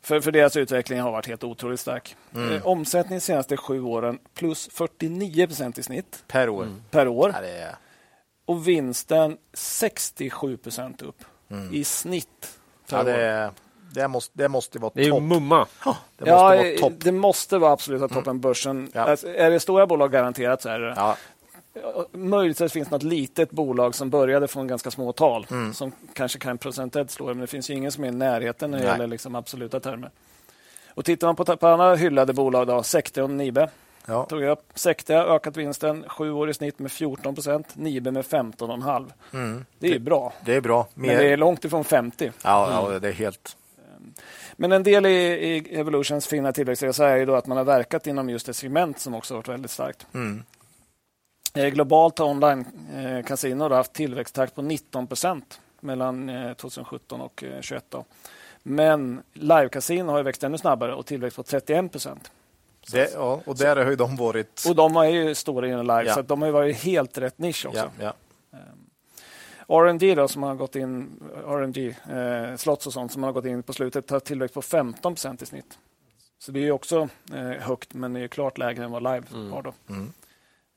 [0.02, 2.16] För, för deras utveckling har varit helt otroligt stark.
[2.34, 6.68] Eh, omsättning de senaste sju åren plus 49 procent i snitt Per år.
[6.90, 7.30] per år.
[7.34, 7.76] Ja, det är,
[8.44, 11.24] Och vinsten 67 procent upp
[11.72, 12.58] i snitt.
[12.90, 13.50] Ja, det,
[13.94, 15.22] det, måste, det måste vara Det är topp.
[15.22, 15.66] mumma.
[15.84, 16.92] Det måste Ja, vara topp.
[16.96, 18.90] det måste vara absoluta toppen börsen.
[18.94, 19.00] Ja.
[19.00, 21.16] Alltså, är det stora bolag garanterat så är det Ja,
[22.12, 25.74] Möjligtvis finns något litet bolag som började från ganska små tal Mm.
[25.74, 28.70] som kanske kan procentuellt slå det, men det finns ju ingen som är i närheten
[28.70, 28.92] när det Nej.
[28.92, 30.10] gäller liksom absoluta termer.
[30.88, 33.68] Och tittar man på, på andra hyllade bolag, då, Secte och Nibe,
[34.06, 34.24] ja.
[34.24, 34.64] tog jag upp.
[34.74, 39.12] Secte har ökat vinsten sju år i snitt med 14 procent, Nibe med 15,5.
[39.32, 39.64] Mm.
[39.78, 40.86] Det är ju bra, Det är bra.
[40.94, 42.32] men Mer, det är långt ifrån 50.
[42.42, 43.56] ja, ja, det är helt...
[44.56, 48.06] Men en del i, i Evolutions fina tillväxtresa är ju då att man har verkat
[48.06, 50.06] inom just ett segment som också har varit väldigt starkt.
[50.14, 50.42] Mm.
[51.54, 57.84] Eh, Globalt har online-casino haft tillväxttakt på 19 procent mellan eh, 2017 och 2021.
[57.88, 58.04] Då.
[58.62, 62.30] Men live-casino har växt ännu snabbare och tillväxt på 31 procent.
[62.92, 64.64] Det, ja, och där har ju de varit...
[64.68, 66.14] Och de är ju stora inom live, Ja.
[66.14, 67.90] så de har ju varit helt rätt nisch också.
[67.98, 68.14] Ja, ja.
[69.68, 73.62] R&D då, som har gått in, R&D, eh, slots och sånt som har gått in
[73.62, 75.78] på slutet har tillväxt på 15 procent i snitt.
[76.38, 79.50] Så det är ju också eh, högt, men det är klart lägre än vad live
[79.50, 79.62] har.
[79.62, 79.72] Då.
[79.88, 80.12] Mm.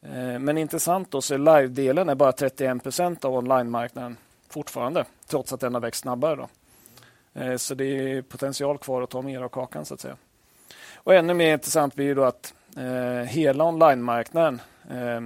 [0.05, 4.17] Eh, men intressant då, så live-delen är bara 31 procent av online-marknaden
[4.49, 6.35] fortfarande, trots att den har växt snabbare.
[6.35, 6.47] Då.
[7.41, 10.17] Eh, så det är potential kvar att ta mer av kakan, så att säga.
[11.07, 15.21] Och ännu mer intressant blir ju att eh, hela online-marknaden eh,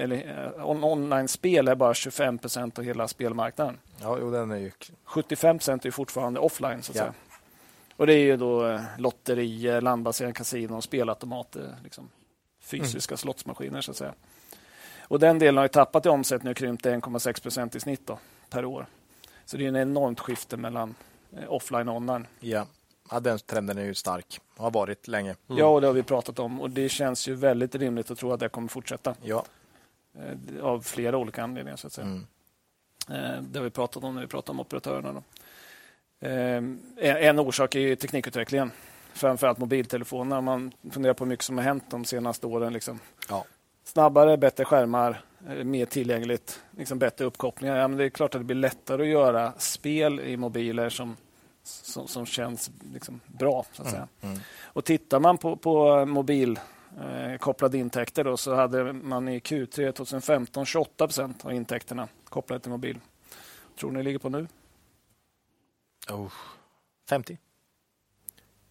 [0.00, 3.78] eller eh, on online-spel är bara 25 procent av hela spelmarknaden.
[4.00, 4.70] ja jo, den är ju...
[5.04, 6.82] 75 procent är fortfarande offline.
[6.82, 7.02] så att Ja.
[7.02, 7.14] säga.
[7.96, 12.08] Och Det är ju då eh, lotterier, landbaserade kasinon, spelautomater, liksom
[12.60, 13.80] fysiska slottsmaskiner.
[13.80, 14.12] så att säga.
[15.00, 18.06] Och Den delen har ju tappat i omsättning och krympt till 1,6 procent i snitt
[18.06, 18.18] då,
[18.50, 18.86] per år.
[19.44, 20.94] Så det är en enormt skifte mellan
[21.36, 22.26] eh, offline och online.
[22.40, 22.66] Ja.
[23.10, 24.40] Ja, den trenden är ju stark.
[24.56, 25.36] Har varit länge.
[25.46, 28.32] Ja, och det har vi pratat om och det känns ju väldigt rimligt att tro
[28.32, 29.44] att det kommer fortsätta Ja.
[30.18, 31.76] eh, av flera olika anledningar.
[31.76, 32.06] så att säga.
[32.06, 32.26] Mm.
[33.10, 35.12] Eh, Det har vi pratat om när vi pratar om operatörerna.
[35.12, 35.22] Då.
[36.26, 36.62] Eh,
[37.26, 38.70] En orsak är teknikutvecklingen.
[39.12, 40.40] Framförallt mobiltelefonerna.
[40.40, 42.72] Man funderar på hur mycket som har hänt de senaste åren.
[42.72, 42.98] Liksom.
[43.28, 43.44] Ja.
[43.84, 45.20] Snabbare, bättre skärmar,
[45.64, 47.76] mer tillgängligt, liksom bättre uppkopplingar.
[47.76, 51.16] Ja, men det är klart att det blir lättare att göra spel i mobiler som,
[51.68, 53.64] som, som känns liksom bra.
[53.72, 54.08] så att säga.
[54.20, 54.38] Mm.
[54.62, 56.60] Och Tittar man på, på mobil
[57.00, 62.60] eh, kopplade intäkter då, så hade man i Q3 2015 28 procent av intäkterna kopplade
[62.60, 62.98] till mobil.
[63.80, 64.46] Tror ni ligger på nu?
[66.10, 66.32] Oh.
[67.08, 67.38] 50?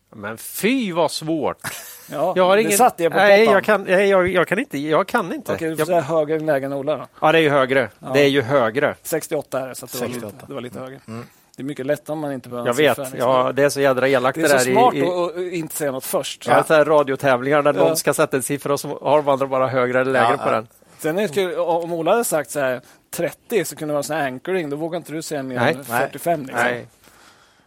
[0.10, 1.58] Men fy vad svårt!
[2.12, 2.78] Ja, Jag har ingen...
[2.78, 4.78] satt det på nej, jag kan, nej, jag, jag kan inte.
[4.78, 5.54] Jag kan inte.
[5.54, 7.08] Okej, du får jag, högre än lägre än Ola då.
[7.22, 7.90] ja, det är ju högre.
[8.00, 8.12] Ja.
[8.14, 8.96] Det är ju högre.
[9.04, 10.46] 68 är det, så det, var lite, 68.
[10.48, 11.00] det var lite högre.
[11.08, 11.26] Mm.
[11.58, 12.90] Det är mycket lättare om man inte behöver Jag en vet.
[12.98, 13.32] siffra, liksom.
[13.32, 15.04] Ja, det är så jädra elakt Det är så där smart i, i
[15.48, 16.48] att inte säga något först.
[16.48, 16.64] ja.
[16.70, 17.80] här radiotävlingar där Ja.
[17.80, 20.38] någon ska sätta en siffra och så har de andra bara högre eller lägre Ja,
[20.38, 20.52] på ja.
[20.52, 20.68] den.
[21.00, 22.82] Sen är det kul, om Ola hade sagt så här
[23.12, 24.70] 30 så kunde det vara sån här anchoring.
[24.70, 25.74] Då vågar inte du säga mer Nej.
[25.74, 26.40] än 45.
[26.46, 26.64] Liksom.
[26.64, 26.88] Nej.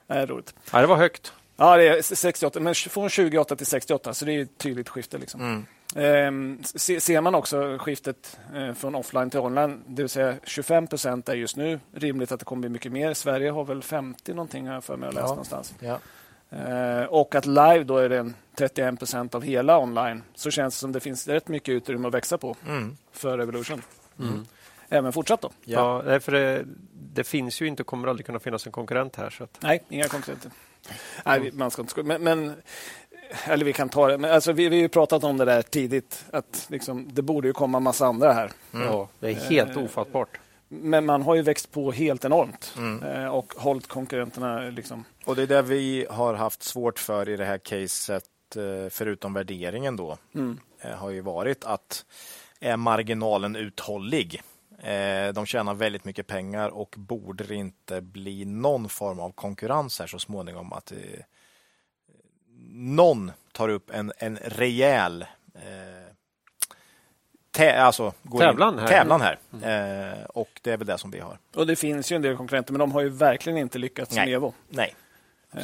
[0.06, 0.54] Det är roligt.
[0.72, 1.32] Ja, det var högt.
[1.56, 5.18] Ja, det är 68, men från 28 till 68, så det är ett tydligt skifte.
[5.18, 5.40] Liksom.
[5.40, 5.66] Mm.
[5.96, 10.86] Ehm, se, ser man också skiftet eh, från offline till online, det vill säga 25
[10.86, 13.14] procent är just nu rimligt att det kommer bli mycket mer.
[13.14, 15.30] Sverige har väl 50 någonting har jag för mig att läsa Ja.
[15.30, 15.74] någonstans.
[15.80, 15.98] Ja.
[16.50, 20.78] Eh, och att live då är den 31 procent av hela online, så känns det
[20.78, 22.96] som det finns rätt mycket utrymme att växa på Mm.
[23.12, 23.82] för Evolution.
[24.88, 25.50] Även fortsatt då?
[25.64, 26.02] Ja.
[26.06, 26.64] Ja, för det,
[27.14, 29.30] det finns ju inte och kommer aldrig kunna finnas en konkurrent här.
[29.30, 30.50] Så att, Nej, inga konkurrenter.
[31.24, 32.52] Nej, man ska inte men, men
[33.44, 34.18] Eller vi kan ta det.
[34.18, 36.24] Men alltså, vi, vi har ju pratat om det där tidigt.
[36.32, 38.50] Att liksom, det borde ju komma massa andra här.
[38.72, 40.28] ja, det är helt Eh, ofattbart.
[40.68, 43.02] Men man har ju växt på helt enormt Mm.
[43.02, 45.04] eh, och hållit konkurrenterna liksom.
[45.24, 48.24] Och det är det vi har haft svårt för i det här caset,
[48.56, 50.58] eh, förutom värderingen då, Mm.
[50.80, 52.04] eh, har ju varit att
[52.60, 54.42] är marginalen uthållig?
[54.82, 59.98] Eh, De tjänar väldigt mycket pengar och borde det inte bli någon form av konkurrens
[59.98, 60.98] här så småningom att eh,
[62.72, 65.22] någon tar upp en, en rejäl
[65.54, 65.60] eh,
[67.50, 68.86] tä, alltså, in- Tävlan här.
[68.88, 69.38] tävlan här.
[69.62, 71.38] Eh, och det är väl det som vi har.
[71.54, 74.24] Och det finns ju en del konkurrenter, men de har ju verkligen inte lyckats som
[74.24, 74.34] Nej.
[74.34, 74.54] Evo.
[74.68, 74.94] Nej.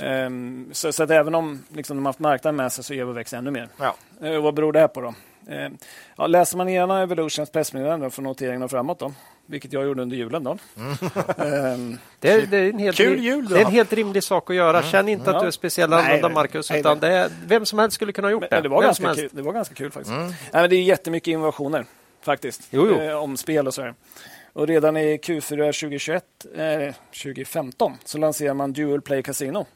[0.02, 3.12] Ehm, så, så att även om liksom, de har haft marknaden med sig så Evo
[3.12, 3.68] växer ännu mer.
[3.80, 3.94] Ja.
[4.22, 5.14] Eh, vad beror det här på då?
[5.48, 5.68] Eh,
[6.16, 9.12] ja, läser man igenom Evolutions pressmeddelande från noteringen och framåt, då,
[9.46, 10.44] vilket jag gjorde under julen.
[10.44, 10.58] Då.
[10.76, 10.96] Mm.
[12.20, 14.56] det, är, det, är en helt, Kul jul det är en helt rimlig sak att
[14.56, 14.82] göra.
[14.82, 16.70] Känn inte att du är speciell annorlunda, Marcus.
[16.70, 18.60] nej, utan det är, vem som helst skulle kunna ha gjort det.
[18.60, 20.16] det, var vem ganska kul, det var ganska kul faktiskt.
[20.16, 20.26] Mm.
[20.26, 21.86] Nej, men det är jättemycket innovationer
[22.22, 22.68] faktiskt.
[22.70, 23.00] Jo, jo.
[23.00, 23.94] Eh, om spel och så här.
[24.52, 26.24] Och redan i Q4 2021,
[26.56, 29.66] eh, 2015 så lanserar man Dual Play Casino.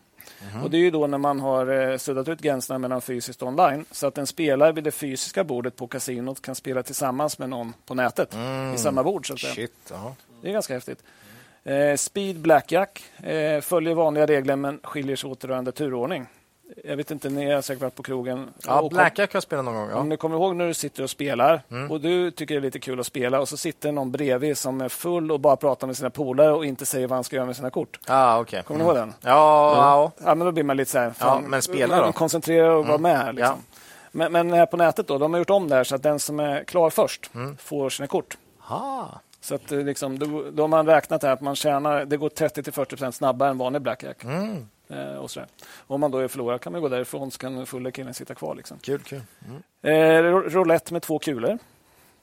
[0.53, 0.63] Mhm.
[0.63, 3.49] Och Det är ju då när man har eh, suddat ut gränserna mellan fysiskt och
[3.49, 7.49] online så att en spelare vid det fysiska bordet på kasinot kan spela tillsammans med
[7.49, 8.35] någon på nätet
[8.75, 9.27] i samma bord.
[9.27, 9.43] Så att.
[9.43, 9.55] Mm.
[9.55, 10.15] Shit, ja.
[10.43, 11.03] Det är ganska häftigt.
[11.65, 16.27] Eh, Speed Blackjack eh, följer vanliga regler men skiljer sig åt rörande turordning.
[16.85, 18.51] Jag vet inte, ni har säkert varit på krogen.
[18.67, 19.85] Ja, Blackjack har jag spelat någon gång.
[19.85, 20.03] om Ja.
[20.03, 21.91] ni kommer ihåg när du sitter och spelar Mm.
[21.91, 24.81] och du tycker det är lite kul att spela och så sitter någon bredvid som
[24.81, 27.47] är full och bara pratar med sina polare och inte säger vad han ska göra
[27.47, 27.99] med sina kort.
[28.07, 28.63] Ah, okay.
[28.63, 29.15] Kommer ni ihåg den?
[29.21, 30.11] Ja, ja.
[30.25, 31.11] Ja, men då blir man lite så här...
[31.11, 32.03] fan, men spela då?
[32.03, 32.13] Mm.
[32.13, 33.19] Koncentrera och vara med.
[33.19, 33.57] här, Liksom.
[34.13, 36.19] Men, men här på nätet då, de har gjort om det här så att den
[36.19, 37.57] som är klar först Mm.
[37.57, 38.37] får sina kort.
[38.69, 39.05] Ah.
[39.41, 42.29] Så att, eh, liksom, då, då har man räknat här att man tjänar, det går
[42.29, 44.25] 30-40 snabbare än vanlig blackjack.
[44.91, 45.09] Mm.
[45.09, 45.49] Eh, och så där.
[45.87, 48.55] Om man då är förlorad kan man gå därifrån så kan fulla killen sitta kvar.
[48.55, 48.79] Liksom.
[48.79, 49.21] Kul, kul.
[49.83, 49.93] Eh,
[50.23, 51.59] ro- roulette med två kulor.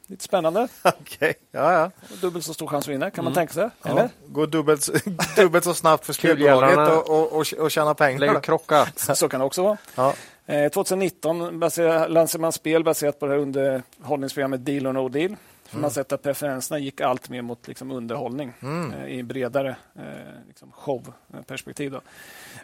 [0.10, 0.68] Lite spännande.
[0.84, 1.34] Okej.
[1.52, 1.92] Ja, ja.
[2.22, 3.36] Dubbelt så stor chans att vinna kan man Mm.
[3.48, 3.70] tänka sig.
[3.84, 3.90] ja.
[3.90, 4.10] Eller?
[4.28, 4.90] Gå dubbelt,
[5.36, 8.20] dubbelt så snabbt för spelbolaget och, och, och, och tjäna pengar.
[8.20, 8.88] Lägg krocka.
[9.16, 9.78] Så kan det också vara.
[9.96, 10.14] Ja.
[10.46, 15.36] Eh, 2019 baserar, lanserade man spel baserat på det här underhållningsprogrammet Deal or No Deal.
[15.66, 18.94] För Man sett att preferenserna gick allt mer mot liksom underhållning Mm.
[18.94, 20.04] eh, i bredare eh,
[20.48, 21.92] liksom showperspektiv.
[21.92, 22.02] Då.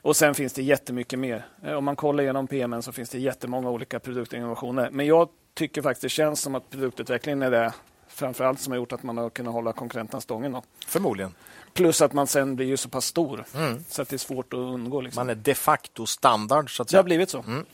[0.04, 1.46] Och sen finns det jättemycket mer.
[1.64, 4.90] Eh, om man kollar igenom PMen så finns det jättemånga olika produktinnovationer.
[4.92, 7.74] Men jag tycker faktiskt det känns som att produktutvecklingen är det
[8.08, 10.52] framförallt som har gjort att man har kunnat hålla konkurrenterna stången.
[10.52, 10.64] Då.
[10.88, 11.34] Förmodligen.
[11.74, 13.84] Plus att man sen blir ju så pass stor Mm.
[13.90, 15.02] så att det är svårt att undgå.
[15.02, 15.20] Liksom.
[15.22, 17.04] Man är de facto standard, så att Det har säga.
[17.04, 17.40] blivit så.
[17.48, 17.66] Mm.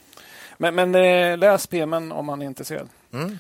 [0.58, 2.90] Men, men eh, läs PMen om man är intresserad.
[3.14, 3.38] Mm.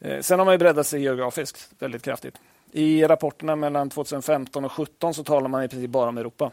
[0.00, 2.34] Eh, sen har man ju breddat sig geografiskt väldigt kraftigt.
[2.72, 6.50] I rapporterna mellan 2015 och 2017 så talar man i princip bara om Europa.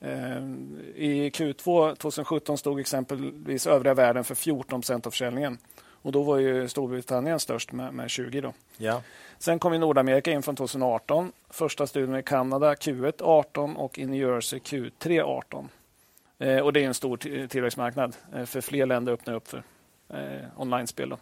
[0.00, 0.38] Eh,
[0.94, 5.58] I Q2 2017 stod exempelvis övriga världen för 14 procent av försäljningen.
[6.02, 8.52] Och då var ju Storbritannien störst med, med 20 då.
[8.76, 9.02] Ja.
[9.38, 11.32] Sen kom ju Nordamerika in från 2018.
[11.50, 15.68] Första studien i Kanada Q1 18 och i New Jersey Q3 18.
[16.38, 17.16] Eh, och det är en stor
[17.46, 19.62] tillväxtmarknad eh, för fler länder öppnar upp för
[20.08, 21.14] eh, online-spel.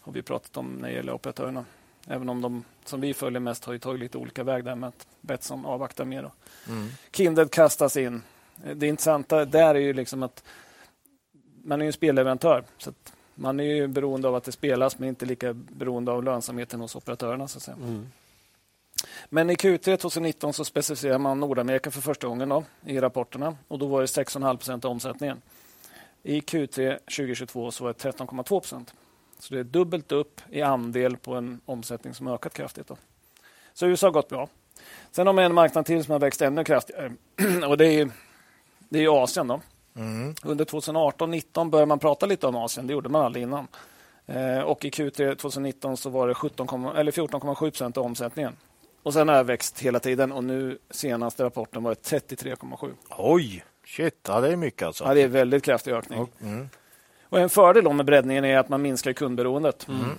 [0.00, 1.64] Har vi pratat om när det gäller operatörerna.
[2.06, 4.88] Även om de som vi följer mest har ju tagit lite olika väg där med
[4.88, 6.30] att Betsson avvaktar mer.
[6.68, 6.88] Mm.
[7.12, 8.22] Kindred kastas in.
[8.74, 10.44] Det intressanta där är ju liksom att
[11.64, 12.64] man är ju en spelleverantör.
[12.78, 16.24] Så att man är ju beroende av att det spelas men inte lika beroende av
[16.24, 17.48] lönsamheten hos operatörerna.
[17.48, 17.76] Så att säga.
[19.28, 23.78] Men i Q3 2019 så specificerar man Nordamerika för första gången då, i rapporterna och
[23.78, 25.42] då var det 6,5 procent av omsättningen.
[26.22, 28.94] I Q3 2022 så var det 13,2 procent.
[29.40, 32.86] Så det är dubbelt upp i andel på en omsättning som ökat kraftigt.
[32.86, 32.96] Då.
[33.72, 34.48] Så USA har gått bra.
[35.10, 37.12] Sen har man en marknad till som har växt ännu kraftigare
[37.68, 38.10] och det är,
[38.88, 39.48] det är Asien.
[39.48, 39.60] Då.
[39.96, 40.34] Mm.
[40.44, 42.86] Under 2018-19 började man prata lite om Asien.
[42.86, 43.66] Det gjorde man aldrig innan.
[44.26, 48.56] Eh, och i Q3 2019 så var det 17, eller 14,7 procent av omsättningen.
[49.02, 52.92] Och sen har det växt hela tiden och nu senaste rapporten var det 33,7.
[53.10, 53.64] Oj!
[53.86, 55.04] Shit, ja, det är mycket alltså.
[55.04, 56.26] Ja, det är väldigt kraftig ökning.
[56.40, 56.68] Mm.
[57.30, 59.86] Och en fördel med breddningen är att man minskar kundberoendet.
[59.88, 60.18] Mm.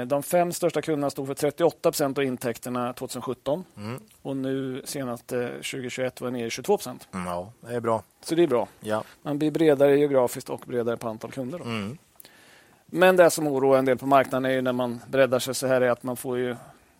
[0.00, 4.00] Eh, De fem största kunderna stod för 38 procent av intäkterna 2017 Mm.
[4.22, 7.08] och nu senast eh, 2021 var det nere i 22 procent.
[7.14, 8.02] Mm, Ja, det är bra.
[8.22, 8.68] Så det är bra.
[8.80, 9.02] Ja.
[9.22, 11.60] Man blir bredare geografiskt och bredare på antal kunder.
[11.60, 11.98] Mm.
[12.86, 15.66] Men det som oroar en del på marknaden är ju när man breddar sig så
[15.66, 16.50] här är att man får ju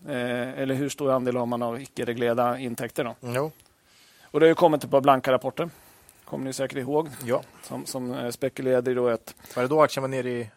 [0.07, 3.03] eh, eller hur stor andel har man av icke-reglerade intäkter.
[3.03, 3.15] Då?
[3.21, 3.51] Jo.
[4.23, 5.69] Och det har ju kommit ett par blanka rapporter.
[6.29, 7.09] Kommer ni säkert ihåg.
[7.25, 7.41] Ja.
[7.63, 10.49] Som, som eh, spekulerade i då att Var det då aktien var nere i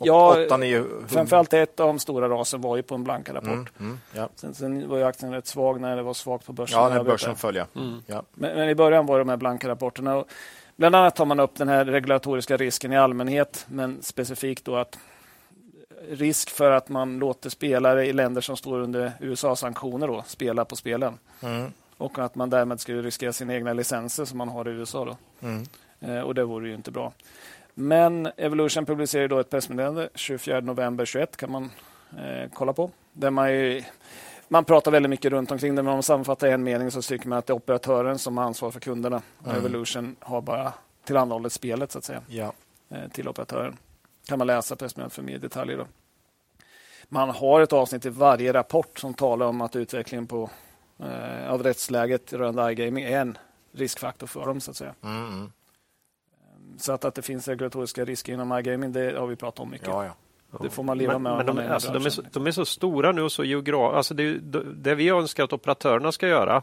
[0.00, 3.46] Ja, 8, 9, framförallt ett av de stora rasen var ju på en blanka rapport.
[3.46, 3.66] Mm.
[3.80, 3.98] Mm.
[4.12, 4.28] Ja.
[4.34, 6.78] Sen, sen var ju aktien rätt svag när det var svagt på börsen.
[6.78, 7.38] ja, när börsen det.
[7.38, 7.66] följer.
[7.76, 8.02] Mm.
[8.06, 8.22] Ja.
[8.34, 10.16] Men, men i början var det de här blanka rapporterna.
[10.16, 10.28] Och
[10.76, 14.98] bland annat tar man upp den här regulatoriska risken i allmänhet, men specifikt då att
[16.08, 21.18] risk för att man låter spelare i länder som står under USA-sanktioner spela på spelen.
[21.98, 25.04] Och att man därmed skulle riskera sina egna licenser som man har i USA.
[25.04, 25.16] Då.
[25.46, 25.62] Mm.
[26.00, 27.12] Eh, och det vore ju inte bra.
[27.74, 31.70] Men Evolution publicerar då ett pressmeddelande 24 november 21 kan man
[32.18, 32.90] eh, kolla på.
[33.12, 33.82] Där man, ju,
[34.48, 37.02] man pratar väldigt mycket runt omkring det, men om man sammanfattar i en mening så
[37.02, 39.22] tycker man att det är operatören som har ansvar för kunderna.
[39.44, 39.56] Mm.
[39.56, 40.72] Evolution har bara
[41.04, 42.52] tillhandahållit spelet så att säga Ja.
[42.90, 43.76] eh, till operatören.
[44.28, 45.76] kan man läsa pressmeddelandet för mer detaljer.
[45.76, 45.86] Då.
[47.08, 50.50] Man har ett avsnitt i varje rapport som talar om att utvecklingen på,
[50.98, 53.38] eh, av rättsläget rörande iGaming är en
[53.72, 54.60] riskfaktor för dem.
[54.60, 54.94] så att säga.
[55.04, 55.26] Mm.
[55.28, 55.52] Mm.
[56.78, 59.88] Så att, att det finns regulatoriska risker inom iGaming, det har vi pratat om mycket.
[59.88, 60.12] Ja, ja.
[60.62, 61.46] Det får man leva Men, med.
[61.46, 63.96] men de, alltså, de, är så, de är så stora nu och så geografiskt.
[63.96, 66.62] Alltså det, det vi önskar att operatörerna ska göra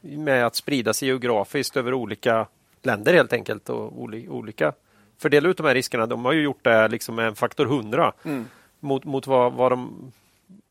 [0.00, 2.46] med att sprida sig geografiskt över olika
[2.82, 4.72] länder helt enkelt och oli- olika
[5.18, 6.06] fördela ut de här riskerna.
[6.06, 8.44] De har ju gjort det liksom med en faktor 100 Mm.
[8.80, 10.12] mot, mot vad, vad de...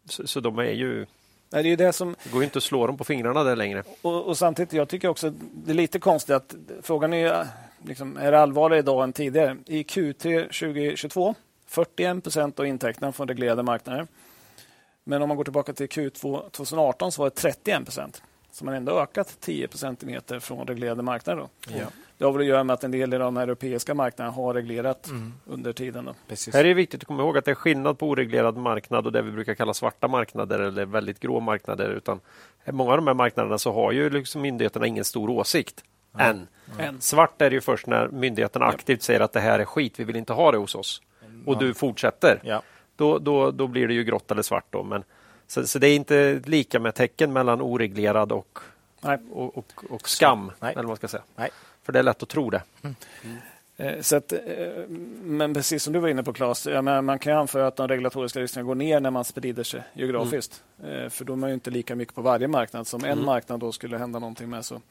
[0.05, 1.05] Så, så de är ju...
[1.49, 3.83] Det är ju det som Det går inte att slå dem på fingrarna där längre.
[4.01, 7.47] Och, och samtidigt, jag tycker också det är lite konstigt att frågan är,
[7.85, 9.57] liksom, är det allvarligare idag än tidigare?
[9.65, 11.35] I Q3 2022,
[11.67, 14.07] 41 procent av intäkterna från reglerade marknader.
[15.03, 18.21] Men om man går tillbaka till Q2 2018 så var det 31 procent.
[18.51, 21.41] Så man har ändå ökat 10 procentenheter från reglerade marknader.
[21.41, 21.49] Då.
[21.77, 21.85] Ja.
[22.17, 25.09] Det har väl att göra med att en del av de europeiska marknaderna har reglerat
[25.45, 26.05] under tiden.
[26.05, 26.13] Då.
[26.27, 26.53] Precis.
[26.53, 29.11] Här är det viktigt att komma ihåg att det är skillnad på oreglerad marknad och
[29.11, 31.89] det vi brukar kalla svarta marknader eller väldigt grå marknader.
[31.89, 32.19] Utan
[32.65, 35.83] många av de här marknaderna så har ju liksom myndigheterna ingen stor åsikt
[36.17, 36.47] än.
[36.79, 37.01] Än.
[37.01, 40.03] Svart är det ju först när myndigheterna aktivt säger att det här är skit, vi
[40.03, 41.01] vill inte ha det hos oss.
[41.45, 42.39] Och du fortsätter.
[42.43, 42.61] Ja.
[42.95, 44.65] Då, då, då blir det ju grått eller svart.
[44.69, 44.83] Då.
[44.83, 45.03] Men,
[45.47, 48.59] så, så det är inte lika med tecken mellan oreglerad och,
[49.31, 50.51] och, och, och skam.
[50.59, 50.73] Nej.
[50.73, 51.23] Eller vad ska säga.
[51.35, 51.49] Nej.
[51.83, 52.61] För det är lätt att tro det.
[53.77, 54.39] Eh, Så att, eh,
[55.23, 56.67] men precis som du var inne på Claes,
[57.03, 60.63] man kan ju anföra att de regulatoriska riskerna går ner när man sprider sig geografiskt.
[60.83, 62.87] Eh, För då är man inte lika mycket på varje marknad.
[62.87, 64.81] Som en marknad då skulle hända någonting med så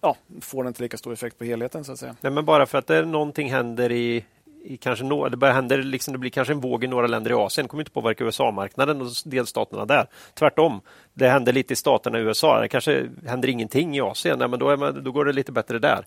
[0.00, 2.16] ja, får det inte lika stor effekt på helheten så att säga.
[2.20, 4.24] Nej, men bara för att det, någonting händer i,
[4.64, 7.30] i kanske no, det, börjar händer, liksom, det blir kanske en våg i några länder
[7.30, 7.64] i Asien.
[7.64, 10.06] Det kommer inte påverka USA-marknaden och delstaterna där.
[10.34, 10.80] Tvärtom.
[11.14, 12.60] Det händer lite i staterna i USA.
[12.60, 14.38] Det kanske händer ingenting i Asien.
[14.38, 16.04] Nej, men då, är man, då går det lite bättre där.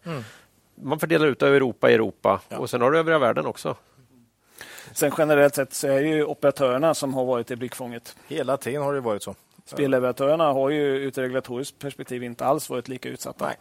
[0.75, 3.75] Man fördelar ut över Europa i Europa och sen har du övriga världen också.
[4.91, 8.15] Sen generellt sett så är det ju operatörerna som har varit i blickfånget.
[8.27, 9.35] Hela tiden har det varit så.
[9.65, 13.45] Spelleverantörerna har ju ur ett regulatoriskt perspektiv inte alls varit lika utsatta.
[13.45, 13.55] Nej.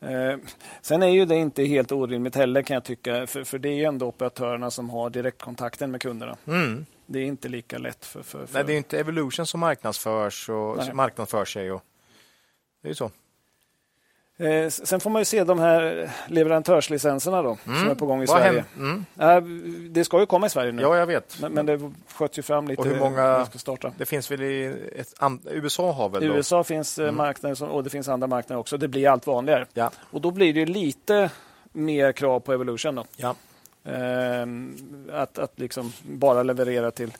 [0.00, 0.36] Eh,
[0.80, 3.74] sen är ju det inte helt orimligt heller kan jag tycka, för, för det är
[3.74, 6.36] ju ändå operatörerna som har direktkontakten med kunderna.
[6.46, 6.86] Mm.
[7.06, 8.22] Det är inte lika lätt för...
[8.22, 11.72] för, för Nej, det är inte Evolution som marknadsförs och marknadsför sig.
[11.72, 11.82] Och...
[12.82, 13.10] Det är ju så.
[14.38, 18.24] Eh, sen får man ju se de här leverantörslicenserna då, som är på gång i
[18.24, 18.26] Mm.
[18.28, 18.64] Vad Sverige.
[18.76, 19.04] Mm.
[19.18, 19.42] Eh,
[19.90, 21.40] det ska ju komma i Sverige nu, Ja, jag vet.
[21.40, 23.92] men, men det sköts ju fram lite Och hur många- ska starta.
[23.98, 24.64] Det finns väl i
[24.96, 25.14] ett.
[25.50, 26.34] USA har väl I då?
[26.34, 28.76] USA finns eh, marknader som, och det finns andra marknader också.
[28.76, 29.66] Det blir allt vanligare.
[29.74, 29.90] Ja.
[30.10, 31.30] Och då blir det lite
[31.72, 32.94] mer krav på Evolution.
[32.94, 33.04] Då.
[33.16, 33.34] Ja.
[33.84, 34.76] Ehm,
[35.12, 37.12] att att liksom bara leverera till,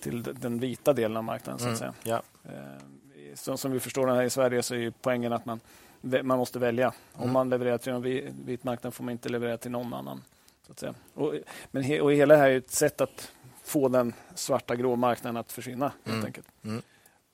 [0.00, 1.58] till den vita delen av marknaden.
[1.60, 1.92] Så att säga.
[2.02, 2.22] Ja.
[2.44, 5.60] Ehm, som, som vi förstår det här i Sverige så är ju poängen att man,
[6.02, 6.92] man måste välja.
[7.12, 10.22] Om man levererar till en vi- vit marknad får man inte leverera till någon annan.
[10.66, 10.94] Så att säga.
[11.14, 11.34] Och,
[11.70, 13.32] men he, och hela det här är ett sätt att
[13.64, 15.92] få den svarta grå marknaden att försvinna.
[16.04, 16.46] Helt enkelt.
[16.64, 16.82] Mm.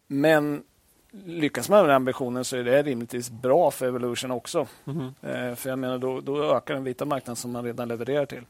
[0.06, 0.62] Men
[1.24, 4.66] lyckas man med den ambitionen så är det rimligtvis bra för Evolution också.
[5.22, 8.42] Eh, för jag menar då, då ökar den vita marknaden som man redan levererar till.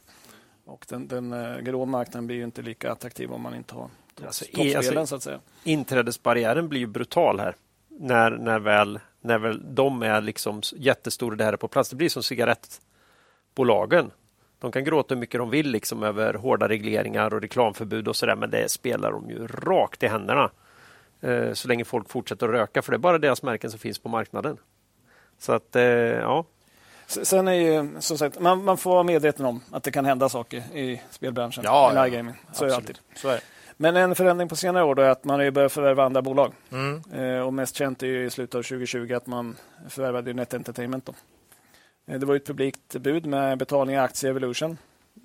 [0.64, 3.88] Och den, den eh, grå marknaden blir ju inte lika attraktiv om man inte har
[4.26, 5.40] Alltså, i- alltså- så att säga.
[5.64, 7.54] Inträdesbarriären blir ju brutal här.
[8.00, 11.90] När, när, väl, när väl de är liksom jättestora det här är på plats.
[11.90, 14.10] Det blir som cigarettbolagen.
[14.60, 18.36] De kan gråta hur mycket de vill liksom över hårda regleringar och reklamförbud och sådär
[18.36, 20.50] men det spelar de ju rakt i händerna.
[21.20, 23.98] Eh, så länge folk fortsätter att röka för det är bara deras märken som finns
[23.98, 24.56] på marknaden.
[25.38, 26.44] Så att, eh, ja.
[27.06, 30.28] Sen är ju, som sagt, man, man får vara medveten om att det kan hända
[30.28, 31.64] saker i spelbranschen.
[31.66, 32.24] Ja, i ja.
[32.52, 32.98] Så är det alltid.
[33.14, 33.40] Så är det.
[33.80, 36.52] Men en förändring på senare år då är att man har börjat förvärva andra bolag.
[36.70, 37.02] Mm.
[37.12, 39.56] Eh, och mest känt är ju i slutet av 2020 att man
[39.88, 41.06] förvärvade Net Entertainment.
[41.06, 41.14] Då.
[42.06, 44.78] Eh, det var ju ett publikt bud med betalning i aktier Evolution.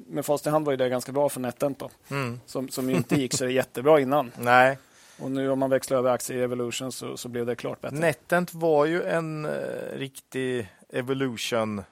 [0.07, 2.39] Med fast i hand var ju det ganska bra för NetEnt då, Mm.
[2.45, 4.31] som, som inte gick så jättebra innan.
[4.39, 4.77] Nej,
[5.19, 7.97] Och nu om man växlar över aktier i Evolution så, så blev det klart bättre.
[7.97, 9.51] Netent var ju en eh,
[9.93, 11.83] riktig Evolution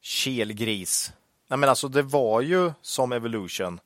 [0.00, 1.12] kelgris.
[1.48, 3.80] Nej, men alltså det var ju som Evolution.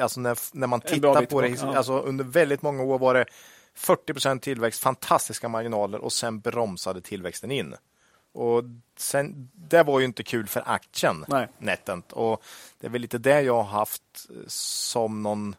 [0.00, 3.24] Alltså när, när man tittar på det, alltså under väldigt många år var det
[3.76, 7.74] 40% tillväxt, fantastiska marginaler och sen bromsade tillväxten in.
[8.32, 8.62] Och
[8.96, 11.48] sen, det var ju inte kul för aktien, Nej.
[11.58, 12.12] Netent.
[12.12, 12.42] Och
[12.80, 15.54] det är väl lite det jag har haft eh, som någon,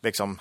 [0.00, 0.40] liksom,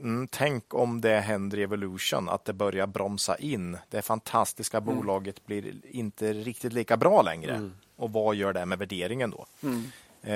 [0.00, 3.78] mm, tänk om det händer i Evolution, att det börjar bromsa in.
[3.88, 4.96] Det fantastiska Mm.
[4.96, 7.70] bolaget blir inte riktigt lika bra längre.
[7.96, 9.46] Och vad gör det med värderingen då?
[10.22, 10.34] Eh,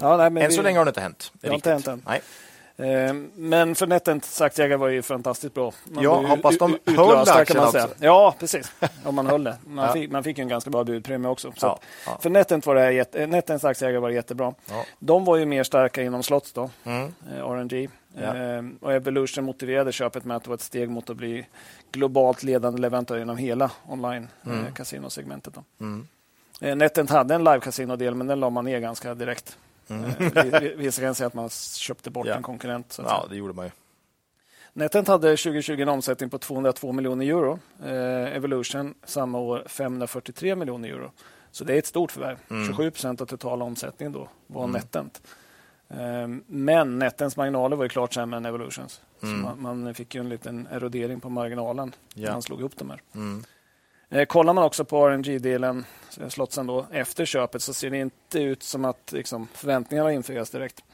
[0.00, 1.32] Ja, nej, men än vi- så länge har det inte hänt.
[1.40, 2.02] Det inte hänt än.
[2.06, 2.20] Nej.
[2.76, 5.72] Eh, Men för NetEnts aktieägare var ju fantastiskt bra.
[5.84, 7.84] Man Ja, hoppas de höll utlösta, kan aktien man säga.
[7.84, 7.96] också.
[8.04, 8.72] Ja, precis.
[9.04, 9.56] Om man höll det.
[9.66, 9.92] Man, Ja.
[9.92, 11.52] fick, man fick en ganska bra budpremie också.
[11.56, 12.18] Så Ja, ja.
[12.22, 14.54] För NetEnt var det jätte, NetEnts aktieägare var det jättebra.
[14.98, 17.14] De var ju mer starka inom slots då, Mm.
[17.34, 17.88] eh, RNG.
[18.18, 21.46] Eh, och Evolution motiverade köpet med att det var ett steg mot att bli
[21.92, 24.66] globalt ledande leverantör inom hela online Mm.
[24.66, 25.54] eh, kasinosegmentet.
[25.54, 25.64] Då.
[25.84, 26.06] Mm.
[26.60, 29.58] Eh, NetEnt hade en live-kasinodel men den la man ner ganska direkt.
[29.88, 30.10] Mm.
[30.76, 32.34] Vissa kan säga att man köpte bort Ja.
[32.34, 32.92] en konkurrent.
[32.92, 33.70] Så Ja, det gjorde man ju.
[34.72, 37.58] Netent hade 2020 en omsättning på 202 miljoner euro.
[37.84, 41.10] Eh, Evolution samma år 543 miljoner euro.
[41.50, 42.36] Så det är ett stort förvärv.
[42.66, 45.22] 27 procent av totala omsättningen då var Netent.
[45.88, 49.00] Eh, men Netens marginaler var ju klart sämre än Evolutions.
[49.20, 52.32] Så man, man fick ju en liten erodering på marginalen när Ja.
[52.32, 53.02] man slog ihop de här.
[53.14, 53.44] Mm.
[54.10, 55.84] Eh, kollar man också på RNG-delen,
[56.20, 60.50] eh, slotsen då, efter köpet så ser det inte ut som att liksom, förväntningarna infrias
[60.50, 60.84] direkt.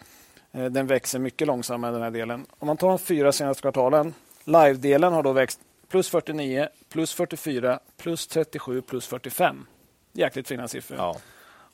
[0.53, 2.47] Eh, den växer mycket långsammare den här delen.
[2.59, 4.15] Om man tar de fyra senaste kvartalen,
[4.45, 9.67] live-delen har då växt plus 49, plus 44, plus 37, plus 45.
[10.13, 10.99] Jäkligt fina siffror.
[10.99, 11.17] Ja.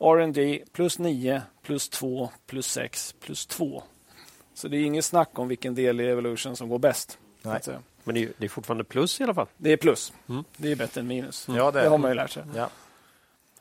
[0.00, 3.82] R&D plus 9, plus 2, plus 6, plus 2.
[4.54, 7.18] Så det är inget snack om vilken del i Evolution som går bäst.
[7.42, 7.60] Nej.
[8.04, 9.46] Men det är, det är fortfarande plus i alla fall.
[9.56, 10.12] Det är plus.
[10.28, 10.44] Mm.
[10.56, 11.46] Det är bättre än minus.
[11.48, 12.42] Ja, det det har man ju lärt sig.
[12.56, 12.68] Ja.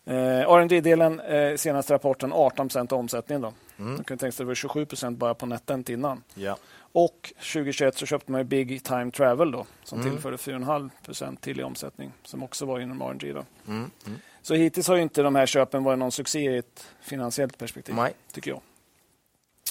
[0.05, 3.41] Eh, R&D-delen, eh, senaste rapporten, 18 procent av omsättningen.
[3.41, 3.53] Då.
[3.79, 3.93] Mm.
[3.93, 6.23] Man kan tänka sig att det var 27 procent bara på Netent innan.
[6.33, 6.57] Ja.
[6.93, 10.11] Och 2021 så köpte man Big Time Travel då, som Mm.
[10.11, 13.33] tillförde 4,5 procent till i omsättning, som också var inom R&D.
[13.33, 13.43] Då.
[13.71, 13.91] Mm.
[14.07, 14.19] Mm.
[14.41, 17.95] Så hittills har ju inte de här köpen varit någon succé i ett finansiellt perspektiv,
[17.95, 18.13] Nej.
[18.31, 18.61] tycker jag.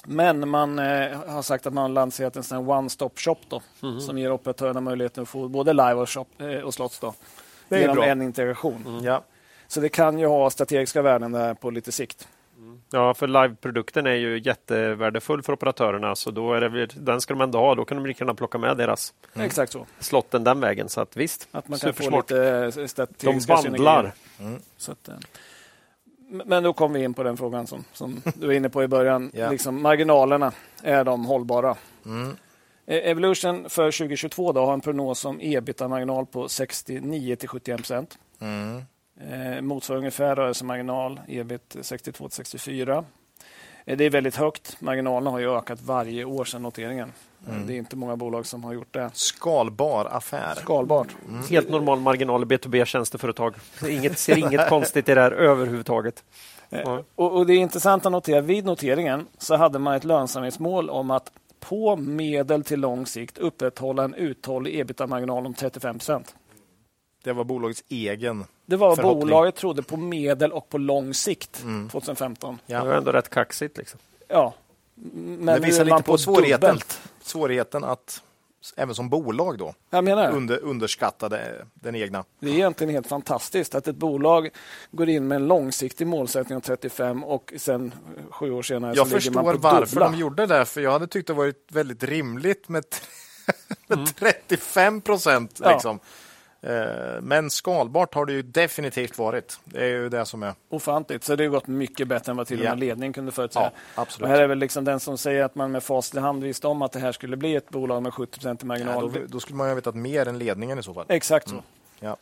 [0.07, 3.63] Men man eh, har sagt att man har lanserat en sån här one-stop shop då,
[3.81, 4.01] Mhm.
[4.01, 7.15] som ger operatörerna möjligheten att få både live och, shop, eh, och slots då,
[7.69, 8.05] Det är genom bra.
[8.05, 9.01] en integration.
[9.05, 9.23] Ja.
[9.69, 12.29] Så det kan ju ha strategiska värden där på lite sikt.
[12.93, 17.41] Ja, för live-produkten är ju jättevärdefull för operatörerna, så då är det, den ska de
[17.41, 17.75] ändå ha.
[17.75, 19.87] Då kan de lika gärna plocka med deras Exakt så.
[19.99, 20.89] slotten den vägen.
[20.89, 23.57] Så att visst, Att man kan få lite eh, De bandlar.
[23.63, 24.13] synergier.
[24.77, 25.15] Så att, eh,
[26.31, 28.89] men då kommer vi in på den frågan som, som du var inne på i
[28.89, 29.31] början.
[29.35, 29.51] Ja.
[29.51, 30.53] liksom, marginalerna,
[30.83, 31.77] är de hållbara?
[32.07, 32.37] Mm.
[32.87, 38.19] Eh, Evolution för 2022 då har en prognos om ebitda-marginal på 69 till 71 procent.
[38.41, 38.83] Mm.
[39.21, 43.05] Eh, motsvarar ungefär rörelsemarginal, ebit 62 till 64.
[43.85, 44.81] Eh, det är väldigt högt.
[44.81, 47.13] Marginalerna har ju ökat varje år sedan noteringen.
[47.49, 47.67] Eh, Mm.
[47.67, 49.11] Det är inte många bolag som har gjort det.
[49.15, 50.55] Skalbar affär.
[50.55, 51.09] Skalbart.
[51.51, 53.55] Helt normal marginal i B2B-tjänsteföretag.
[53.89, 56.25] Inget, ser inget konstigt i det här överhuvudtaget.
[56.69, 57.03] Ja.
[57.15, 61.11] Och, och Det är intressant att notera, vid noteringen så hade man ett lönsamhetsmål om
[61.11, 66.35] att på medel till lång sikt upprätthålla en uthållig ebitda-marginal om 35 procent.
[67.25, 68.45] Det var bolagets egen.
[68.67, 69.21] Det var Förhoppning.
[69.21, 71.89] bolaget trodde på medel och på lång sikt Mm.
[71.89, 72.59] 2015.
[72.67, 72.95] Det var Ja.
[72.95, 73.77] ändå rätt kaxigt.
[73.77, 74.01] Liksom.
[74.29, 74.55] Ja.
[75.15, 76.61] Men Det visar lite på svårigheten.
[76.69, 77.01] dubbelt.
[77.31, 78.23] Svårigheten att
[78.77, 82.25] även som bolag då Jag menar under, underskattade den egna.
[82.41, 84.49] Det är egentligen helt fantastiskt att ett bolag
[84.91, 89.09] går in med en långsiktig målsättning om 35 och sen eh, sju år senare Jag
[89.09, 90.11] så ligger man förstår på varför dubbla.
[90.11, 92.85] de gjorde det, för jag hade tyckt det varit väldigt rimligt med,
[93.87, 95.61] med 35 procent.
[95.63, 95.73] Ja.
[95.73, 95.97] Liksom.
[95.97, 96.03] Eh,
[97.21, 99.61] Men skalbart har det ju definitivt varit.
[99.65, 100.55] Det är ju det som är...
[100.69, 101.25] Ofantligt.
[101.25, 102.75] Så det har gått mycket bättre än vad till och med Ja.
[102.75, 103.65] ledningen kunde förutsäga.
[103.65, 104.29] Ja, och absolut.
[104.31, 106.83] här är väl liksom den som säger att man med facit i hand visste om
[106.83, 109.13] att det här skulle bli ett bolag med 70 i Ja, marginal.
[109.13, 111.05] då, då skulle man ju ha vetat mer än ledningen i så fall.
[111.09, 111.63] Exakt så.
[112.01, 112.17] Ja.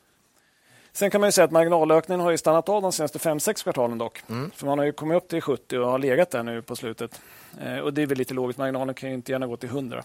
[0.93, 3.99] Sen kan man ju säga att marginalökningen har ju stannat av de senaste 5-6 kvartalen
[3.99, 4.23] dock.
[4.29, 4.51] Mm.
[4.55, 7.21] För man har ju kommit upp till 70 och har legat där nu på slutet.
[7.65, 8.59] Eh, och det är väl lite logiskt.
[8.59, 10.03] Marginalen kan ju inte gärna gå till 100.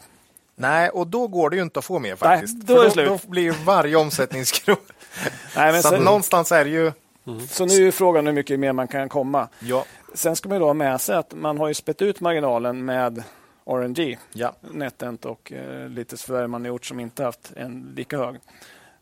[0.56, 2.62] Nej, och då går det ju inte att få mer faktiskt.
[2.62, 3.22] då För är det då, slut.
[3.24, 4.80] då blir ju varje omsättningskrona...
[5.56, 6.92] Nej, men så så, någonstans är det ju...
[7.50, 9.48] så nu är ju frågan hur mycket mer man kan komma.
[9.60, 12.20] Ja, Sen ska man ju då ha med sig att man har ju spett ut
[12.20, 13.24] marginalen med
[13.66, 14.54] RNG, ja.
[14.72, 18.36] NetEnt och eh, lite förvärv man har gjort som inte haft en lika hög.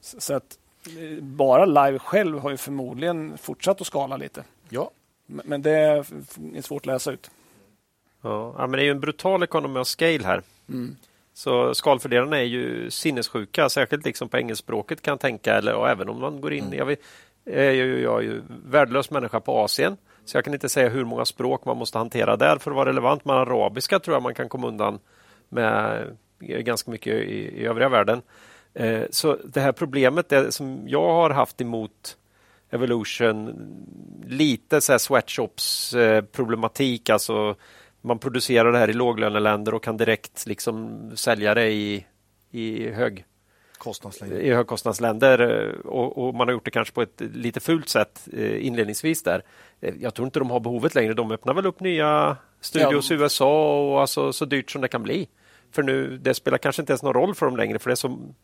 [0.02, 0.58] Så, så att
[0.88, 4.44] eh, bara live själv har ju förmodligen fortsatt att skala lite.
[4.70, 4.92] ja.
[5.26, 7.32] Men men det är svårt att läsa ut.
[8.22, 10.42] Ja, men det är ju en brutal economy of scale här.
[10.70, 10.96] Mm.
[11.42, 15.54] Så skalfördelarna är ju sinnessjuka, särskilt liksom på engelskspråket kan jag tänka.
[15.54, 16.74] Eller, och även om man går in...
[16.74, 17.00] Jag, vet,
[17.46, 19.98] är ju, jag är ju värdelös människa på Asien.
[20.26, 22.90] Så jag kan inte säga hur många språk man måste hantera där för att vara
[22.90, 23.26] relevant.
[23.26, 25.00] Men arabiska tror jag man kan komma undan
[25.50, 26.06] med
[26.40, 28.22] ganska mycket i, i övriga världen.
[28.74, 32.18] Eh, så det här problemet det som jag har haft emot
[32.70, 33.56] Evolution,
[34.28, 37.10] lite så här sweatshops eh, problematik.
[37.10, 37.56] Alltså
[38.02, 42.06] man producerar det här i låglöneländer och kan direkt liksom sälja det i,
[42.52, 43.26] i, hög,
[44.42, 45.42] i högkostnadsländer.
[45.86, 49.44] Och, och man har gjort det kanske på ett lite fult sätt eh, inledningsvis där.
[49.82, 51.14] Eh, Jag tror inte de har behovet längre.
[51.14, 55.04] De öppnar väl upp nya studios i USA och alltså så dyrt som det kan
[55.04, 55.28] bli.
[55.72, 57.80] För nu, det spelar kanske inte ens någon roll för dem längre.
[57.80, 58.36] För det är som,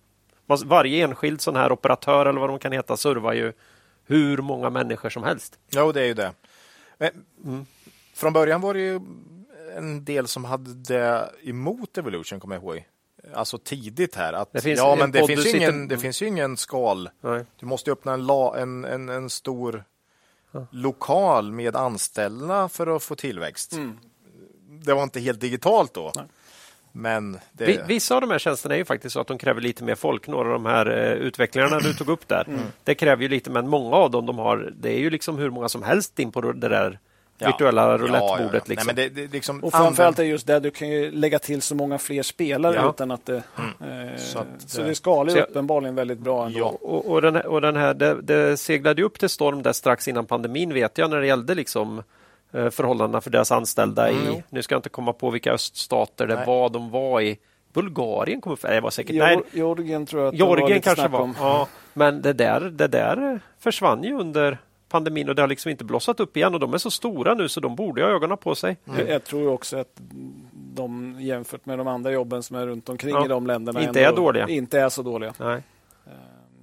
[0.45, 3.53] man- varje enskild sån här operatör eller vad de kan heta servar ju
[4.05, 5.59] hur många människor som helst.
[5.69, 6.31] Ja, och det är ju det.
[6.97, 7.65] Men,
[8.13, 8.99] Från början var det ju
[9.77, 12.85] en del som hade det emot Evolution, kommer jag ihåg.
[13.33, 14.33] Alltså tidigt här.
[14.33, 17.09] Att, Det finns ja, en men det finns, sitter- ingen, det finns ju ingen skal.
[17.21, 17.45] Nej.
[17.59, 19.83] Du måste ju öppna en, la, en, en, en stor
[20.71, 23.73] lokal med anställda för att få tillväxt.
[23.73, 23.97] Mm.
[24.69, 26.11] Det var inte helt digitalt då.
[26.91, 27.65] Men det...
[27.65, 29.95] Vi- Vissa av de här tjänsterna är ju faktiskt så att de kräver lite mer
[29.95, 30.27] folk.
[30.27, 32.43] Några av de här eh, utvecklarna du tog upp där.
[32.47, 32.59] Mm.
[32.83, 35.49] Det kräver ju lite, men många av dem de har, det är ju liksom hur
[35.49, 36.99] många som helst in på det där
[37.39, 37.47] Ja.
[37.47, 38.39] virtuella roulettebordet.
[38.39, 38.61] Ja, ja, ja.
[38.65, 38.76] Liksom.
[38.76, 41.61] Nej, men det, det, liksom Och framförallt är just det, du kan ju lägga till
[41.61, 42.89] så många fler spelare Ja.
[42.89, 43.35] utan att det...
[43.35, 46.59] Eh, Så så, att, det eh, skalar så jag- uppenbarligen väldigt bra ändå.
[46.59, 46.65] Ja.
[46.81, 49.73] Och, och, den här, och den här, det, det seglade ju upp till storm där
[49.73, 52.03] strax innan pandemin vet jag när det gällde liksom
[52.53, 56.27] eh, förhållandena för deras anställda Mm, i, nu ska jag inte komma på vilka öststater
[56.27, 56.45] det Nej.
[56.47, 57.38] var de var i.
[57.73, 61.07] Bulgarien kommer för, det var säkert, nej, Georgien tror jag att det var Georgien kanske
[61.07, 61.30] var.
[61.39, 64.57] Ja, men det där, det där försvann ju under
[64.89, 67.49] pandemin och det har liksom inte blossat upp igen och de är så stora nu
[67.49, 68.77] så de borde ha ögonen på sig.
[68.97, 70.01] Jag, jag tror också att
[70.53, 73.26] de jämfört med de andra jobben som är runt omkring Ja.
[73.26, 74.47] i de länderna Inte är dåliga.
[74.47, 75.34] Inte är så dåliga.
[75.39, 75.61] Nej.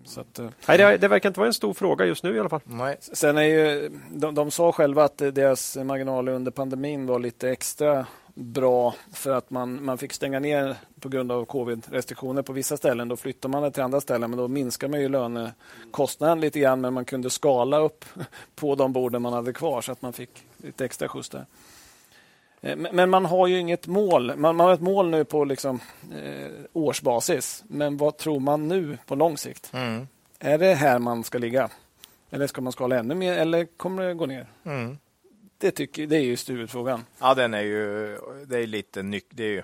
[0.07, 2.41] Så att, eh, Nej, det, det verkar inte vara en stor fråga just nu i
[2.41, 2.61] alla fall.
[2.65, 2.97] Nej.
[3.01, 8.07] Sen är ju, de, de sa själva att deras marginaler under pandemin var lite extra
[8.35, 13.09] bra för att man, man fick stänga ner på grund av covid-restriktioner på vissa ställen.
[13.09, 16.81] Då flyttar man det till andra ställen men då minskar man ju lönekostnaden lite grann
[16.81, 18.05] men man kunde skala upp
[18.55, 21.47] på de borden man hade kvar så att man fick lite extra skjuts där.
[22.61, 24.33] Eh, Men men man har ju inget mål.
[24.37, 25.81] Man, man har ett mål nu på liksom,
[26.23, 27.65] eh, årsbasis.
[27.67, 29.71] Men vad tror man nu på lång sikt?
[29.75, 30.09] Mm.
[30.39, 31.69] Är det här man ska ligga?
[32.31, 34.47] Eller ska man skala ännu mer eller kommer det gå ner?
[34.65, 34.99] Mm.
[35.65, 37.05] Det, tycker, det är ju huvudfrågan.
[37.19, 39.63] Ja, den är ju det är lite nyck, det är ju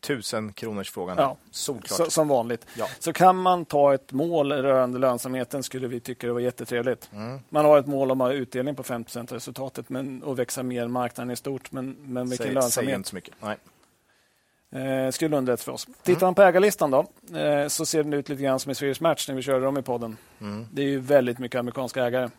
[0.00, 1.16] tusen kronors frågan.
[1.18, 1.36] Ja.
[1.50, 2.12] Solklart.
[2.12, 2.66] Som vanligt.
[2.76, 2.88] Ja.
[2.98, 7.10] Så kan man ta ett mål rörande lönsamheten skulle vi tycka det var jättetrevligt.
[7.12, 7.40] Mm.
[7.48, 10.62] Man har ett mål om att ha utdelning på 5 av resultatet men, och växa
[10.62, 11.72] mer än marknaden i stort.
[11.72, 13.34] Men, men vilken Säg, lönsamhet inte så mycket.
[13.40, 15.06] Nej.
[15.06, 15.86] eh, skulle underlätta för oss.
[16.02, 17.06] Tittar man på ägarlistan då
[17.38, 19.78] eh, så ser den ut lite grann som i Swedish Match när vi körde dem
[19.78, 20.16] i podden.
[20.40, 20.66] Mm.
[20.72, 22.30] Det är ju väldigt mycket amerikanska ägare.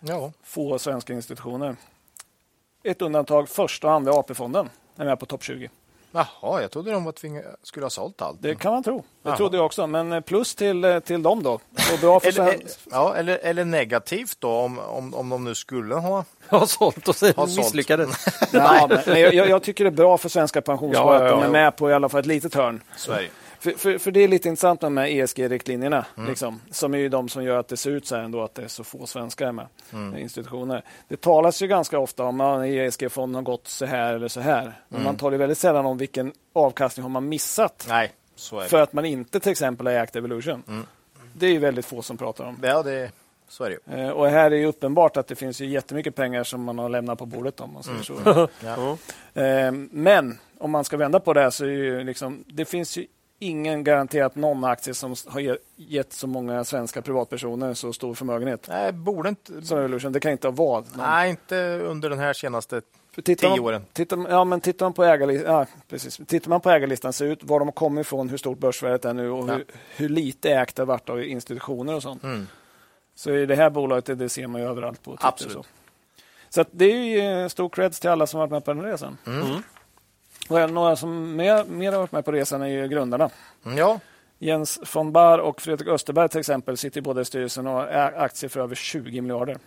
[0.00, 0.32] Ja.
[0.42, 1.76] Få svenska institutioner.
[2.84, 5.70] Ett undantag, första och andra AP-fonden är med på topp 20.
[6.12, 8.42] Jaha, jag trodde de var tvinga, skulle ha sålt allt.
[8.42, 8.96] Det kan man tro.
[9.22, 9.36] Det Jaha.
[9.36, 9.86] trodde jag också.
[9.86, 11.52] Men eh, plus till, eh, till dem då.
[11.52, 11.60] Och
[12.00, 15.94] bra för Eller, sven- ja, eller, eller negativt då om, om, om de nu skulle
[15.94, 16.24] ha...
[16.48, 18.24] Har sålt och sen misslyckades.
[18.52, 21.40] Ja, men, men jag, jag tycker det är bra för svenska pensionssparare Ja, ja, att
[21.40, 21.50] de är ja.
[21.52, 22.82] med på i alla fall ett litet hörn.
[22.96, 23.28] Sverige.
[23.64, 26.04] För, för, för det är lite intressant med de här ESG-riktlinjerna.
[26.16, 26.28] Mm.
[26.28, 28.54] Liksom, som är ju de som gör att det ser ut så här ändå, att
[28.54, 29.66] det är så få svenskar med.
[29.92, 30.18] Mm.
[30.18, 30.82] Institutioner.
[31.08, 34.62] Det talas ju ganska ofta om att ESG-fonden har gått så här eller så här.
[34.62, 35.04] Men Mm.
[35.04, 37.86] man talar ju väldigt sällan om vilken avkastning har man missat.
[37.88, 38.66] Nej, så det.
[38.68, 40.62] För att man inte till exempel har ägt Evolution.
[40.68, 40.86] Mm.
[41.36, 42.58] Det är ju väldigt få som pratar om.
[42.62, 43.10] Ja, det,
[43.48, 44.02] så är det ju.
[44.04, 46.88] Eh, Och här är ju uppenbart att det finns ju jättemycket pengar som man har
[46.88, 47.60] lämnat på bordet.
[47.60, 48.14] Om man säger så.
[48.30, 48.48] Mm.
[48.64, 49.42] Ja.
[49.42, 52.64] Eh, Men om man ska vända på det här så är det ju liksom, det
[52.64, 53.06] finns ju
[53.38, 58.66] ingen garanterat någon aktie som har ge- gett så många svenska privatpersoner så stor förmögenhet
[58.68, 59.62] Nej, borde inte...
[59.62, 60.12] som Evolution.
[60.12, 60.96] Det kan inte ha varit.
[60.96, 61.06] någon.
[61.06, 62.82] Nej, inte under den här senaste
[63.14, 63.84] tittar tio man, åren.
[63.92, 66.20] tittar, man- ja, men tittar man på ägarlistan, ja, precis.
[66.26, 69.30] Tittar man på ägarlistan ser ut var de kommer ifrån, hur stort börsvärdet är nu
[69.30, 69.54] och Ja.
[69.54, 69.64] hur,
[69.96, 72.22] hur lite ägt det har varit av institutioner och sånt.
[72.22, 72.46] Mm.
[73.14, 75.28] Så i det här bolaget, det, ser man ju överallt på Twitter.
[75.28, 75.52] Absolut.
[75.54, 75.64] Så,
[76.48, 78.82] så att det är ju eh, stor creds till alla som varit med på den
[78.82, 79.18] resan.
[79.26, 79.46] Mm.
[80.48, 83.30] Och några som mer, mer har varit med på resan är ju grundarna.
[83.76, 84.00] Ja,
[84.38, 88.50] Jens von Bar och Fredrik Österberg till exempel sitter båda i styrelsen och har aktier
[88.50, 89.58] för över 20 miljarder.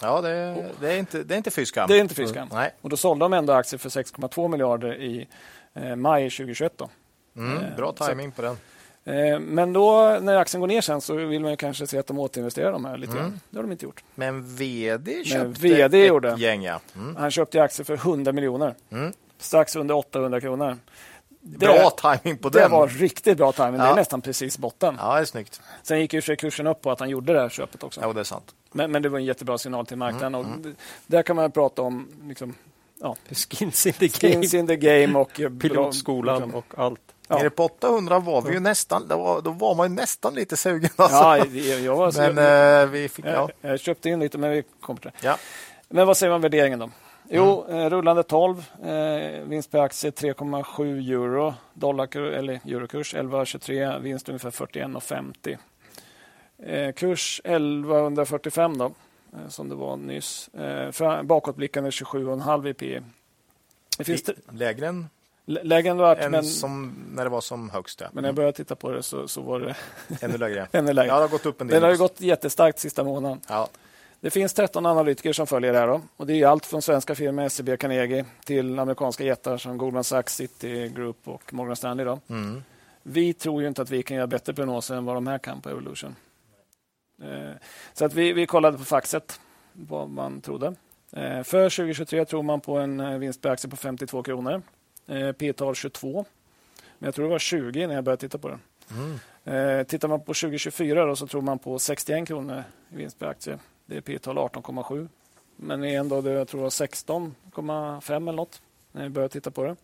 [0.00, 1.88] ja det, det är inte, det är inte fy skam.
[1.88, 2.48] Det är inte fy skam.
[2.52, 2.74] Nej.
[2.80, 5.28] Och då sålde de ändå aktier för 6,2 miljarder i
[5.74, 6.72] eh, maj 2021.
[6.76, 6.88] Då.
[7.36, 8.56] Mm, bra timing på den.
[9.04, 12.06] Eh, men då när aktien går ner sen så vill man ju kanske se att
[12.06, 13.40] de återinvesterar de här lite grann.
[13.50, 14.04] Det har de inte gjort.
[14.14, 16.34] Men VD köpte VD ett gjorde.
[16.38, 16.80] gäng, ja.
[16.96, 17.16] Mm.
[17.16, 18.74] Han köpte aktier för 100 miljoner.
[18.90, 19.12] Mm.
[19.42, 20.78] Strax under 800 kronor.
[21.44, 22.70] Det, Bra timing på det den.
[22.70, 23.72] var riktigt bra timing.
[23.72, 23.92] Det Ja.
[23.92, 24.96] är nästan precis botten.
[25.00, 25.60] Ja, det är snyggt.
[25.82, 28.00] Sen gick ju sig kursen upp på att han gjorde det här köpet också.
[28.00, 28.54] Ja, det är sant.
[28.72, 30.34] Men, men det var en jättebra signal till marknaden.
[30.34, 30.72] Mm, Och d-
[31.06, 32.54] där kan man prata om liksom,
[33.00, 36.54] ja, Skins in the game, skins in the game och eh, bra- pilotskolan liksom.
[36.54, 37.00] och allt.
[37.28, 37.38] Ja.
[37.38, 40.56] Nere på 800 var vi ju nästan, då var, då var man ju nästan lite
[40.56, 40.90] sugen.
[40.96, 41.16] Alltså.
[41.16, 43.50] Ja, jag, jag, var, Men jag, eh, vi fick, ja.
[43.60, 45.26] jag, jag köpte in lite, men vi kommer till det.
[45.26, 45.36] ja.
[45.88, 46.90] Men vad säger man om värderingen då?
[47.34, 47.80] Jo, Mm.
[47.80, 54.50] eh, rullande 12, eh, vinst per aktie 3,7 euro, dollar, eller eurokurs 11,23, vinst ungefär
[54.50, 55.58] 41,50.
[56.58, 58.84] Eh, kurs 1145 då,
[59.32, 60.48] eh, som det var nyss.
[60.48, 63.00] Eh, bakåtblickande 27,5 i P.
[63.98, 65.08] Det finns det, Lägre än,
[65.46, 68.00] lä- lägre än det varit, än men, som när det var som högst.
[68.00, 68.06] Ja.
[68.12, 69.74] men när jag började titta på det så, så var det
[70.20, 70.68] Ännu lägre.
[70.72, 71.08] ännu lägre.
[71.08, 71.80] Ja, det har gått upp en del.
[71.80, 73.40] Den har gått jättestarkt sista månaden.
[73.48, 73.68] Ja.
[74.22, 75.86] Det finns 13 analytiker som följer det här.
[75.86, 76.00] Då.
[76.16, 80.34] Och det är allt från svenska firmor, SEB, Carnegie till amerikanska jättar som Goldman Sachs,
[80.34, 82.04] City Group och Morgan Stanley.
[82.06, 82.20] Då.
[82.28, 82.62] Mm.
[83.02, 85.60] Vi tror ju inte att vi kan göra bättre prognoser än vad de här kan
[85.60, 86.16] på Evolution.
[87.22, 87.50] Eh,
[87.92, 89.40] Så att vi, vi kollade på Faxet
[89.72, 90.66] vad man trodde.
[91.12, 94.62] Eh, för 2023 tror man på en eh, vinst per aktie på 52 kronor.
[95.38, 96.24] P-tal 22.
[96.98, 98.60] Men jag tror det var 20 när jag började titta på den.
[99.44, 103.26] Eh, tittar man på 2024 då, så tror man på 61 kronor i vinst per
[103.26, 103.58] aktie.
[103.86, 105.08] Det är P-tal 18,7.
[105.56, 109.50] Men igen då, det, jag tror det var 16,5 eller något när jag började titta
[109.50, 109.76] på det.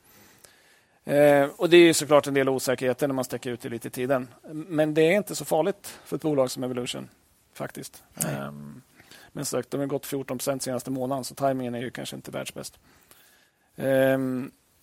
[1.14, 3.90] Eh, och Det är såklart en del osäkerheter när man sträcker ut det lite i
[3.90, 4.28] tiden.
[4.50, 7.08] Men det är inte så farligt för ett bolag som Evolution
[7.52, 8.02] faktiskt.
[8.16, 8.52] Eh,
[9.32, 12.30] men sagt, de har gått 14 procent senaste månaden så tajmingen är ju kanske inte
[12.30, 12.78] världsbäst.
[13.76, 14.18] Eh,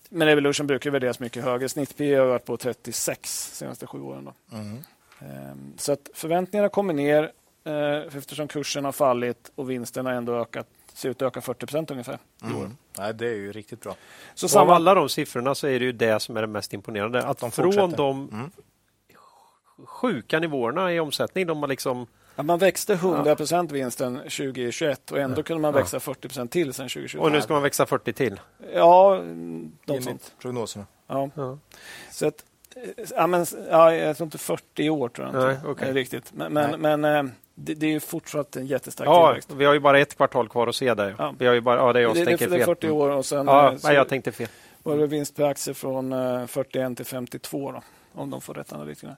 [0.09, 1.69] men Evolution brukar värderas mycket högre.
[1.69, 4.25] Snitt P har varit på 36 de senaste sju åren.
[4.25, 4.57] Då.
[4.57, 4.77] Mm.
[5.19, 7.31] Eh, så att förväntningarna kommer ner
[8.13, 11.91] eftersom kursen har fallit och vinsten har ändå ökat ser ut att öka 40 procent
[11.91, 12.17] ungefär.
[12.43, 12.77] Mm.
[12.97, 13.95] Nej, det är ju riktigt bra.
[14.35, 16.73] Så Av samma, alla de siffrorna så är det ju det som är det mest
[16.73, 17.23] imponerande.
[17.23, 17.97] Att, de från fortsätter.
[17.97, 18.51] de Mm.
[19.85, 25.19] sjuka nivåerna i omsättning, de har liksom ja, man växte 100 procent vinsten 2021 och
[25.19, 27.17] ändå kunde man växa 40 procent till sen 2020.
[27.19, 28.39] och nu ska man växa 40 till.
[28.73, 29.21] Ja.
[29.87, 30.85] Enligt prognoserna.
[31.07, 31.29] Ja.
[31.35, 31.57] Ja.
[32.11, 35.85] Så att, eh, ja, men, ja, jag tror inte 40 år tror jag Nej, inte.
[35.87, 36.33] Eh, riktigt.
[36.33, 36.97] Men, men, Nej.
[36.97, 39.51] men eh, det, det är ju fortsatt en jättestark Ja, tillväxt.
[39.51, 41.15] vi har ju bara ett kvartal kvar att se där.
[41.17, 41.33] Ja.
[41.37, 42.65] Vi har ju bara, ja, det är jag Det, som det, tänker det är fel.
[42.75, 44.47] 40 år och sen Ja, eh, så nej, jag tänkte fel.
[44.83, 47.81] var det vinst per aktie från eh, 41 till 52 då,
[48.21, 49.15] om de får rätt analytikerna.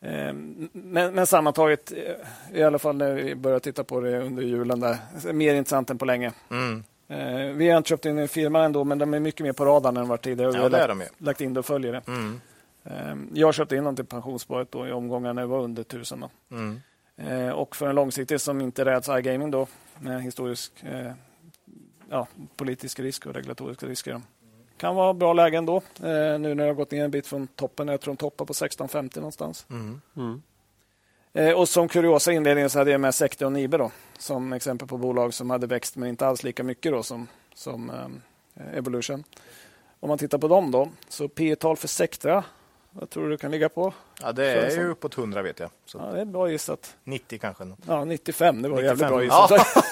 [0.00, 0.32] Eh,
[0.72, 4.80] Men, men sammantaget, eh, i alla fall när vi börjar titta på det under julen,
[4.80, 4.96] där,
[5.32, 6.32] mer intressant än på länge.
[6.50, 6.84] Mm.
[7.08, 9.64] Eh, Vi har inte köpt in en firma ändå, men de är mycket mer på
[9.64, 10.48] radarn än varit tidigare.
[10.48, 12.02] och vi Ja, har lagt, de lagt in det och följer det.
[12.06, 12.40] Mm.
[12.84, 16.20] Eh, Jag köpte in dem till pensionssparet då, i omgångar när det var under 1000.
[16.20, 16.56] Då.
[16.56, 16.80] Mm.
[17.16, 19.66] Eh, Och för en långsiktig som inte räds iGaming då,
[20.00, 21.12] med historisk eh,
[22.10, 22.26] ja,
[22.56, 24.20] politisk risk och regulatoriska risker.
[24.76, 27.46] Kan vara bra lägen då, eh, nu när det har gått ner en bit från
[27.46, 27.88] toppen.
[27.88, 29.66] Jag tror de toppar på 16,50 någonstans.
[29.70, 30.00] Mm.
[30.16, 30.42] Mm.
[31.32, 34.88] Eh, Och som kuriosa inledning så hade jag med Sector och Nibe då, som exempel
[34.88, 39.24] på bolag som hade växt men inte alls lika mycket då som, som eh, Evolution.
[40.00, 42.44] Om man tittar på dem då, så P tal för Sectra,
[42.92, 43.94] vad tror du det kan ligga på?
[44.22, 45.70] Ja, det är ju uppåt 100 vet jag.
[45.86, 46.96] Så Ja, det är bra gissat.
[47.04, 47.64] 90 kanske.
[47.86, 48.84] Ja, 95, det var 95.
[48.98, 49.50] jävligt bra gissat.
[49.50, 49.82] Ja.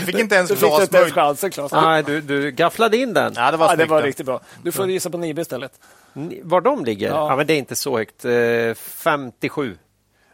[0.00, 1.14] Du fick inte ens Du inte ens möjligt.
[1.14, 1.72] chansen, Claes.
[1.72, 3.32] Nej, du, du gafflade in den.
[3.36, 4.40] Ja, det var Ja, det var riktigt bra.
[4.62, 5.80] Du får gissa på Nibe istället.
[6.12, 7.08] Ni- Var de ligger?
[7.08, 7.28] Ja.
[7.30, 7.36] Ja.
[7.36, 8.24] men det är inte så högt.
[8.24, 9.76] Eh, 57.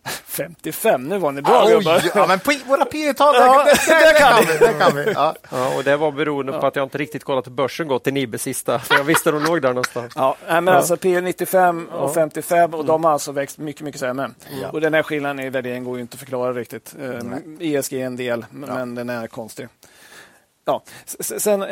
[0.09, 1.97] 55, nu var ni bra gubbar.
[2.05, 4.67] Oj, ja, men P- våra P tal Ja, det, det, det, kan vi.
[4.67, 5.13] Det kan vi.
[5.13, 5.35] Ja.
[5.51, 8.13] Ja, och det var beroende på att jag inte riktigt kollat hur börsen gått i
[8.13, 8.79] Nibe sista.
[8.79, 10.13] För jag visste de låg där någonstans.
[10.17, 14.01] Ja, nej, men alltså P 95 och 55 och de har alltså växt mycket, mycket
[14.01, 14.31] sämre.
[14.63, 14.69] Ja.
[14.71, 16.95] Och den här skillnaden i värdering går ju inte att förklara riktigt.
[17.01, 19.69] Eh, ESG är en del, men den är konstig.
[20.65, 20.83] Ja.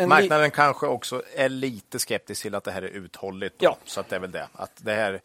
[0.07, 3.59] Marknaden kanske också är lite skeptisk till att det här är uthålligt.
[3.59, 3.65] då.
[3.67, 3.77] Ja.
[3.85, 4.49] Så att det är väl det.
[4.53, 5.21] Att det här,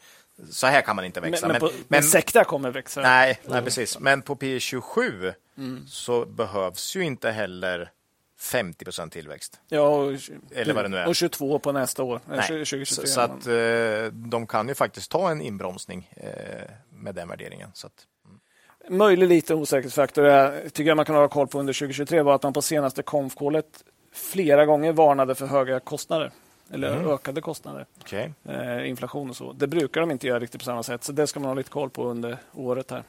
[0.49, 1.47] så här kan man inte men, växa.
[1.47, 3.01] men, på, men Sectra kommer växa.
[3.01, 3.99] nej, nej, precis.
[3.99, 5.87] Men på P27 Mm.
[5.87, 7.91] så behövs ju inte heller
[8.39, 9.59] 50 procent tillväxt.
[9.67, 10.13] Ja, och,
[10.55, 11.07] Eller vad det nu är.
[11.07, 12.15] Och 22 på nästa år.
[12.15, 12.41] Eh, Nej.
[12.47, 12.85] 2023.
[12.85, 17.69] Så, så att eh, de kan ju faktiskt ta en inbromsning eh, med den värderingen.
[17.73, 17.93] Så att,
[18.89, 22.43] Möjlig liten osäkerhetsfaktor är, tycker jag man kan ha koll på under 2023 var att
[22.43, 26.31] man på senaste konfkålet flera gånger varnade för höga kostnader.
[26.73, 27.07] Eller Mm.
[27.11, 27.85] ökade kostnader.
[28.01, 28.33] okej.
[28.45, 29.53] Eh, inflation och så.
[29.53, 31.03] Det brukar de inte göra riktigt på samma sätt.
[31.03, 33.03] Så det ska man ha lite koll på under året här.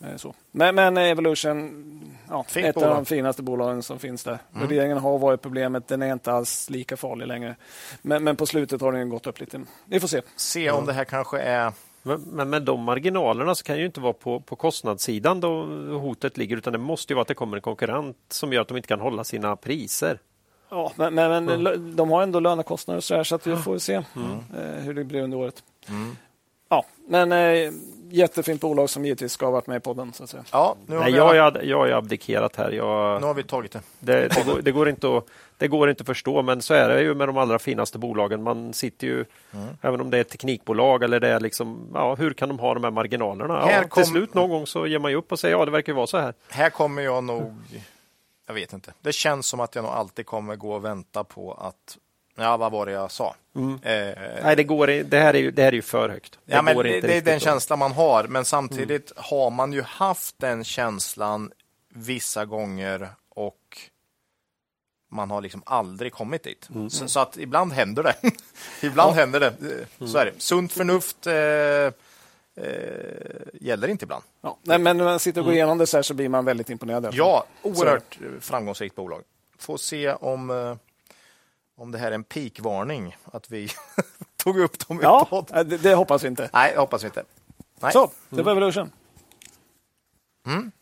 [0.00, 0.34] Eh, så.
[0.50, 2.90] Men, men Evolution, ja, Fint ett bolag.
[2.90, 4.38] av de finaste bolagen som finns där.
[4.54, 4.60] Mm.
[4.68, 5.88] Värderingen har varit problemet.
[5.88, 7.56] Den är inte alls lika farlig längre.
[8.02, 9.60] Men, men på slutet har den gått upp lite.
[9.86, 10.22] Vi får se.
[10.36, 11.72] Se om det här kanske är...
[12.02, 15.62] Men, men med de marginalerna så kan ju inte vara på, på kostnadssidan då
[15.98, 18.68] hotet ligger utan det måste ju vara att det kommer en konkurrent som gör att
[18.68, 20.18] de inte kan hålla sina priser.
[20.74, 23.78] Ja, men, men, men de har ändå lönekostnader och så, här, så att vi får
[23.78, 24.30] se Mm.
[24.58, 25.62] eh, hur det blir under året.
[26.68, 27.72] Ja, men eh,
[28.10, 30.12] jättefint bolag som givetvis ska ha varit med i podden.
[30.12, 30.44] Så att säga.
[30.52, 32.70] Ja, nu har, Nej, vi, jag, ju- jag har ju abdikerat här.
[32.70, 33.80] Jag, nu har vi tagit det.
[34.00, 35.24] det, det, går, det, går inte att,
[35.58, 38.42] det går inte att förstå, men så är det ju med de allra finaste bolagen.
[38.42, 39.24] Man sitter ju,
[39.54, 39.66] Mm.
[39.82, 42.74] även om det är ett teknikbolag eller det är liksom, ja, hur kan de ha
[42.74, 43.60] de här marginalerna?
[43.66, 45.64] Här Ja, kom- Till slut någon gång så ger man ju upp och säger ja,
[45.64, 46.34] det verkar ju vara så här.
[46.48, 47.54] Här kommer jag nog...
[48.46, 48.92] Jag vet inte.
[49.02, 51.98] Det känns som att jag nog alltid kommer gå och vänta på att...
[52.36, 53.34] Ja, vad var det jag sa?
[53.56, 53.62] Eh,
[54.42, 56.38] Nej, det, går, det, här är ju, det här är ju för högt.
[56.44, 59.72] Det ja, men det, det är den att- känslan man har, men samtidigt har man
[59.72, 61.52] ju haft den känslan
[61.88, 63.78] vissa gånger och
[65.10, 66.68] man har liksom aldrig kommit dit.
[66.90, 68.16] Så, så att ibland händer det.
[68.86, 69.46] ibland händer det.
[70.00, 70.32] Eh, Så är det.
[70.38, 71.32] Sunt förnuft eh,
[72.56, 72.66] eh,
[73.60, 74.24] gäller inte ibland.
[74.40, 76.44] Ja, nej, men när man sitter och går igenom det så här så blir man
[76.44, 77.08] väldigt imponerad.
[77.12, 79.22] Ja, oerhört framgångsrikt bolag.
[79.58, 80.76] Får se om, eh,
[81.76, 83.68] om det här är en peakvarning, att vi
[84.36, 85.50] tog upp dem i ja podd.
[85.54, 86.50] eh, det, det hoppas vi inte.
[86.52, 87.24] Nej, jag hoppas inte.
[87.80, 87.92] Nej.
[87.92, 88.90] Så, det var Evolution.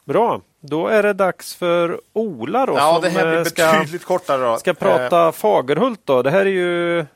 [0.05, 3.99] Bra, då är det dags för Ola då, Ja, som det här blir eh, ska,
[4.07, 4.43] kortare.
[4.43, 4.57] Då.
[4.59, 6.01] ska prata Fagerhult.
[6.05, 6.23] Då.
[6.23, 7.07] Det här är ju eh,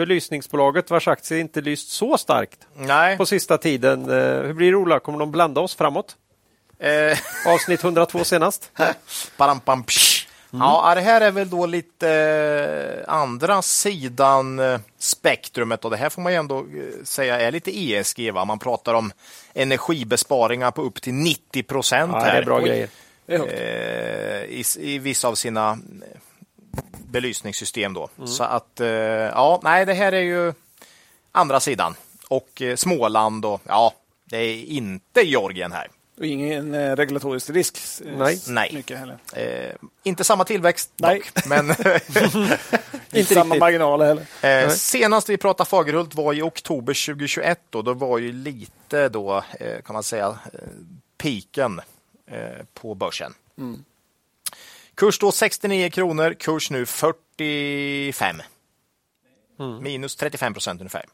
[0.00, 3.16] belysningsbolaget vars aktie inte lyst så starkt nej.
[3.16, 4.10] på sista tiden.
[4.10, 5.00] Eh, Hur blir det Ola?
[5.00, 6.16] Kommer de blanda oss framåt?
[6.78, 8.70] Eh, Avsnitt 102 senast.
[9.36, 10.26] Param, pam, psh.
[10.50, 12.10] Ja, det här är väl då lite
[13.06, 16.66] eh, andra sidan eh, spektrumet och det här får man ju ändå
[17.04, 18.32] säga är lite ESG.
[18.32, 18.44] Va?
[18.44, 19.12] Man pratar om
[19.54, 22.12] energibesparingar på upp till 90 procent.
[22.14, 22.88] Ja, det är bra grejer.
[24.48, 25.78] I, i vissa av sina
[27.06, 27.94] belysningssystem.
[27.94, 28.08] Då.
[28.26, 30.52] Så att, eh, ja, nej, det här är ju
[31.32, 31.94] andra sidan.
[32.28, 33.92] Och eh, Småland och ja,
[34.24, 35.88] det är inte Georgien här.
[36.18, 37.78] Och ingen eh, regulatorisk risk.
[38.04, 38.40] Nej.
[38.48, 38.70] Nej.
[38.74, 39.18] Mycket heller.
[39.32, 41.22] Eh, inte samma tillväxt Nej.
[41.34, 41.70] dock, men
[43.12, 44.06] Inte samma marginaler
[44.40, 44.66] heller.
[44.66, 49.44] eh, senast vi pratade Fagerhult var i oktober 2021 och då var ju lite då
[49.84, 50.38] kan man säga
[51.18, 51.80] piken
[52.74, 53.34] på börsen.
[55.00, 58.42] Kurs då 69 kronor, kurs nu 45.
[59.80, 61.04] Minus 35 procent ungefär.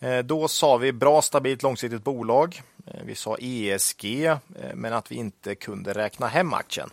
[0.00, 2.62] Eh, Då sa vi bra, stabilt, långsiktigt bolag.
[2.86, 4.36] Eh, Vi sa ESG, eh,
[4.74, 6.90] men att vi inte kunde räkna hem aktien.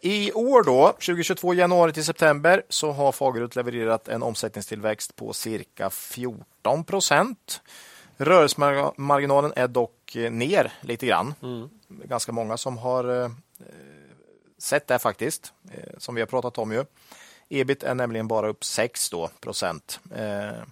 [0.00, 5.90] I år då, 2022 januari till september, så har Fagerhult levererat en omsättningstillväxt på cirka
[5.90, 7.60] 14 procent.
[8.16, 11.34] Rörelsemarginalen är dock ner lite grann.
[11.88, 13.30] Ganska många som har eh,
[14.58, 16.84] sett det faktiskt, eh, som vi har pratat om ju.
[17.48, 20.00] Ebit är nämligen bara upp 6 då, procent.
[20.14, 20.62] Eh,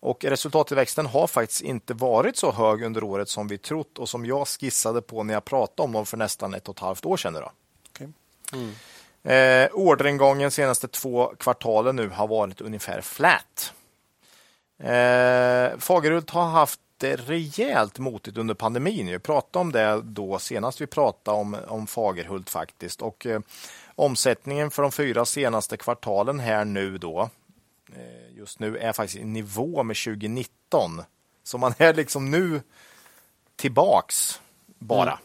[0.00, 4.26] och resultattillväxten har faktiskt inte varit så hög under året som vi trott och som
[4.26, 7.16] jag skissade på när jag pratade om dem för nästan ett och ett halvt år
[7.16, 7.32] sedan.
[7.32, 7.52] Då.
[7.90, 8.08] Okej.
[9.24, 13.72] Eh, orderingången senaste två kvartalen nu har varit ungefär flat.
[14.78, 19.06] Eh, Fagerhult har haft rejält motigt under pandemin.
[19.06, 23.02] Vi pratade om det då senast vi pratade om, om Fagerhult faktiskt.
[23.02, 23.40] Och eh,
[23.94, 27.30] omsättningen för de fyra senaste kvartalen här nu då
[27.96, 31.02] eh, just nu är faktiskt i nivå med 2019.
[31.44, 32.62] Så man är liksom nu
[33.56, 34.40] tillbaks
[34.78, 35.18] bara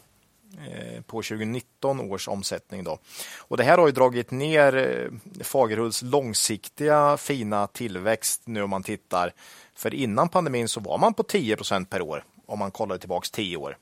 [0.66, 2.84] eh, på 2019 års omsättning.
[2.84, 2.98] Då.
[3.38, 8.82] Och Det här har ju dragit ner eh, Fagerhults långsiktiga fina tillväxt nu om man
[8.82, 9.32] tittar.
[9.78, 13.56] För innan pandemin så var man på 10% per år om man kollar tillbaks 10
[13.56, 13.76] år.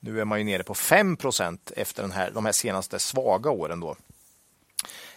[0.00, 3.80] Nu är man ju nere på 5% efter den här, de här senaste svaga åren.
[3.80, 3.96] Då.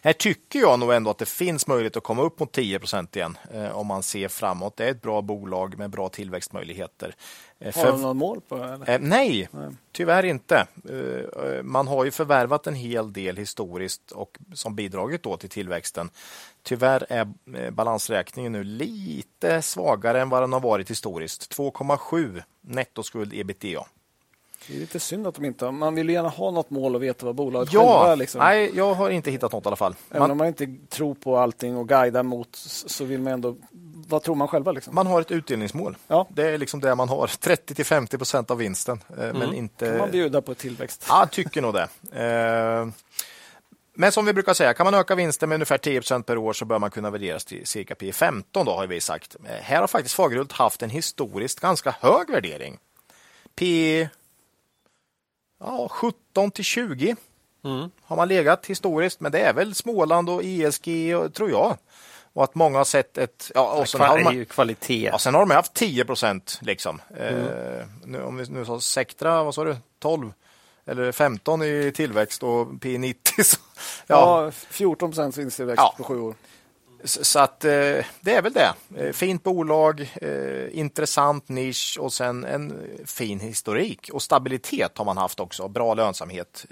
[0.06, 2.80] Här tycker jag nog ändå att det finns möjlighet att komma upp mot 10
[3.14, 4.78] igen eh, om man ser framåt.
[4.78, 7.16] Det är ett bra bolag med bra tillväxtmöjligheter.
[7.60, 8.94] Eh, Har för- de något mål på det?
[8.94, 9.50] Eh, nej,
[9.92, 10.68] tyvärr inte.
[11.64, 16.10] Man har ju förvärvat en hel del historiskt och som bidragit då till tillväxten.
[16.64, 21.58] Tyvärr är balansräkningen nu lite svagare än vad den har varit historiskt.
[21.58, 23.86] 2,7 nettoskuld ebitda.
[24.68, 25.72] Det är lite synd att de inte har.
[25.72, 28.40] Man vill gärna ha något mål och veta vad bolaget Ja, själva liksom.
[28.40, 29.96] nej, jag har inte hittat något i alla fall.
[30.10, 33.56] Även Man, om man inte tror på allting och guidar mot så vill man ändå...
[34.08, 34.96] Vad tror man själva liksom?
[34.96, 35.98] man har ett utdelningsmål.
[36.08, 36.28] Ja.
[36.30, 37.28] Det är liksom det man har.
[37.28, 39.04] 30 till 50 procent av vinsten.
[39.10, 39.90] eh, Men inte...
[39.90, 41.06] Kan man bjuda på tillväxt?
[41.10, 41.88] Ja, tycker nog det.
[42.24, 42.88] Eh,
[43.94, 46.66] Men som vi brukar säga, kan man öka vinsten med ungefär 10% per år så
[46.66, 49.36] bör man kunna värderas till cirka P 15 då har vi sagt.
[49.46, 52.78] Eh, Här har faktiskt Fagerhult haft en historiskt ganska hög värdering.
[53.56, 54.08] P
[55.66, 57.16] ja, 17 till 20
[58.04, 61.78] har man legat historiskt, men det är väl Småland och ESG och- tror jag.
[62.34, 63.52] Och att många har sett ett...
[63.56, 65.04] Ja, och sen har Det är man, ju kvalitet.
[65.12, 66.60] Ja, sen har de haft 10 procent.
[66.62, 67.02] Liksom.
[67.18, 69.76] Eh, nu, om vi nu sa Sectra, vad sa du?
[70.00, 70.34] 12
[70.86, 73.44] eller 15 i tillväxt och P90.
[73.44, 73.58] Så,
[74.08, 75.94] ja, Ja, 14 procents vinsttillväxt Ja.
[75.98, 76.36] på sju år.
[77.06, 77.72] Så, att eh,
[78.22, 78.74] det är väl det.
[78.98, 82.74] Eh, fint bolag, eh, intressant nisch och sen en
[83.06, 84.10] fin historik.
[84.14, 85.68] Och stabilitet har man haft också.
[85.68, 86.66] Bra lönsamhet,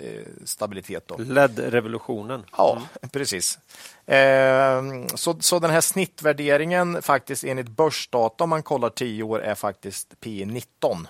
[0.46, 1.12] stabilitet.
[1.18, 2.46] LED-revolutionen.
[2.58, 2.82] Ja,
[3.12, 3.60] precis.
[4.06, 4.84] Eh,
[5.16, 10.20] så, så den här snittvärderingen faktiskt enligt börsdata om man kollar 10 år är faktiskt
[10.20, 11.08] P 19.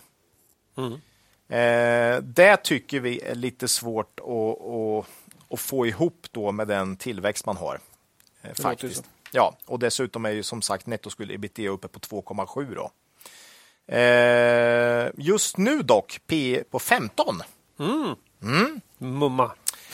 [1.50, 5.06] Eh, det tycker vi är lite svårt att, att,
[5.50, 7.80] att få ihop då med den tillväxt man har.
[8.54, 9.04] Faktiskt.
[9.34, 12.92] Ja, och dessutom är ju som sagt nettoskuld ebitda uppe på 2,7 då.
[13.88, 17.42] Eh, just nu dock P på 15.
[18.98, 19.52] Mumma.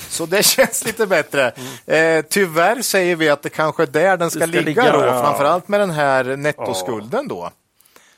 [0.10, 1.52] Så det känns lite bättre.
[1.86, 5.06] Eh, tyvärr säger vi att det kanske är där den ska, ska ligga, ligga, då,
[5.06, 5.22] ja.
[5.24, 7.52] framförallt med den här nettoskulden då.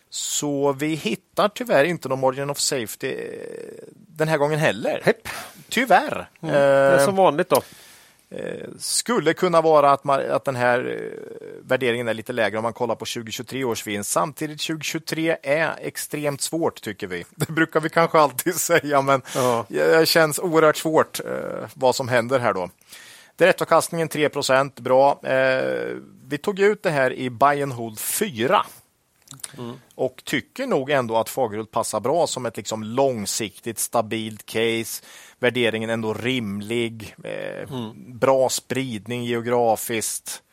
[0.10, 5.02] Så vi hittar tyvärr inte någon margin of safety eh, den här gången heller.
[5.04, 5.28] Hepp.
[5.70, 6.30] Tyvärr.
[6.40, 7.62] Det är Eh, som vanligt då.
[8.32, 10.80] Eh, skulle kunna vara att, man, att den här
[11.12, 14.12] eh, värderingen är lite lägre om man kollar på 2023 års vinst.
[14.12, 17.26] Samtidigt 2023 är extremt svårt tycker vi.
[17.36, 19.66] Det brukar vi kanske alltid säga, men Ja.
[19.70, 22.70] det känns oerhört svårt eh, vad som händer här då.
[23.38, 25.20] Direktavkastningen 3% bra.
[25.24, 25.96] Eh,
[26.28, 28.66] vi tog ut det här i buy and hold 4
[29.96, 35.04] och tycker nog ändå att Fagerhult passar bra som ett liksom långsiktigt stabilt case.
[35.40, 40.44] Värderingen ändå rimlig, eh, bra spridning geografiskt.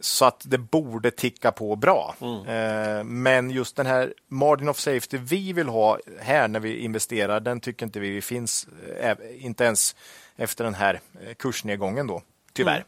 [0.00, 2.14] Så att det borde ticka på bra.
[2.46, 7.40] Eh, men just den här margin of safety vi vill ha här när vi investerar,
[7.40, 8.66] den tycker inte vi finns,
[9.00, 9.96] eh, inte ens
[10.36, 12.22] efter den här eh, kursnedgången då,
[12.52, 12.84] tyvärr.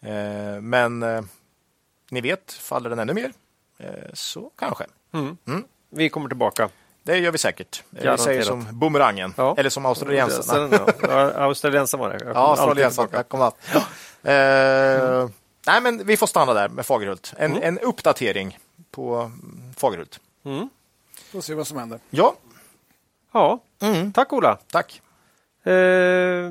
[0.00, 1.22] Eh, men eh,
[2.10, 3.32] ni vet, faller den ännu mer
[4.14, 4.84] så kanske.
[5.90, 6.68] Vi kommer tillbaka.
[7.02, 7.82] Det gör vi säkert.
[7.96, 9.54] Eh, Vi säger som bumerangen, Ja.
[9.58, 10.68] eller som australiensarna.
[10.70, 12.24] Sen, ja, Australiensen var det.
[12.24, 13.08] Jag Ja, australiensarna.
[13.12, 13.74] Jag kommer att-
[14.24, 15.28] Eh,
[15.66, 17.34] Nej, men vi får stanna där med Fagerhult.
[17.36, 17.62] En, Mm.
[17.62, 18.58] en uppdatering
[18.90, 20.20] på mm, Fagerhult.
[21.32, 22.00] Får se vad som händer.
[22.10, 22.34] Ja,
[23.32, 23.58] Ja,
[24.14, 24.58] tack Ola.
[24.70, 25.02] tack.
[25.64, 26.50] Eh,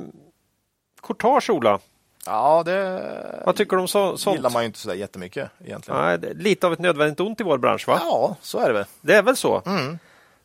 [1.02, 1.78] courtage Ola,
[2.26, 4.36] Ja, det vad tycker du om så, sånt?
[4.36, 6.00] gillar man ju inte så där jättemycket egentligen.
[6.00, 7.98] Nej, lite av ett nödvändigt ont i vår bransch va?
[8.00, 8.84] Ja, så är det väl.
[9.00, 9.62] Det är väl så?
[9.66, 9.98] Mm.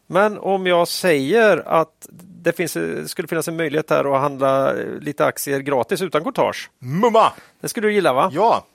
[0.08, 2.08] Men om jag säger att
[2.42, 2.78] det finns,
[3.12, 6.70] skulle finnas en möjlighet här att handla lite aktier gratis utan courtage.
[6.80, 7.32] Mumma!
[7.62, 8.30] Det skulle du gilla va?
[8.34, 8.66] Ja,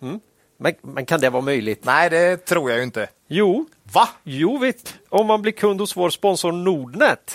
[0.56, 1.84] Men, men kan det vara möjligt?
[1.84, 3.08] nej det tror jag ju inte.
[3.28, 4.08] Jo, Va?
[4.22, 4.94] jo visst.
[5.08, 7.34] Om man blir kund hos vår sponsor Nordnet.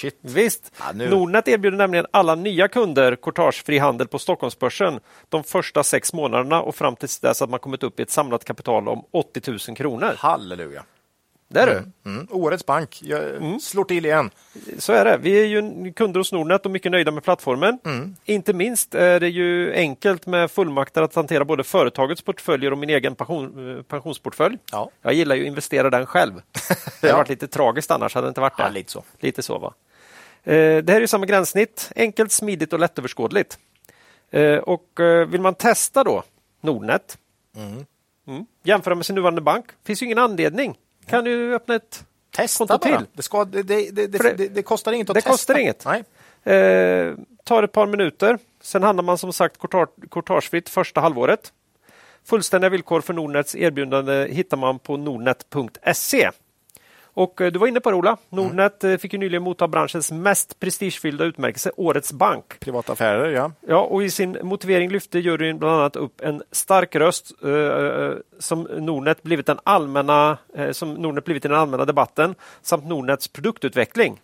[0.00, 0.18] Shit.
[0.20, 0.72] Visst.
[0.78, 6.12] Ja, nu- Nordnet erbjuder nämligen alla nya kunder courtagefri handel på Stockholmsbörsen de första sex
[6.12, 9.50] månaderna och fram till dess att man kommit upp i ett samlat kapital om 80
[9.68, 10.12] 000 kronor.
[10.18, 10.84] Halleluja.
[11.52, 12.10] Det är du.
[12.10, 12.26] Mm.
[12.30, 12.98] Årets bank.
[13.02, 13.60] Jag Mm.
[13.60, 14.30] slår till igen.
[14.78, 15.18] Så är det.
[15.22, 17.78] Vi är ju kunder hos Nordnet och mycket nöjda med plattformen.
[17.84, 18.16] Mm.
[18.24, 22.90] Inte minst är det ju enkelt med fullmakter att hantera både företagets portföljer och min
[22.90, 24.58] egen pension, eh, pensionsportfölj.
[24.72, 24.90] Ja.
[25.02, 26.34] Jag gillar ju att investera den själv.
[26.34, 27.16] Det hade Ja.
[27.16, 28.62] varit lite tragiskt annars, hade det inte varit det.
[28.62, 29.04] Ja, lite så.
[29.20, 29.74] Lite så va.
[30.44, 33.58] Eh, Det här är samma gränssnitt, enkelt, smidigt och lättöverskådligt.
[34.30, 36.22] Eh, Och eh, vill man testa då
[36.60, 37.18] Nordnet,
[37.56, 38.46] mm.
[38.64, 40.78] jämföra med sin nuvarande bank, finns ju ingen anledning.
[41.06, 42.04] Kan du öppna ett
[42.36, 42.98] Testa konto bara.
[42.98, 43.06] till?
[43.12, 45.30] Det, ska, det, det, det, det- kostar inget att det testa.
[45.30, 45.84] kostar inget.
[45.84, 46.04] Nej.
[46.56, 47.14] Eh,
[47.44, 48.38] tar ett par minuter.
[48.62, 51.52] Sen handlar man som sagt courta- courtagefritt första halvåret.
[52.24, 56.30] Fullständiga villkor för Nordnets erbjudande hittar man på nordnet.se.
[57.20, 58.16] Och eh, du var inne på det Ola.
[58.28, 62.60] Nordnet eh, fick ju nyligen motta branschens mest prestigefyllda utmärkelse, Årets bank.
[62.60, 63.52] Privata affärer, ja.
[63.60, 68.12] Ja, och i sin motivering lyfte juryn bland annat upp en stark röst eh, eh,
[68.38, 73.28] som Nordnet blivit den allmänna, eh, som Nordnet blivit i den allmänna debatten samt Nordnets
[73.28, 74.20] produktutveckling.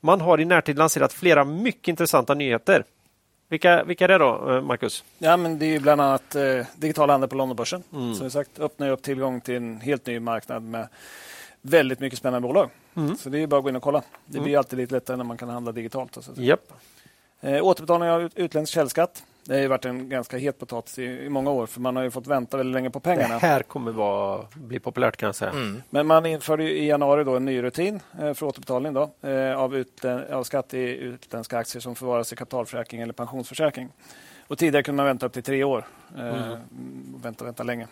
[0.00, 2.84] Man har i närtid lanserat flera mycket intressanta nyheter.
[3.48, 5.04] Vilka, vilka är det då, Marcus?
[5.18, 7.82] Ja, men det är ju bland annat eh, digital handel på Londonbörsen.
[7.90, 10.88] Som vi sagt öppnar ju upp tillgång till en helt ny marknad med
[11.62, 12.70] väldigt mycket spännande bolag.
[13.18, 14.02] Så det är bara att gå in och kolla.
[14.26, 16.16] Det blir alltid lite lättare när man kan handla digitalt.
[16.16, 16.32] och Så.
[16.36, 16.72] Japp.
[17.40, 19.24] Eh, återbetalning av ut- utländsk källskatt.
[19.44, 22.02] Det har ju varit en ganska het potatis i, i många år för man har
[22.02, 23.38] ju fått vänta väldigt länge på Det pengarna.
[23.38, 25.52] här kommer vara, bli populärt kan jag säga.
[25.90, 29.56] Men man införde ju i januari då en ny rutin eh, för återbetalning då, eh,
[29.60, 33.88] av, utlä- av skatt i utländska aktier som förvaras i kapitalförsäkring eller pensionsförsäkring.
[34.46, 35.84] Och tidigare kunde man vänta upp till tre år.
[36.18, 36.58] Eh, mm.
[37.22, 37.86] Vänta, vänta länge.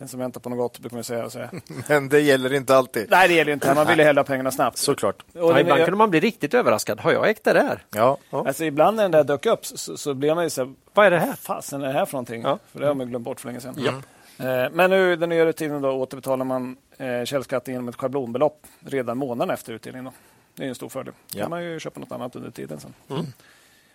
[0.00, 1.30] Den som väntar på något gott brukar man säga.
[1.30, 1.50] Säga.
[1.88, 3.06] Men det gäller inte alltid.
[3.10, 3.74] Nej, det gäller inte.
[3.74, 4.78] Man vill ju hellre ha pengarna snabbt.
[4.78, 5.22] Såklart.
[5.34, 7.00] Och Ja, ibland kunde man bli riktigt överraskad.
[7.00, 7.84] Har jag ägt det där?
[7.90, 8.18] Ja.
[8.30, 11.06] Alltså, ibland när den där dök upp så, så blev man ju så här, Vad
[11.06, 11.32] är det här?
[11.32, 12.42] fasen är det här för någonting?
[12.42, 12.58] Ja.
[12.72, 14.02] För det har man glömt bort för länge sedan.
[14.38, 19.18] Eh, Men nu den nya rutinen då återbetalar man eh, källskatten genom ett schablonbelopp redan
[19.18, 20.04] månaden efter utdelningen.
[20.04, 20.12] Då.
[20.54, 21.14] Det är en stor fördel.
[21.32, 21.42] Då Ja.
[21.44, 22.94] kan man ju köpa något annat under tiden sen.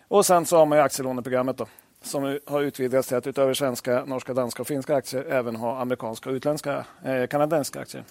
[0.07, 1.65] Och sen så har man ju aktielåneprogrammet då,
[2.05, 6.29] som har utvidgats till att utöver svenska, norska, danska och finska aktier även ha amerikanska
[6.29, 8.03] och utländska eh, kanadensiska aktier.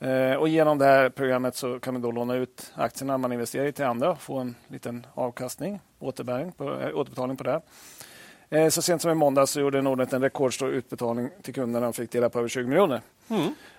[0.00, 3.66] Eh, och genom det här programmet så kan man då låna ut aktierna man investerar
[3.66, 7.60] i till andra och få en liten avkastning, återbäring på, eh, återbetalning på det.
[8.50, 11.96] Eh, så sent som i måndag så gjorde Nordnet en rekordstor utbetalning till kunderna och
[11.96, 13.00] fick dela på över 20 miljoner.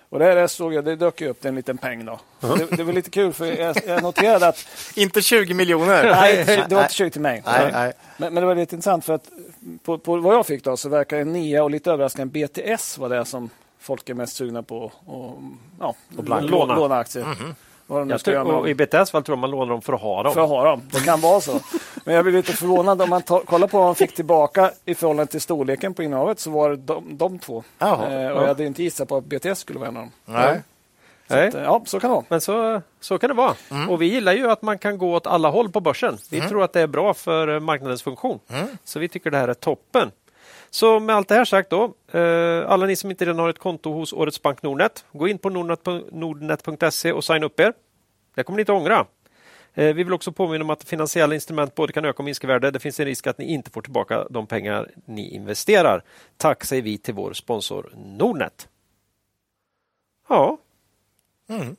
[0.08, 2.04] Och det, här såg jag, det dök upp en liten peng.
[2.04, 2.20] Då.
[2.40, 6.10] Det, det var lite kul för jag, jag noterade att Inte 20 miljoner.
[6.10, 7.42] Nej, det var inte 20 till mig.
[7.46, 7.92] Nej, nej.
[8.16, 9.28] Men, men det var lite intressant för att
[9.84, 13.18] på, på vad jag fick då så verkar en NIA och lite överraskande BTS vara
[13.18, 15.42] det som folk är mest sugna på och,
[15.80, 15.94] ja,
[16.40, 16.76] låna.
[16.76, 16.96] Låna.
[16.96, 17.26] aktier.
[17.86, 18.68] Vad de nu ska göra och.
[18.68, 20.34] I BTS fall tror jag man lånar dem för att ha dem.
[20.34, 20.82] För att ha dem.
[20.92, 21.60] Det kan vara så.
[22.04, 24.94] Men jag blir lite förvånad om man tar, kollar på vad man fick tillbaka i
[24.94, 27.64] förhållande till storleken på innehavet så var det de, de två.
[27.78, 28.40] Jaha, eh, och ja.
[28.40, 30.12] jag hade inte gissat på att BTS skulle vara en av dem.
[30.24, 30.60] Nej.
[31.28, 31.48] Nej.
[31.48, 32.24] Att, eh, ja, så kan det vara.
[32.28, 33.54] Men så, så kan det vara.
[33.88, 36.18] Och vi gillar ju att man kan gå åt alla håll på börsen.
[36.30, 38.38] Vi tror att det är bra för eh, marknadens funktion.
[38.84, 40.10] Så vi tycker det här är toppen.
[40.70, 43.58] Så med allt det här sagt då, eh, alla ni som inte redan har ett
[43.58, 47.72] konto hos Årets Bank Nordnet, gå in på nordnet- nordnet.se och signa upp er.
[48.34, 49.06] Det kommer ni inte ångra.
[49.74, 52.70] Eh, Vi vill också påminna om att finansiella instrument både kan öka och minska värde.
[52.70, 56.02] Det finns en risk att ni inte får tillbaka de pengar ni investerar.
[56.36, 58.68] Tack säger vi till vår sponsor Nordnet.
[60.28, 60.58] Ja,
[61.48, 61.76] Mm.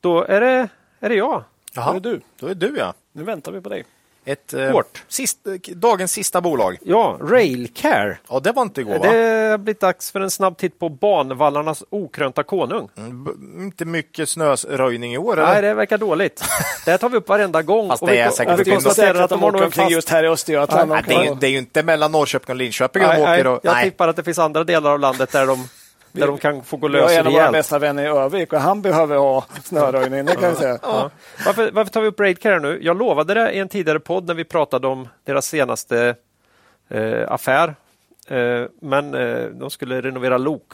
[0.00, 0.68] då är det,
[1.00, 1.44] är det jag.
[1.74, 2.20] Jaha, Då är det du.
[2.38, 2.94] Då är du ja.
[3.12, 3.84] Nu väntar vi på dig.
[4.26, 5.02] Ett, eh, Hårt.
[5.08, 6.78] sist, eh, dagens sista bolag.
[6.82, 8.18] Ja, Railcare.
[8.28, 9.12] Ja, det var inte igår va?
[9.12, 12.88] Det har blivit dags för en snabb titt på banvallarnas okrönta konung.
[12.96, 15.62] Mm, b- Inte mycket snöröjning i år Nej, eller?
[15.62, 16.44] det verkar dåligt.
[16.84, 17.88] Det tar vi upp varenda gång.
[17.88, 19.84] Fast och det vi, är ko- säkert och vi konstaterar att de åker en omkring
[19.84, 19.92] fast...
[19.94, 20.90] just här i Östergötland.
[20.90, 23.22] Nej, De det, är ju, det är ju inte mellan Norrköping och Linköping Nej, de
[23.24, 23.46] nej, åker.
[23.46, 23.84] Och, jag nej.
[23.84, 25.68] tippar att det finns andra delar av landet där de,
[26.20, 27.52] där de kan få gå Vi har lös en av våra rejält.
[27.52, 30.78] bästa vänner i Övik och han behöver ha snöröjning, det kan jag säga.
[30.82, 31.10] Ja.
[31.46, 32.78] Varför, varför tar vi upp Raidcare nu?
[32.82, 36.14] Jag lovade det i en tidigare podd när vi pratade om deras senaste
[36.88, 37.74] eh, affär.
[38.28, 40.72] Eh, men eh, de skulle renovera lok.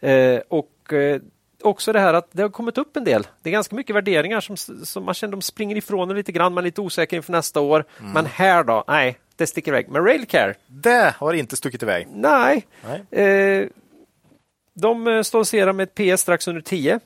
[0.00, 1.20] Eh, och eh,
[1.62, 3.26] också det här att det har kommit upp en del.
[3.42, 6.54] Det är ganska mycket värderingar som, som man känner de springer ifrån en lite grann.
[6.54, 7.84] Man är lite osäker inför nästa år.
[8.14, 8.84] Men här då?
[8.88, 9.88] Nej, det sticker iväg.
[9.88, 10.54] Men Railcare?
[10.66, 12.08] Det har inte stuckit iväg.
[12.14, 12.66] Nej.
[13.10, 13.24] Nej.
[13.24, 13.66] Eh,
[14.74, 17.00] de eh, stoltserar med ett PS strax under 10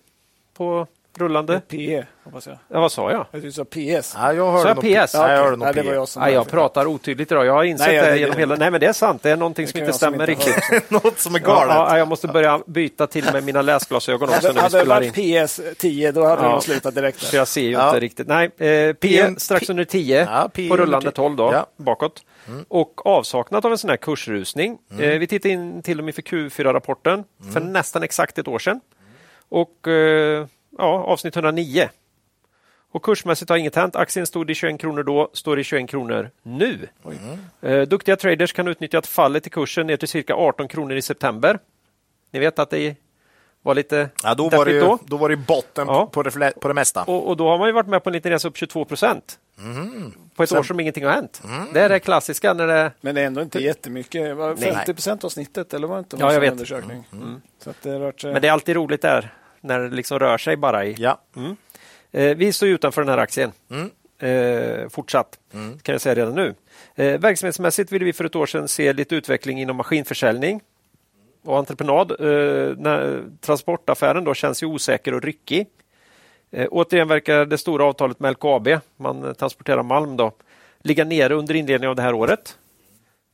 [0.57, 0.87] på
[1.19, 1.61] rullande.
[1.69, 2.59] PE, hoppas jag.
[2.69, 3.19] Ja, vad sa jag?
[3.31, 4.15] Jag tyckte du sa PS.
[4.17, 5.15] Ja, jag Så hörde jag nog PS?
[5.15, 5.95] Nej, jag hörde nog Nej, det var PS.
[5.95, 7.47] jag som Nej, jag pratar otydligt idag.
[7.47, 8.57] Jag har insett Nej, jag- det det- genom hela...
[8.57, 9.23] Nej, men det är sant.
[9.23, 10.91] Det är någonting som kan inte jag som stämmer inte riktigt.
[10.91, 11.75] Något som är Ja, galet.
[11.77, 14.85] ja, jag måste börja byta till med mina läsglasögon också Hade, när vi hade det
[15.15, 16.47] varit PS 10 då hade Ja.
[16.49, 17.21] det nog slutat direkt.
[17.21, 17.87] Så jag ser ju Ja.
[17.89, 18.27] inte riktigt.
[18.29, 21.15] Nej, eh, P P- strax under 10 Ja, P på rullande 10.
[21.17, 21.67] 12 då, Ja.
[22.69, 24.79] Och avsaknad av en sån här kursrusning.
[24.91, 28.81] Eh, vi tittade in till och med för Q4-rapporten för nästan exakt ett år sedan.
[29.49, 30.47] Och eh,
[30.79, 31.89] ja, avsnitt 109.
[32.93, 33.97] Och kursmässigt har inget hänt.
[33.97, 36.89] Aktien stod i 21 kronor då, står i 21 kronor nu.
[37.63, 41.03] Eh, duktiga traders kan utnyttja att fallet i kursen ner till cirka 18 kronor i
[41.03, 41.59] september.
[42.31, 42.97] Ni vet att det
[43.63, 44.99] var lite Ja, då, var det ju, då.
[45.07, 46.07] då var det botten Ja.
[46.07, 47.03] på, det, på det mesta.
[47.03, 49.39] Och, och då har man ju varit med på en liten resa upp 22 procent.
[50.37, 51.43] På ett Sen- år som ingenting har hänt.
[51.73, 52.93] Det är det klassiska när det...
[53.01, 54.37] Men det är ändå inte jättemycket.
[54.37, 54.73] Var Nej.
[54.75, 56.17] 50 procent av snittet, eller var det inte?
[56.21, 56.53] Ja, jag vet.
[56.53, 57.05] Undersökning.
[57.65, 58.33] Så att det rört sig...
[58.33, 60.95] Men det är alltid roligt där när det liksom rör sig bara i...
[60.99, 61.21] Ja.
[62.13, 63.53] Eh, vi står utanför den här aktien.
[64.19, 65.39] Eh, fortsatt,
[65.83, 66.55] kan jag säga redan nu.
[66.95, 70.61] Eh, verksamhetsmässigt ville vi för ett år sedan se lite utveckling inom maskinförsäljning
[71.45, 72.11] och entreprenad.
[72.11, 75.67] Eh, transportaffären då känns ju osäker och ryckig.
[76.51, 80.33] Eh, återigen verkar det stora avtalet med LKAB, man eh, transporterar malm, då,
[80.79, 82.59] ligga nere under inledningen av det här året.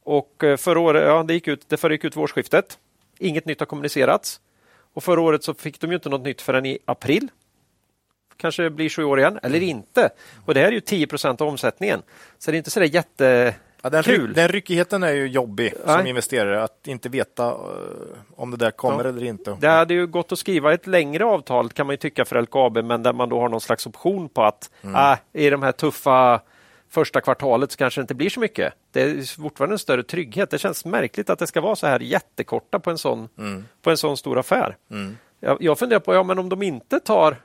[0.04, 2.78] Och eh, förra året, ja, det gick ut, det förra gick ut vid årsskiftet.
[3.18, 4.40] Inget nytt har kommunicerats.
[4.94, 7.28] Och förra året så fick de ju inte något nytt förrän i april.
[8.36, 10.10] Kanske blir i år igen, eller inte.
[10.46, 12.02] Och det här är ju 10 procent av omsättningen.
[12.38, 13.54] Så det är inte så där jätte...
[13.82, 14.32] Ja, den, Kul.
[14.32, 16.08] den ryckigheten är ju jobbig som Nej.
[16.08, 17.56] investerare, att inte veta eh,
[18.36, 19.08] om det där kommer Ja.
[19.10, 19.56] eller inte.
[19.60, 22.84] Det hade ju gått att skriva ett längre avtal kan man ju tycka för LKAB,
[22.84, 26.40] men där man då har någon slags option på att ah, i de här tuffa
[26.90, 28.72] första kvartalet så kanske det inte blir så mycket.
[28.90, 30.50] Det är fortfarande en större trygghet.
[30.50, 33.28] Det känns märkligt att det ska vara så här jättekorta på en sån,
[33.82, 34.76] på en sån stor affär.
[35.40, 37.36] Jag, jag funderar på, ja men om de inte tar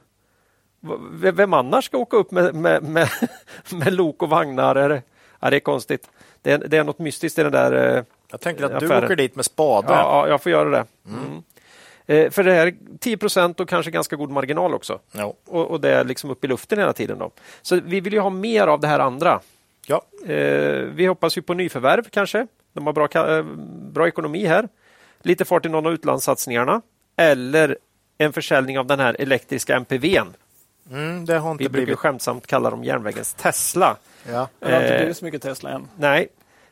[1.12, 3.10] vem annars ska åka upp med, med, med,
[3.72, 4.76] med lok och vagnar?
[4.76, 5.02] Är det,
[5.40, 6.10] ja, det är konstigt.
[6.48, 9.04] Det är, det är något mystiskt i den där eh, Jag tänker att du affären.
[9.04, 9.88] åker dit med spade.
[9.94, 9.96] Ja,
[10.26, 10.86] ja, jag får göra det.
[11.08, 11.44] Mm.
[12.06, 15.00] Eh, för det här 10 procent och kanske ganska god marginal också.
[15.12, 15.34] Ja.
[15.48, 17.18] Och, och det är liksom upp i luften hela tiden.
[17.20, 17.32] Då.
[17.62, 19.40] Så vi vill ju ha mer av det här andra.
[19.88, 20.02] Ja.
[20.28, 22.48] Eh, vi hoppas ju på nyförvärv kanske.
[22.74, 23.44] De har bra, eh,
[23.92, 24.68] bra ekonomi här.
[25.22, 26.82] Lite fart i någon av utlandssatsningarna.
[27.18, 27.78] Eller
[28.18, 30.28] en försäljning av den här elektriska MPVn.
[30.92, 32.00] Mm, det har inte Vi brukar blivit...
[32.00, 33.98] skämtsamt kalla dem järnvägens Tesla.
[34.32, 34.48] Ja.
[34.60, 35.88] Det har inte blivit så mycket Tesla än.
[35.98, 36.28] Nej,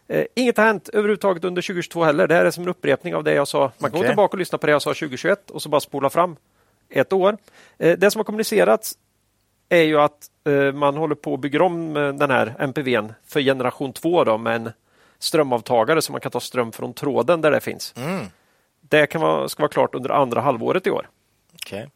[0.07, 2.27] eh, inget har hänt överhuvudtaget under 2022 heller.
[2.27, 3.60] Det här är som en upprepning av det jag sa.
[3.60, 4.10] Man kan gå Okej.
[4.10, 6.36] tillbaka och lyssna på det jag sa 2021 och så bara spola fram
[6.90, 7.38] ett år.
[7.77, 8.98] Eh, det som har kommunicerats
[9.69, 13.41] är ju att eh, man håller på att bygga om eh, den här MPVn för
[13.41, 14.72] generation 2 då, med en
[15.19, 17.94] strömavtagare så man kan ta ström från tråden där det finns.
[17.98, 18.26] Mm.
[18.82, 21.10] Det kan vara, ska vara klart under andra halvåret i år.
[21.53, 21.90] Okej.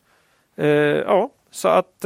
[0.55, 2.05] Eh, ja, så att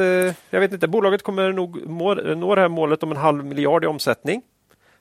[0.49, 0.87] jag vet inte.
[0.87, 4.41] Bolaget kommer nog må, nå det här målet om en halv miljard i omsättning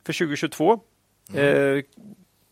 [0.07, 0.81] för 2022.
[1.35, 1.83] Eh,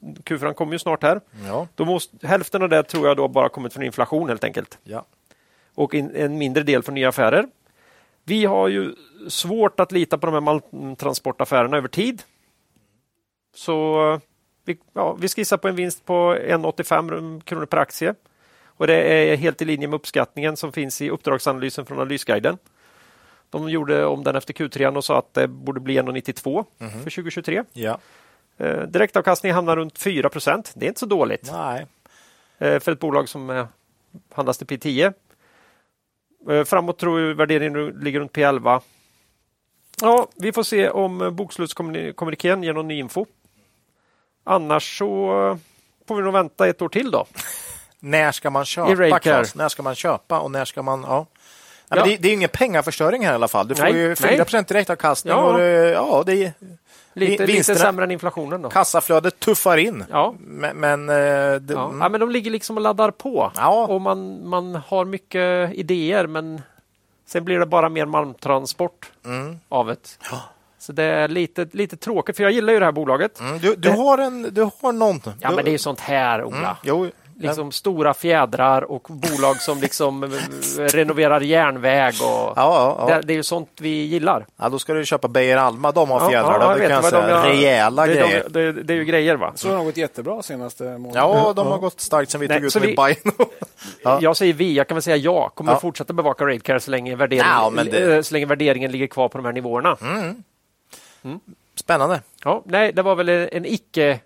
[0.01, 1.20] Q4 kommer ju snart här.
[1.47, 1.69] Ja.
[1.74, 4.78] Då måste, hälften av det tror jag då bara kommit från inflation helt enkelt.
[4.85, 5.05] Ja.
[5.74, 7.47] Och in, en mindre del från nya affärer.
[8.24, 8.94] Vi har ju
[9.28, 12.23] svårt att lita på de här malmtransportaffärerna över tid.
[13.55, 14.20] Så eh,
[14.65, 18.15] vi, ja, vi skissar på en vinst på 1,85 kronor per aktie.
[18.65, 22.59] Och det är helt i linje med uppskattningen som finns i uppdragsanalysen från Analysguiden.
[23.51, 27.65] De gjorde om den efter Q3 och sa att det borde bli 1,92 för 2023.
[27.73, 27.98] Ja.
[28.61, 31.87] Eh, direktavkastningen hamnar runt 4% Det är inte så dåligt Nej.
[32.59, 33.66] eh, för ett bolag som eh,
[34.35, 35.12] handlas till P10.
[36.51, 38.81] Eh, framåt tror jag värderingen ligger runt P11.
[40.01, 43.27] Ja, vi får se om bokslutskommunikén ger någon ny info.
[44.45, 45.07] Annars så
[46.09, 47.27] får vi nog vänta ett år till då.
[48.01, 49.19] När ska man köpa.
[49.19, 49.55] Claes?
[49.55, 51.03] När ska man köpa och när ska man...
[51.03, 51.27] Ja.
[51.89, 52.05] Nej, Ja.
[52.07, 53.69] Det, det är ingen pengaförstöring här i alla fall.
[53.69, 54.45] Du får Nej, ju nej.
[54.47, 55.35] 4 direktavkastning.
[55.35, 55.43] Ja.
[55.43, 56.53] Och ja, det
[57.15, 58.62] Lite, lite sämre än inflationen.
[58.62, 58.69] Då.
[58.69, 60.05] kassaflödet tuffar in.
[60.11, 60.35] Ja.
[60.41, 61.15] Men, men eh,
[61.61, 61.85] det, Ja.
[61.89, 62.01] mm.
[62.01, 63.53] ja, men de ligger liksom och laddar på.
[63.57, 63.87] Ja.
[63.87, 66.62] Och man, man har mycket idéer men
[67.27, 69.59] sen blir det bara mer malmtransport Mm.
[69.69, 70.19] av det.
[70.78, 73.41] Så det är lite, lite tråkigt för jag gillar ju det här bolaget.
[73.41, 75.20] Mm, du, du, har en, du har någon...
[75.41, 76.57] Ja du, men det är ju sånt här Ola.
[76.59, 77.11] mm, jo,
[77.43, 80.29] Liksom stora fjädrar och bolag som liksom eh,
[80.83, 82.15] renoverar järnväg.
[82.23, 83.15] Och ja, ja, ja.
[83.17, 84.47] Det, det är ju sånt vi gillar.
[84.57, 85.93] ja, då ska du köpa Beijer Alma.
[85.93, 86.61] De har fjädrar.
[86.61, 87.27] jag det kan jag vad säga.
[87.27, 88.45] de har- Rejäla det, är grejer.
[88.51, 89.53] De, det, det är ju grejer va?
[89.55, 91.12] Så har de gått jättebra senaste månaden.
[91.15, 93.17] Ja, de har gått starkt sen vi Nej, tog ut i vi- Bajen.
[94.03, 94.19] Ja.
[94.23, 95.49] Jag säger vi, jag kan väl säga ja.
[95.55, 95.81] Kommer Ja.
[95.81, 99.45] fortsätta bevaka Raidcare så länge, värderingen, Ja, eh, så länge värderingen ligger kvar på de
[99.45, 99.97] här nivåerna.
[101.75, 102.23] Spännande.
[102.45, 104.19] Ja, nej, det var väl en icke,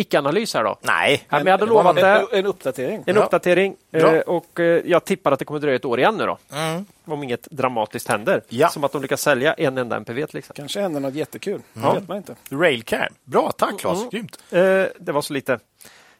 [0.00, 0.78] icke-analys här då.
[0.82, 1.22] Nej.
[1.28, 2.26] Ja, men jag hade lovat en, det.
[2.38, 3.02] en uppdatering.
[3.06, 3.22] En Ja.
[3.22, 4.14] uppdatering Bra.
[4.14, 6.38] eh, och eh, jag tippar att det kommer dröja ett år igen nu då.
[6.52, 6.84] Mm.
[7.04, 8.42] Om inget dramatiskt händer.
[8.48, 8.68] Ja.
[8.68, 10.62] Som att de lyckas sälja en enda MPV till exempel.
[10.62, 11.60] Kanske händer något jättekul.
[11.72, 11.88] Ja.
[11.92, 12.34] Det vet man inte.
[12.50, 13.08] Railcare.
[13.24, 13.98] Bra, tack Claes.
[13.98, 14.10] Mm.
[14.10, 14.38] Grymt.
[14.50, 14.60] Eh,
[15.00, 15.52] det var så lite.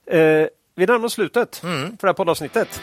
[0.07, 0.19] Eh,
[0.75, 1.83] vi närmar oss slutet Mm.
[1.97, 2.81] för det här poddavsnittet.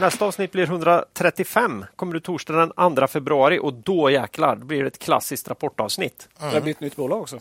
[0.00, 1.84] Nästa avsnitt blir 135.
[1.96, 6.28] Kommer ut torsdag den 2 februari och då jäklar blir det ett klassiskt rapportavsnitt.
[6.38, 7.40] Det har blivit ett nytt bolag också.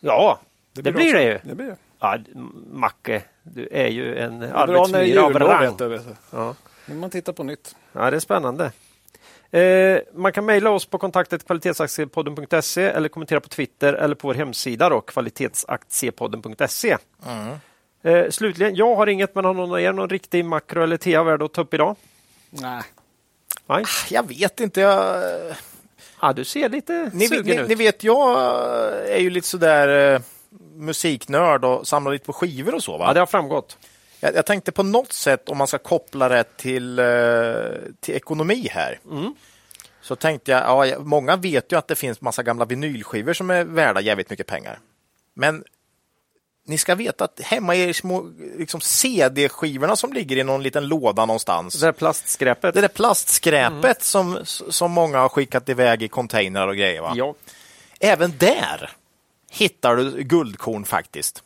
[0.00, 0.38] Ja,
[0.72, 1.12] det, blir också.
[1.12, 1.38] det ju.
[1.42, 1.76] Det blir det.
[1.98, 2.18] Ja,
[2.72, 5.76] Macke, du är ju en Det är bra det är arbetsmyra av rang.
[5.76, 6.14] Du, vet du.
[6.30, 6.54] Ja.
[6.86, 7.76] Man tittar på nytt.
[7.92, 8.72] Ja, det är spännande.
[9.50, 14.34] Eh, man kan mejla oss på kontaktet kvalitetsaktiepodden.se eller kommentera på Twitter eller på vår
[14.34, 16.96] hemsida då, kvalitetsaktiepodden.se.
[18.02, 21.44] Eh, slutligen, jag har inget, men har någon av er någon riktig makro eller TA-värde
[21.44, 21.96] att ta upp idag?
[22.50, 22.82] Nej.
[23.66, 23.84] Nej?
[24.10, 24.80] Jag vet inte.
[24.80, 25.22] Jag...
[26.20, 27.68] Ja, du ser lite Ni, sugen ni, ut.
[27.68, 28.40] ni vet, jag
[29.08, 30.20] är ju lite sådär eh,
[30.74, 32.98] musiknörd och samlar lite på skivor och så.
[32.98, 33.04] Va?
[33.06, 33.78] Ja, det har framgått.
[34.20, 37.04] Jag, jag tänkte på något sätt om man ska koppla det till, eh,
[38.00, 39.00] till ekonomi här.
[39.10, 39.34] Mm.
[40.00, 43.64] Så tänkte jag, ja, många vet ju att det finns massa gamla vinylskivor som är
[43.64, 44.78] värda jävligt mycket pengar.
[45.34, 45.64] Men
[46.68, 50.86] ni ska veta att hemma i er små liksom CD-skivorna som ligger i någon liten
[50.86, 51.74] låda någonstans.
[51.74, 52.74] Det där plastskräpet.
[52.74, 57.00] Det där plastskräpet som, som många har skickat iväg i containrar och grejer.
[57.00, 57.12] Va?
[57.16, 57.34] Ja.
[58.00, 58.90] Även där
[59.50, 61.42] hittar du guldkorn faktiskt.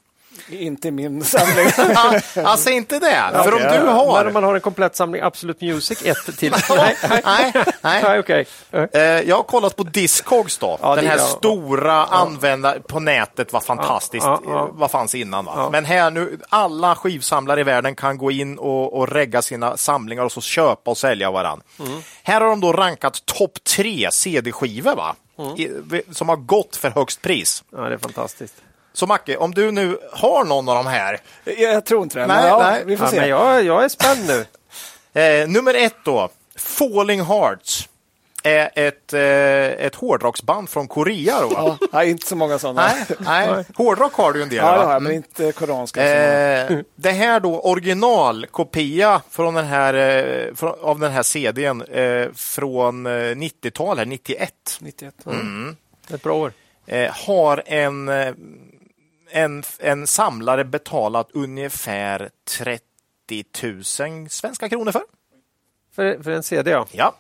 [0.49, 1.67] Inte i min samling.
[1.97, 3.31] Ah, alltså inte det.
[3.45, 3.91] För om du ja.
[3.91, 4.25] har...
[4.25, 6.51] När man har en komplett samling Absolute Music 1 till.
[6.69, 7.53] nej, nej, nej,
[7.83, 8.03] nej.
[8.03, 8.47] nej, okej.
[8.93, 10.79] Eh, Jag har kollat på Discogs då.
[10.83, 11.25] Ja, Den här ja.
[11.25, 14.27] stora användare på nätet var fantastiskt.
[14.27, 14.69] Ja, ja, ja.
[14.73, 15.45] Vad fanns innan?
[15.45, 15.53] Va?
[15.57, 15.71] Ja.
[15.71, 20.25] Men här nu, alla skivsamlare i världen kan gå in och, och regga sina samlingar
[20.25, 21.63] och så köpa och sälja varann.
[21.79, 22.01] Mm.
[22.23, 25.17] Här har de då rankat topp tre CD-skivor va?
[25.39, 25.53] Mm.
[25.57, 27.65] I, som har gått för högst pris.
[27.73, 28.55] Ja, det är fantastiskt.
[28.93, 31.21] Så Macke, om du nu har någon av de här.
[31.59, 32.27] jag tror inte det.
[32.27, 32.83] Nej, men ja, nej.
[32.87, 33.21] Vi får Ja, se.
[33.21, 34.45] men jag, jag är spänd nu.
[35.15, 37.89] Eh, nummer ett då, Falling Hearts.
[38.45, 41.41] Är ett, eh, ett hårdrocksband från Korea.
[41.41, 41.77] Då?
[41.93, 42.93] Ja, inte så många sådana.
[43.19, 43.65] Nej, nej.
[43.75, 44.57] Hårdrock har du en del.
[44.59, 45.01] Ja, va?
[45.01, 46.05] men inte koranska.
[46.05, 52.29] Eh, det här då originalkopia från den här, eh, från, av den här CDn eh,
[52.35, 54.53] från eh, 90-tal, här, 91.
[54.81, 55.15] 91.
[56.15, 56.53] Ett bra år.
[56.87, 58.33] Eh, har en, eh,
[59.33, 62.83] en, en samlare betalat ungefär 30
[63.63, 63.85] 000
[64.31, 65.03] svenska kronor för.
[65.95, 66.87] För, för en CD, ja.
[66.93, 67.15] Ja.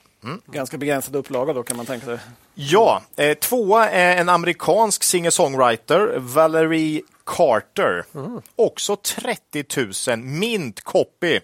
[0.46, 2.18] Ganska begränsad upplaga då kan man tänka sig.
[2.54, 8.04] Ja, eh, tvåa är en amerikansk singer-songwriter, Valerie Carter.
[8.56, 9.64] Också 30
[10.08, 11.40] 000 mint copy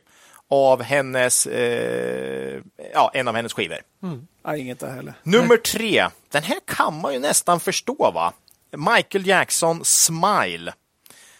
[0.50, 2.60] av hennes, eh,
[2.94, 3.78] ja, en av hennes skivor.
[4.44, 5.14] Nej, inget där heller.
[5.22, 8.32] Nummer tre, den här kan man ju nästan förstå va?
[8.76, 10.72] Michael Jackson Smile.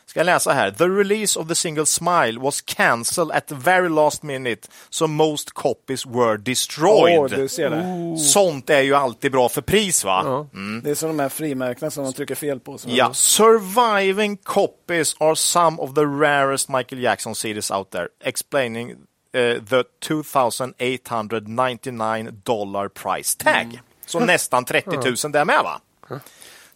[0.07, 0.71] Ska jag läsa här.
[0.71, 5.55] The release of the single Smile was cancelled at the very last minute, so most
[5.55, 7.19] copies were destroyed.
[7.19, 8.19] Åh, du ser det.
[8.19, 10.47] Sånt är ju alltid bra för pris va?
[10.83, 12.79] Det är som de här frimärkena som de trycker fel på.
[12.79, 18.91] Som Ja, surviving copies are some of the rarest Michael Jackson CDs out there, explaining
[19.33, 23.81] eh, the 2899 dollar price tag.
[24.07, 25.03] Så nästan 30 000
[25.33, 25.81] där med va?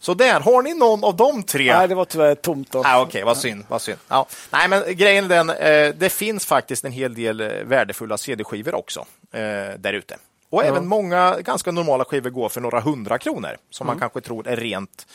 [0.03, 1.73] Så där, har ni någon av de tre?
[1.73, 2.71] Nej, det var tyvärr tomt.
[2.71, 2.79] Då.
[2.79, 3.65] Ah, Okej, okay, vad synd.
[3.67, 3.97] Vad synd.
[4.07, 4.25] Ja.
[4.49, 8.75] Nej, men grejen är den, eh, det finns faktiskt en hel del eh, värdefulla CD-skivor
[8.75, 9.39] också eh,
[9.77, 10.17] där ute.
[10.49, 14.47] Och även många ganska normala skivor går för några hundra kronor som man kanske tror
[14.47, 15.07] är rent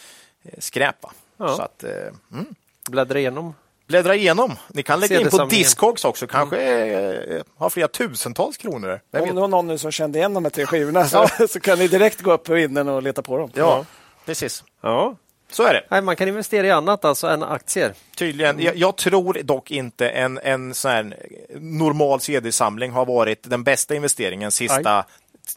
[0.45, 1.13] eh, skräpa.
[1.37, 1.57] Ja.
[1.57, 1.91] Så att, eh,
[2.33, 2.47] mm.
[2.91, 3.55] Bläddra igenom.
[3.87, 4.57] Bläddra igenom.
[4.69, 5.45] Ni kan lägga in på.
[5.45, 9.01] Discogs också, kanske eh, har flera tusentals kronor.
[9.11, 11.61] Vem Om det var någon nu som kände igen de här tre skivorna så, så
[11.61, 13.51] kan ni direkt gå upp på vinden och leta på dem.
[13.55, 13.85] Ja,
[14.25, 14.65] precis.
[14.81, 15.17] Ja.
[15.51, 15.85] Så är det.
[15.89, 17.93] Nej, man kan investera i annat alltså än aktier.
[18.17, 18.61] Tydligen.
[18.61, 21.17] Jag, jag tror dock inte en, en sån här
[21.55, 25.05] normal CD-samling har varit den bästa investeringen sista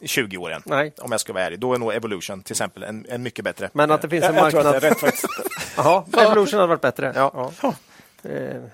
[0.04, 0.62] 20 åren.
[0.66, 0.92] Nej.
[0.98, 1.58] Om jag ska vara ärlig.
[1.60, 3.68] Då är nog Evolution till exempel en, en mycket bättre.
[3.72, 4.74] Men att det finns en Jag, jag tror marknad.
[4.76, 5.26] att det är rätt faktiskt.
[5.76, 7.12] Jaha, Evolution hade varit bättre.
[7.16, 7.52] Ja.
[8.24, 8.30] Eh,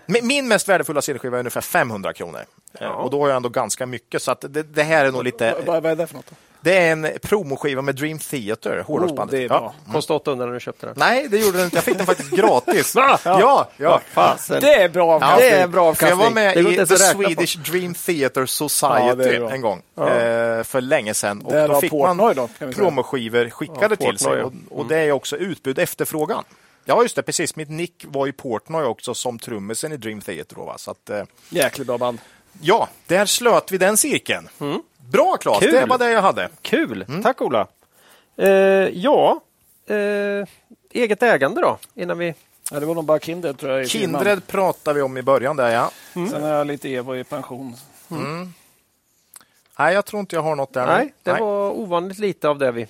[0.07, 2.41] Min- Min mest värdefulla CD-skiva är ungefär 500 kronor.
[2.81, 4.23] Eh, Och då har jag ändå ganska mycket.
[4.23, 5.55] Så att det, det här är nog Vad, lite...
[5.67, 6.27] vad är det för något?
[6.31, 6.37] Då?
[6.69, 9.35] Det är en promoskiva med Dream Theater, hårdrocksbandet.
[9.35, 9.75] Oh, det är ja.
[9.85, 9.93] bra.
[9.93, 10.95] Kostade 800 när du köpte den.
[10.99, 11.77] Nej, det gjorde den inte.
[11.77, 12.95] Jag fick den faktiskt gratis.
[13.25, 14.01] ja, ja.
[14.13, 14.61] Fasen.
[14.61, 15.51] Det är bra Ja, avkastning.
[15.51, 16.35] det är bra För jag avkastning.
[16.35, 17.23] var med i The räkna på.
[17.23, 19.51] Swedish Dream Theater Ja, Society bra.
[19.51, 19.83] en gång.
[19.97, 21.43] Eh, för länge sedan.
[21.43, 24.39] Och då fick man då, promoskivor skickade Ja, till sig.
[24.39, 24.45] Ja.
[24.45, 26.45] Och, och det är också utbud efterfrågan.
[26.85, 27.23] Ja, just det.
[27.23, 27.57] Precis.
[27.57, 30.57] Mitt nick var ju Portnoy också som trummisen i Dream Theater.
[30.57, 30.79] Då, va?
[30.79, 32.19] Så att, eh, Jäkligt bra band.
[32.61, 34.49] ja, där slöt vi den cirkeln.
[35.13, 35.73] Bra Claes, Kul.
[35.73, 36.49] det var det jag hade.
[36.63, 37.05] Kul!
[37.23, 37.67] Tack Ola!
[38.37, 38.49] Eh,
[38.89, 39.41] ja,
[39.87, 40.49] eh,
[40.91, 41.79] eget ägande då?
[41.95, 42.35] Innan vi...
[42.71, 43.89] Ja, det var nog bara Kindred tror jag.
[43.89, 45.91] Kindred pratade vi om i början där, ja.
[46.13, 47.75] Sen har jag lite Evo i pension.
[49.79, 50.87] Nej, jag tror inte jag har något där.
[50.87, 52.87] Nej, det var ovanligt lite av det vi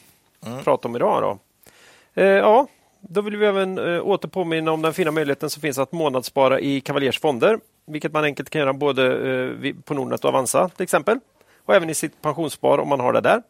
[0.64, 1.22] pratade om idag.
[1.22, 1.38] Då.
[2.22, 2.66] Eh, ja,
[3.00, 6.60] då vill vi även eh, åter påminna om den fina möjligheten som finns att månadsspara
[6.60, 9.04] i Cavaliers fonder, vilket man enkelt kan göra både
[9.66, 11.20] eh, på Nordnet och Avanza till exempel,
[11.68, 13.42] och även i sitt pensionsspar om man har det där.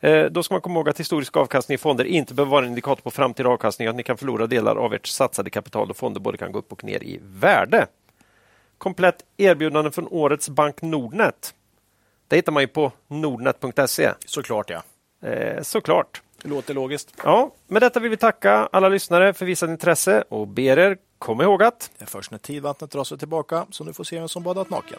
[0.00, 2.68] Eh, Då ska man komma ihåg att historisk avkastning i fonder inte behöver vara en
[2.68, 6.20] indikator på framtida avkastning, att ni kan förlora delar av ert satsade kapital och fonder
[6.20, 7.86] både kan gå upp och ner i värde.
[8.78, 11.54] Komplett erbjudande från årets bank Nordnet.
[12.28, 14.10] Det hittar man ju på nordnet.se.
[14.26, 14.82] Såklart, ja.
[15.28, 16.22] Eh, såklart.
[16.42, 17.14] Det låter logiskt.
[17.24, 21.42] Ja, med detta vill vi tacka alla lyssnare för visat intresse och ber er komma
[21.42, 24.28] ihåg att Det är först när tidvattnet drar sig tillbaka som du får se vem
[24.28, 24.98] som badat naken.